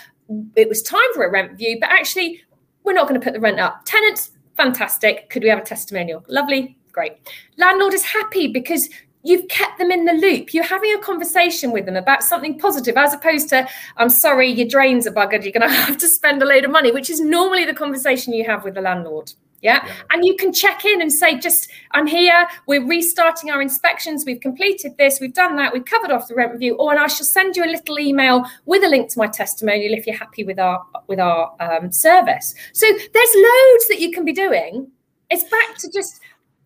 it 0.56 0.68
was 0.68 0.82
time 0.82 1.02
for 1.14 1.26
a 1.26 1.32
rent 1.32 1.52
review, 1.52 1.78
but 1.80 1.90
actually, 1.90 2.42
we're 2.84 2.94
not 2.94 3.08
going 3.08 3.20
to 3.20 3.24
put 3.24 3.34
the 3.34 3.40
rent 3.40 3.60
up. 3.60 3.82
Tenants, 3.86 4.32
fantastic. 4.56 5.30
Could 5.30 5.44
we 5.44 5.50
have 5.50 5.60
a 5.60 5.64
testimonial? 5.64 6.24
Lovely, 6.28 6.78
great. 6.92 7.14
Landlord 7.58 7.94
is 7.94 8.04
happy 8.04 8.48
because 8.48 8.90
you've 9.24 9.48
kept 9.48 9.78
them 9.78 9.92
in 9.92 10.06
the 10.06 10.14
loop. 10.14 10.54
You're 10.54 10.64
having 10.64 10.94
a 10.94 11.00
conversation 11.00 11.72
with 11.72 11.86
them 11.86 11.96
about 11.96 12.24
something 12.24 12.58
positive, 12.58 12.96
as 12.98 13.14
opposed 13.14 13.50
to, 13.50 13.68
I'm 13.98 14.10
sorry, 14.10 14.50
your 14.50 14.68
drains 14.68 15.06
are 15.06 15.12
buggered. 15.12 15.44
You're 15.44 15.52
going 15.52 15.62
to 15.70 15.76
have 15.76 15.98
to 15.98 16.08
spend 16.08 16.42
a 16.42 16.46
load 16.46 16.66
of 16.66 16.72
money, 16.72 16.92
which 16.92 17.10
is 17.10 17.20
normally 17.20 17.66
the 17.66 17.74
conversation 17.74 18.34
you 18.34 18.46
have 18.46 18.64
with 18.64 18.76
the 18.76 18.82
landlord. 18.82 19.34
Yeah? 19.62 19.86
yeah? 19.86 19.94
And 20.12 20.24
you 20.26 20.38
can 20.38 20.54
check 20.54 20.86
in 20.86 21.02
and 21.02 21.12
say, 21.12 21.38
just, 21.38 21.70
I'm 21.92 22.08
here. 22.08 22.48
We're 22.66 22.86
restarting 22.86 23.52
our 23.52 23.62
inspections. 23.62 24.24
We've 24.26 24.40
completed 24.40 24.98
this. 24.98 25.20
We've 25.20 25.34
done 25.34 25.58
that. 25.58 25.74
We've 25.74 25.84
covered 25.84 26.12
off 26.12 26.30
the 26.30 26.36
rent 26.36 26.54
review. 26.54 26.76
Or, 26.76 26.92
and 26.92 27.00
I 27.00 27.08
shall 27.08 27.26
send 27.26 27.58
you 27.58 27.66
a 27.66 27.68
little 27.68 28.00
email 28.00 28.46
with 28.66 28.84
a 28.84 28.88
link 28.88 29.10
to 29.12 29.20
my 29.20 29.28
testimonial 29.28 29.94
if 29.94 30.08
you're 30.08 30.16
happy 30.16 30.46
with 30.46 30.60
our, 30.60 30.82
with 31.08 31.20
our 31.20 31.54
um, 31.60 31.92
service. 31.92 32.56
So 32.72 32.88
there's 32.88 33.36
loads 33.36 33.88
that 33.90 33.98
you 34.00 34.12
can 34.12 34.24
be 34.24 34.34
doing. 34.34 34.90
It's 35.30 35.44
back 35.44 35.78
to 35.80 35.92
just, 35.92 36.22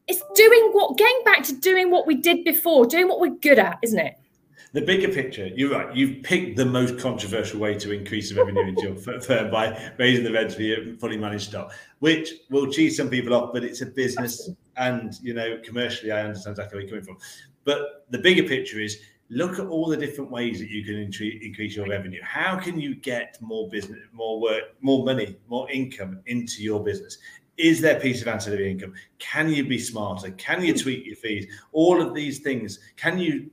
it's 0.07 0.21
doing 0.35 0.71
what, 0.73 0.97
getting 0.97 1.21
back 1.25 1.43
to 1.43 1.53
doing 1.55 1.91
what 1.91 2.07
we 2.07 2.15
did 2.15 2.43
before, 2.43 2.85
doing 2.85 3.07
what 3.07 3.19
we're 3.19 3.35
good 3.35 3.59
at, 3.59 3.79
isn't 3.81 3.99
it? 3.99 4.15
the 4.73 4.81
bigger 4.81 5.07
picture, 5.07 5.47
you're 5.55 5.71
right. 5.71 5.95
You've 5.95 6.23
picked 6.23 6.57
the 6.57 6.65
most 6.65 6.97
controversial 6.97 7.59
way 7.59 7.75
to 7.75 7.91
increase 7.91 8.29
the 8.29 8.35
revenue 8.35 8.67
into 8.69 8.81
your 8.81 8.95
firm 9.21 9.51
by 9.51 9.79
raising 9.99 10.23
the 10.23 10.31
rents 10.31 10.55
for 10.55 10.63
your 10.63 10.95
fully 10.97 11.15
managed 11.15 11.49
stock, 11.49 11.71
which 11.99 12.31
will 12.49 12.71
cheese 12.71 12.97
some 12.97 13.09
people 13.09 13.35
off, 13.35 13.53
but 13.53 13.63
it's 13.63 13.81
a 13.81 13.85
business. 13.85 14.49
And, 14.75 15.13
you 15.21 15.35
know, 15.35 15.59
commercially, 15.63 16.11
I 16.11 16.23
understand 16.23 16.57
exactly 16.57 16.77
where 16.77 16.81
you're 16.81 16.89
coming 16.89 17.05
from. 17.05 17.17
But 17.65 18.07
the 18.09 18.17
bigger 18.17 18.43
picture 18.43 18.79
is 18.79 18.97
look 19.29 19.59
at 19.59 19.67
all 19.67 19.87
the 19.87 19.97
different 19.97 20.31
ways 20.31 20.59
that 20.59 20.71
you 20.71 20.83
can 20.83 20.95
increase 20.95 21.75
your 21.75 21.87
revenue. 21.87 22.21
How 22.23 22.57
can 22.59 22.79
you 22.79 22.95
get 22.95 23.37
more 23.41 23.69
business, 23.69 23.99
more 24.11 24.41
work, 24.41 24.63
more 24.81 25.05
money, 25.05 25.37
more 25.47 25.69
income 25.69 26.19
into 26.25 26.63
your 26.63 26.83
business? 26.83 27.19
Is 27.57 27.81
there 27.81 27.97
a 27.97 27.99
piece 27.99 28.21
of 28.21 28.27
ancillary 28.27 28.71
income? 28.71 28.93
Can 29.19 29.49
you 29.49 29.65
be 29.65 29.77
smarter? 29.77 30.31
Can 30.31 30.63
you 30.63 30.73
tweak 30.73 31.05
your 31.05 31.15
fees? 31.15 31.45
All 31.71 32.01
of 32.01 32.13
these 32.13 32.39
things. 32.39 32.79
Can 32.95 33.19
you 33.19 33.51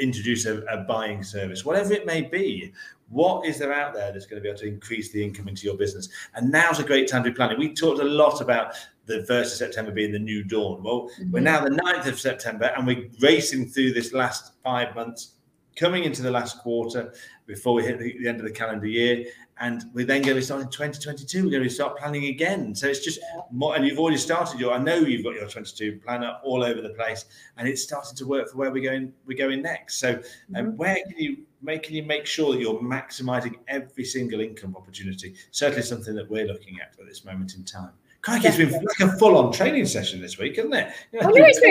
introduce 0.00 0.46
a, 0.46 0.62
a, 0.62 0.78
buying 0.78 1.22
service, 1.22 1.64
whatever 1.64 1.92
it 1.92 2.06
may 2.06 2.22
be. 2.22 2.72
What 3.08 3.44
is 3.44 3.58
there 3.58 3.72
out 3.72 3.92
there 3.92 4.12
that's 4.12 4.26
going 4.26 4.40
to 4.40 4.42
be 4.42 4.48
able 4.48 4.60
to 4.60 4.68
increase 4.68 5.10
the 5.10 5.22
income 5.22 5.48
into 5.48 5.66
your 5.66 5.76
business? 5.76 6.08
And 6.34 6.50
now's 6.50 6.78
a 6.78 6.84
great 6.84 7.08
time 7.08 7.24
to 7.24 7.30
be 7.30 7.34
planning. 7.34 7.58
We 7.58 7.74
talked 7.74 8.00
a 8.00 8.04
lot 8.04 8.40
about 8.40 8.74
the 9.06 9.26
1st 9.28 9.42
of 9.42 9.48
September 9.48 9.90
being 9.90 10.12
the 10.12 10.18
new 10.18 10.44
dawn. 10.44 10.82
Well, 10.82 11.10
mm-hmm. 11.10 11.32
we're 11.32 11.40
now 11.40 11.64
the 11.64 11.70
9th 11.70 12.06
of 12.06 12.20
September 12.20 12.72
and 12.76 12.86
we're 12.86 13.08
racing 13.20 13.66
through 13.66 13.92
this 13.92 14.12
last 14.12 14.52
five 14.62 14.94
months, 14.94 15.32
coming 15.76 16.04
into 16.04 16.22
the 16.22 16.30
last 16.30 16.58
quarter 16.58 17.12
before 17.46 17.74
we 17.74 17.82
hit 17.82 17.98
the, 17.98 18.16
the 18.18 18.28
end 18.28 18.38
of 18.38 18.46
the 18.46 18.52
calendar 18.52 18.86
year 18.86 19.26
and 19.60 19.84
we're 19.92 20.06
then 20.06 20.22
going 20.22 20.36
to 20.36 20.42
start 20.42 20.62
in 20.62 20.68
2022. 20.68 21.44
We're 21.44 21.50
going 21.50 21.62
to 21.62 21.70
start 21.70 21.98
planning 21.98 22.26
again. 22.26 22.74
So 22.74 22.88
it's 22.88 23.04
just 23.04 23.20
more, 23.52 23.76
and 23.76 23.86
you've 23.86 23.98
already 23.98 24.16
started 24.16 24.58
your. 24.58 24.72
I 24.72 24.78
know 24.78 24.96
you've 24.96 25.22
got 25.22 25.34
your 25.34 25.46
22 25.46 26.00
planner 26.02 26.38
all 26.42 26.64
over 26.64 26.80
the 26.80 26.90
place, 26.90 27.26
and 27.58 27.68
it's 27.68 27.82
starting 27.82 28.16
to 28.16 28.26
work 28.26 28.48
for 28.50 28.56
where 28.56 28.70
we're 28.70 28.82
going. 28.82 29.12
We're 29.26 29.36
going 29.36 29.60
next. 29.62 29.98
So, 29.98 30.12
um, 30.12 30.22
mm-hmm. 30.66 30.76
where 30.76 30.96
can 30.96 31.18
you 31.18 31.38
make 31.60 31.82
can 31.82 31.94
you 31.94 32.02
make 32.02 32.24
sure 32.24 32.52
that 32.52 32.60
you're 32.60 32.80
maximising 32.80 33.56
every 33.68 34.04
single 34.04 34.40
income 34.40 34.74
opportunity? 34.76 35.34
Certainly, 35.50 35.82
something 35.82 36.14
that 36.14 36.30
we're 36.30 36.46
looking 36.46 36.80
at 36.80 36.98
at 36.98 37.06
this 37.06 37.24
moment 37.24 37.54
in 37.54 37.64
time. 37.64 37.92
Crikey, 38.22 38.48
it's 38.48 38.56
been 38.56 38.72
like 38.72 39.00
a 39.00 39.16
full-on 39.18 39.52
training 39.52 39.86
session 39.86 40.20
this 40.20 40.38
week, 40.38 40.58
isn't 40.58 40.74
it? 40.74 40.92
You 41.12 41.20
know, 41.20 41.28
oh, 41.28 41.32
no, 41.32 41.44
it's 41.44 41.58
good. 41.58 41.70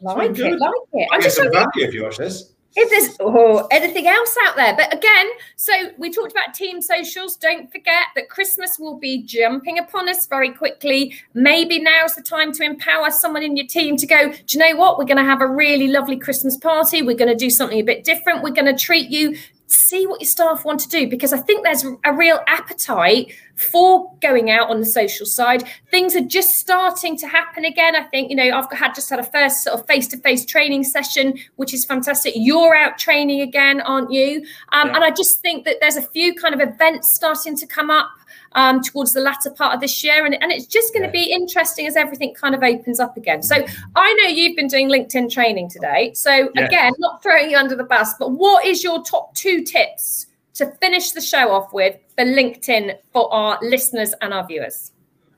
Like 0.00 0.38
it, 0.38 0.58
like 0.58 0.70
it. 0.92 1.08
I'm 1.12 1.22
just 1.22 1.38
value 1.38 1.70
if 1.76 1.94
you 1.94 2.02
watch 2.02 2.18
this 2.18 2.55
if 2.76 2.90
there's 2.90 3.16
oh, 3.20 3.66
anything 3.70 4.06
else 4.06 4.36
out 4.46 4.54
there. 4.54 4.76
But 4.76 4.92
again, 4.92 5.26
so 5.56 5.72
we 5.96 6.10
talked 6.10 6.30
about 6.30 6.54
team 6.54 6.82
socials. 6.82 7.36
Don't 7.36 7.72
forget 7.72 8.04
that 8.14 8.28
Christmas 8.28 8.78
will 8.78 8.98
be 8.98 9.22
jumping 9.22 9.78
upon 9.78 10.08
us 10.08 10.26
very 10.26 10.52
quickly. 10.52 11.14
Maybe 11.32 11.80
now's 11.80 12.14
the 12.14 12.22
time 12.22 12.52
to 12.52 12.62
empower 12.62 13.10
someone 13.10 13.42
in 13.42 13.56
your 13.56 13.66
team 13.66 13.96
to 13.96 14.06
go, 14.06 14.30
do 14.30 14.58
you 14.58 14.58
know 14.58 14.76
what? 14.78 14.98
We're 14.98 15.06
going 15.06 15.16
to 15.16 15.24
have 15.24 15.40
a 15.40 15.46
really 15.46 15.88
lovely 15.88 16.18
Christmas 16.18 16.58
party. 16.58 17.00
We're 17.00 17.16
going 17.16 17.30
to 17.30 17.34
do 17.34 17.48
something 17.48 17.78
a 17.78 17.84
bit 17.84 18.04
different. 18.04 18.42
We're 18.42 18.50
going 18.50 18.66
to 18.66 18.76
treat 18.76 19.08
you 19.08 19.36
see 19.66 20.06
what 20.06 20.20
your 20.20 20.28
staff 20.28 20.64
want 20.64 20.80
to 20.80 20.88
do 20.88 21.08
because 21.08 21.32
I 21.32 21.38
think 21.38 21.64
there's 21.64 21.84
a 22.04 22.12
real 22.12 22.40
appetite 22.46 23.32
for 23.56 24.12
going 24.20 24.50
out 24.50 24.70
on 24.70 24.80
the 24.80 24.86
social 24.86 25.26
side. 25.26 25.64
Things 25.90 26.14
are 26.14 26.20
just 26.20 26.50
starting 26.50 27.16
to 27.18 27.26
happen 27.26 27.64
again. 27.64 27.96
I 27.96 28.04
think, 28.04 28.30
you 28.30 28.36
know, 28.36 28.50
I've 28.56 28.70
had 28.76 28.94
just 28.94 29.10
had 29.10 29.18
a 29.18 29.24
first 29.24 29.64
sort 29.64 29.78
of 29.80 29.86
face 29.86 30.06
to 30.08 30.18
face 30.18 30.44
training 30.44 30.84
session, 30.84 31.38
which 31.56 31.74
is 31.74 31.84
fantastic. 31.84 32.34
You're 32.36 32.76
out 32.76 32.98
training 32.98 33.40
again, 33.40 33.80
aren't 33.80 34.12
you? 34.12 34.46
Um, 34.72 34.88
yeah. 34.88 34.96
And 34.96 35.04
I 35.04 35.10
just 35.10 35.40
think 35.40 35.64
that 35.64 35.76
there's 35.80 35.96
a 35.96 36.02
few 36.02 36.34
kind 36.34 36.54
of 36.54 36.60
events 36.60 37.14
starting 37.14 37.56
to 37.56 37.66
come 37.66 37.90
up 37.90 38.10
um, 38.56 38.82
towards 38.82 39.12
the 39.12 39.20
latter 39.20 39.50
part 39.50 39.74
of 39.74 39.80
this 39.80 40.02
year. 40.02 40.24
And, 40.24 40.34
and 40.42 40.50
it's 40.50 40.66
just 40.66 40.92
going 40.92 41.04
to 41.04 41.10
be 41.10 41.30
interesting 41.30 41.86
as 41.86 41.94
everything 41.94 42.34
kind 42.34 42.54
of 42.54 42.62
opens 42.62 42.98
up 42.98 43.16
again. 43.16 43.42
So 43.42 43.64
I 43.94 44.12
know 44.14 44.28
you've 44.28 44.56
been 44.56 44.66
doing 44.66 44.88
LinkedIn 44.88 45.30
training 45.30 45.70
today. 45.70 46.12
So 46.14 46.50
yeah. 46.54 46.64
again, 46.64 46.92
not 46.98 47.22
throwing 47.22 47.50
you 47.50 47.56
under 47.56 47.76
the 47.76 47.84
bus, 47.84 48.14
but 48.18 48.32
what 48.32 48.64
is 48.66 48.82
your 48.82 49.04
top 49.04 49.34
two 49.34 49.62
tips 49.62 50.26
to 50.54 50.66
finish 50.80 51.12
the 51.12 51.20
show 51.20 51.52
off 51.52 51.72
with 51.72 51.96
for 52.16 52.24
LinkedIn 52.24 52.96
for 53.12 53.32
our 53.32 53.58
listeners 53.62 54.14
and 54.22 54.32
our 54.32 54.46
viewers? 54.46 54.92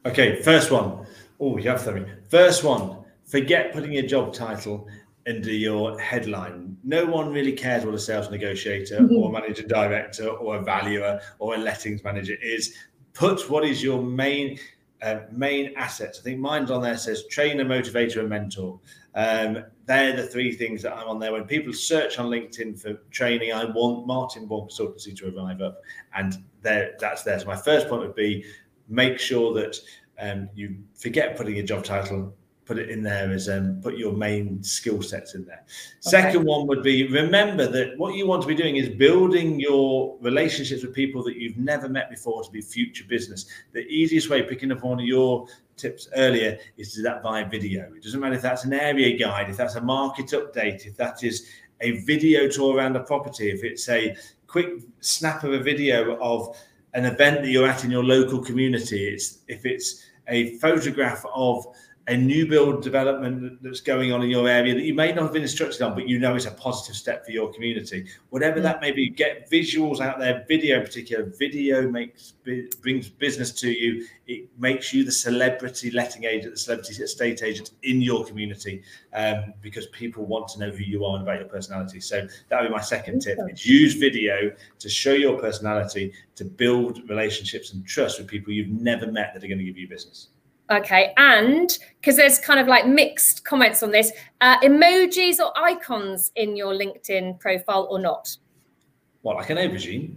Okay, 0.06 0.40
first 0.42 0.70
one. 0.70 1.04
Oh, 1.40 1.58
you 1.58 1.68
have 1.68 1.80
something. 1.80 2.06
First 2.28 2.64
one, 2.64 2.98
forget 3.26 3.72
putting 3.72 3.92
your 3.92 4.04
job 4.04 4.32
title 4.32 4.88
under 5.28 5.52
your 5.52 5.98
headline. 6.00 6.76
No 6.84 7.04
one 7.04 7.32
really 7.32 7.52
cares 7.52 7.84
what 7.84 7.94
a 7.94 7.98
sales 7.98 8.30
negotiator 8.30 9.00
mm-hmm. 9.00 9.16
or 9.16 9.30
manager 9.30 9.62
director 9.64 10.28
or 10.28 10.56
a 10.56 10.62
valuer 10.62 11.20
or 11.38 11.54
a 11.54 11.58
lettings 11.58 12.02
manager 12.02 12.34
is 12.42 12.74
put 13.18 13.50
what 13.50 13.64
is 13.64 13.82
your 13.82 14.00
main 14.00 14.58
uh, 15.02 15.20
main 15.30 15.74
assets. 15.76 16.18
I 16.18 16.22
think 16.22 16.40
mine's 16.40 16.70
on 16.70 16.82
there 16.82 16.96
says 16.96 17.24
trainer, 17.30 17.64
motivator, 17.64 18.18
and 18.20 18.28
mentor. 18.28 18.80
Um, 19.14 19.64
they're 19.86 20.16
the 20.16 20.26
three 20.26 20.52
things 20.52 20.82
that 20.82 20.96
I'm 20.96 21.08
on 21.08 21.18
there. 21.18 21.32
When 21.32 21.44
people 21.44 21.72
search 21.72 22.18
on 22.18 22.30
LinkedIn 22.30 22.80
for 22.80 22.94
training, 23.10 23.52
I 23.52 23.64
want 23.64 24.06
Martin 24.06 24.46
Vaughan 24.46 24.68
Consultancy 24.68 25.16
to 25.18 25.36
arrive 25.36 25.60
up, 25.60 25.82
and 26.14 26.36
there 26.62 26.94
that's 26.98 27.22
there. 27.24 27.38
So 27.38 27.46
my 27.46 27.56
first 27.56 27.88
point 27.88 28.02
would 28.02 28.14
be 28.14 28.44
make 28.88 29.18
sure 29.18 29.52
that 29.54 29.76
um, 30.20 30.48
you 30.54 30.76
forget 30.94 31.36
putting 31.36 31.56
your 31.56 31.66
job 31.66 31.84
title, 31.84 32.34
put 32.68 32.78
it 32.78 32.90
in 32.90 33.02
there 33.02 33.32
as 33.32 33.48
um, 33.48 33.80
put 33.82 33.96
your 33.96 34.12
main 34.12 34.62
skill 34.62 35.00
sets 35.00 35.34
in 35.34 35.44
there. 35.46 35.62
Okay. 35.64 36.10
Second 36.10 36.44
one 36.44 36.66
would 36.66 36.82
be 36.82 37.08
remember 37.08 37.66
that 37.66 37.96
what 37.96 38.14
you 38.14 38.26
want 38.26 38.42
to 38.42 38.48
be 38.48 38.54
doing 38.54 38.76
is 38.76 38.90
building 38.90 39.58
your 39.58 40.18
relationships 40.20 40.82
with 40.82 40.94
people 40.94 41.24
that 41.24 41.36
you've 41.36 41.56
never 41.56 41.88
met 41.88 42.10
before 42.10 42.44
to 42.44 42.50
be 42.50 42.60
future 42.60 43.04
business. 43.08 43.46
The 43.72 43.86
easiest 43.88 44.28
way, 44.28 44.42
picking 44.42 44.70
up 44.70 44.84
one 44.84 45.00
of 45.00 45.06
your 45.06 45.46
tips 45.78 46.08
earlier, 46.14 46.58
is 46.76 46.90
to 46.90 46.96
do 46.98 47.02
that 47.04 47.22
via 47.22 47.48
video. 47.48 47.90
It 47.96 48.02
doesn't 48.02 48.20
matter 48.20 48.34
if 48.34 48.42
that's 48.42 48.64
an 48.64 48.74
area 48.74 49.18
guide, 49.18 49.48
if 49.48 49.56
that's 49.56 49.76
a 49.76 49.80
market 49.80 50.26
update, 50.26 50.86
if 50.86 50.94
that 50.98 51.24
is 51.24 51.48
a 51.80 51.92
video 52.02 52.48
tour 52.48 52.76
around 52.76 52.96
a 52.96 53.00
property, 53.00 53.50
if 53.50 53.64
it's 53.64 53.88
a 53.88 54.14
quick 54.46 54.80
snap 55.00 55.42
of 55.42 55.54
a 55.54 55.58
video 55.58 56.18
of 56.18 56.54
an 56.92 57.06
event 57.06 57.42
that 57.42 57.48
you're 57.48 57.68
at 57.68 57.82
in 57.84 57.90
your 57.90 58.04
local 58.04 58.40
community, 58.40 59.08
it's 59.08 59.38
if 59.48 59.64
it's 59.64 60.04
a 60.26 60.58
photograph 60.58 61.24
of 61.34 61.66
a 62.08 62.16
new 62.16 62.46
build 62.46 62.82
development 62.82 63.62
that's 63.62 63.82
going 63.82 64.12
on 64.12 64.22
in 64.22 64.30
your 64.30 64.48
area 64.48 64.74
that 64.74 64.82
you 64.82 64.94
may 64.94 65.12
not 65.12 65.24
have 65.24 65.32
been 65.32 65.42
instructed 65.42 65.82
on, 65.82 65.94
but 65.94 66.08
you 66.08 66.18
know 66.18 66.34
is 66.34 66.46
a 66.46 66.50
positive 66.52 66.96
step 66.96 67.24
for 67.24 67.32
your 67.32 67.52
community. 67.52 68.06
Whatever 68.30 68.60
that 68.60 68.80
may 68.80 68.92
be, 68.92 69.10
get 69.10 69.50
visuals 69.50 70.00
out 70.00 70.18
there. 70.18 70.44
Video, 70.48 70.78
in 70.78 70.84
particular, 70.84 71.24
video 71.38 71.90
makes 71.90 72.32
brings 72.80 73.10
business 73.10 73.52
to 73.52 73.70
you. 73.70 74.06
It 74.26 74.48
makes 74.58 74.94
you 74.94 75.04
the 75.04 75.12
celebrity 75.12 75.90
letting 75.90 76.24
agent, 76.24 76.54
the 76.54 76.58
celebrity 76.58 77.02
estate 77.02 77.42
agent 77.42 77.72
in 77.82 78.00
your 78.00 78.24
community, 78.24 78.82
um, 79.12 79.52
because 79.60 79.86
people 79.88 80.24
want 80.24 80.48
to 80.48 80.60
know 80.60 80.70
who 80.70 80.84
you 80.84 81.04
are 81.04 81.16
and 81.16 81.22
about 81.22 81.40
your 81.40 81.48
personality. 81.48 82.00
So 82.00 82.26
that 82.48 82.60
would 82.60 82.68
be 82.68 82.74
my 82.74 82.80
second 82.80 83.20
tip: 83.20 83.38
is 83.50 83.66
use 83.66 83.94
video 83.94 84.50
to 84.78 84.88
show 84.88 85.12
your 85.12 85.38
personality, 85.38 86.14
to 86.36 86.44
build 86.46 87.06
relationships 87.10 87.74
and 87.74 87.86
trust 87.86 88.18
with 88.18 88.28
people 88.28 88.52
you've 88.52 88.68
never 88.68 89.12
met 89.12 89.34
that 89.34 89.44
are 89.44 89.48
going 89.48 89.58
to 89.58 89.64
give 89.64 89.76
you 89.76 89.88
business. 89.88 90.28
Okay, 90.70 91.14
and 91.16 91.78
because 92.00 92.16
there's 92.16 92.38
kind 92.38 92.60
of 92.60 92.66
like 92.66 92.86
mixed 92.86 93.44
comments 93.44 93.82
on 93.82 93.90
this, 93.90 94.12
uh, 94.42 94.60
emojis 94.60 95.38
or 95.38 95.50
icons 95.56 96.30
in 96.36 96.56
your 96.56 96.74
LinkedIn 96.74 97.40
profile 97.40 97.88
or 97.90 97.98
not? 97.98 98.36
What, 99.22 99.36
like 99.36 99.50
an 99.50 99.56
aubergine? 99.56 100.16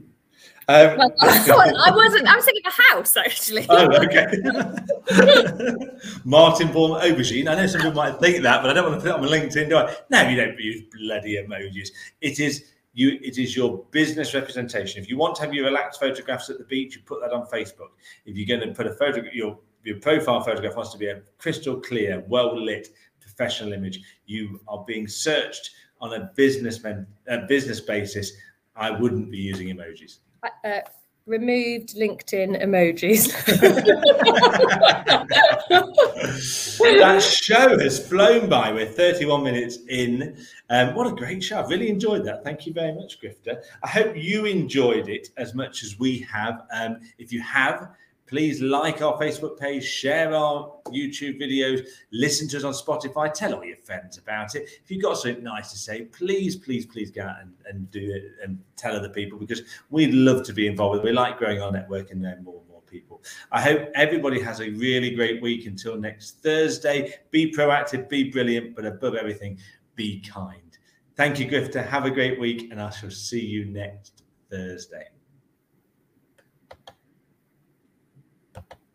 Um, 0.68 0.98
well, 0.98 1.14
I 1.22 1.92
wasn't. 1.94 2.28
I 2.28 2.36
was 2.36 2.46
thinking 2.46 2.64
of 2.66 2.74
a 2.78 2.94
house 2.94 3.18
actually. 3.18 3.66
Oh, 3.70 3.88
okay. 4.04 4.26
Martin 6.26 6.72
Baum 6.72 7.00
aubergine. 7.02 7.50
I 7.50 7.56
know 7.56 7.68
some 7.68 7.82
people 7.82 7.94
might 7.94 8.20
think 8.20 8.44
that, 8.44 8.62
but 8.62 8.72
I 8.72 8.74
don't 8.74 8.90
want 8.90 8.96
to 8.96 9.02
put 9.02 9.10
it 9.10 9.16
on 9.16 9.22
my 9.22 9.28
LinkedIn, 9.28 9.70
do 9.70 9.78
I? 9.78 9.96
No, 10.10 10.28
you 10.30 10.36
don't 10.36 10.58
use 10.60 10.84
bloody 10.92 11.38
emojis. 11.38 11.90
It 12.22 12.40
is 12.40 12.66
you. 12.94 13.20
It 13.22 13.38
is 13.38 13.56
your 13.56 13.86
business 13.92 14.34
representation. 14.34 15.02
If 15.02 15.10
you 15.10 15.18
want 15.18 15.36
to 15.36 15.42
have 15.44 15.54
your 15.54 15.66
relaxed 15.66 16.00
photographs 16.00 16.50
at 16.50 16.58
the 16.58 16.66
beach, 16.66 16.96
you 16.96 17.02
put 17.04 17.22
that 17.22 17.32
on 17.32 17.48
Facebook. 17.48 17.90
If 18.26 18.36
you're 18.38 18.58
going 18.58 18.68
to 18.68 18.76
put 18.76 18.88
a 18.88 18.94
photograph, 18.94 19.34
your 19.34 19.58
your 19.84 20.00
profile 20.00 20.42
photograph 20.42 20.76
has 20.76 20.92
to 20.92 20.98
be 20.98 21.08
a 21.08 21.22
crystal 21.38 21.80
clear, 21.80 22.24
well 22.28 22.60
lit, 22.60 22.90
professional 23.20 23.74
image. 23.74 24.00
You 24.26 24.60
are 24.68 24.84
being 24.86 25.08
searched 25.08 25.72
on 26.00 26.14
a 26.14 26.32
businessman 26.36 27.08
a 27.28 27.40
business 27.40 27.80
basis. 27.80 28.32
I 28.76 28.92
wouldn't 28.92 29.32
be 29.32 29.38
using 29.38 29.68
emojis. 29.68 30.20
Uh, 30.64 30.80
removed 31.26 31.96
LinkedIn 31.96 32.62
emojis. 32.64 33.32
that 36.80 37.22
show 37.22 37.80
has 37.80 38.08
flown 38.08 38.50
by. 38.50 38.72
We're 38.72 38.86
31 38.86 39.44
minutes 39.44 39.80
in. 39.90 40.38
Um, 40.70 40.96
what 40.96 41.08
a 41.08 41.16
great 41.16 41.44
show. 41.44 41.60
I've 41.60 41.70
really 41.70 41.90
enjoyed 41.90 42.26
that. 42.26 42.44
Thank 42.44 42.66
you 42.66 42.74
very 42.74 42.94
much, 42.94 43.20
Grifter. 43.22 43.62
I 43.84 43.88
hope 43.88 44.16
you 44.16 44.46
enjoyed 44.46 45.10
it 45.10 45.30
as 45.38 45.54
much 45.54 45.84
as 45.84 46.00
we 46.00 46.20
have. 46.20 46.62
Um, 46.74 47.00
if 47.18 47.32
you 47.32 47.42
have, 47.42 47.90
Please 48.32 48.62
like 48.62 49.02
our 49.02 49.20
Facebook 49.20 49.60
page, 49.60 49.84
share 49.84 50.34
our 50.34 50.72
YouTube 50.88 51.38
videos, 51.38 51.86
listen 52.14 52.48
to 52.48 52.56
us 52.56 52.64
on 52.64 52.72
Spotify, 52.72 53.34
tell 53.34 53.54
all 53.54 53.66
your 53.66 53.76
friends 53.76 54.18
about 54.18 54.56
it. 54.56 54.70
If 54.82 54.90
you've 54.90 55.04
got 55.04 55.18
something 55.18 55.44
nice 55.44 55.70
to 55.74 55.78
say, 55.78 56.04
please, 56.04 56.56
please, 56.56 56.86
please 56.86 57.12
go 57.12 57.24
out 57.24 57.42
and, 57.42 57.54
and 57.66 57.92
do 57.92 58.00
it 58.00 58.24
and 58.42 58.58
tell 58.78 58.96
other 58.96 59.10
people 59.10 59.38
because 59.38 59.64
we'd 59.90 60.14
love 60.14 60.46
to 60.46 60.54
be 60.54 60.68
involved. 60.68 61.04
We 61.04 61.12
like 61.12 61.40
growing 61.40 61.62
our 61.62 61.74
network 61.74 62.12
and 62.12 62.22
knowing 62.22 62.42
more 62.42 62.62
and 62.62 62.70
more 62.70 62.82
people. 62.84 63.22
I 63.52 63.62
hope 63.62 63.90
everybody 63.96 64.40
has 64.40 64.62
a 64.62 64.70
really 64.70 65.14
great 65.14 65.42
week 65.42 65.66
until 65.66 65.98
next 65.98 66.42
Thursday. 66.42 67.14
Be 67.32 67.52
proactive, 67.52 68.08
be 68.08 68.30
brilliant, 68.30 68.78
but 68.78 68.86
above 68.86 69.16
everything, 69.16 69.60
be 69.96 70.22
kind. 70.22 70.78
Thank 71.18 71.38
you, 71.38 71.50
Grifter. 71.50 71.86
Have 71.86 72.06
a 72.06 72.12
great 72.12 72.40
week, 72.40 72.72
and 72.72 72.82
I 72.82 72.92
shall 72.92 73.12
see 73.12 73.46
you 73.46 73.66
next 73.66 74.24
Thursday. 74.50 75.10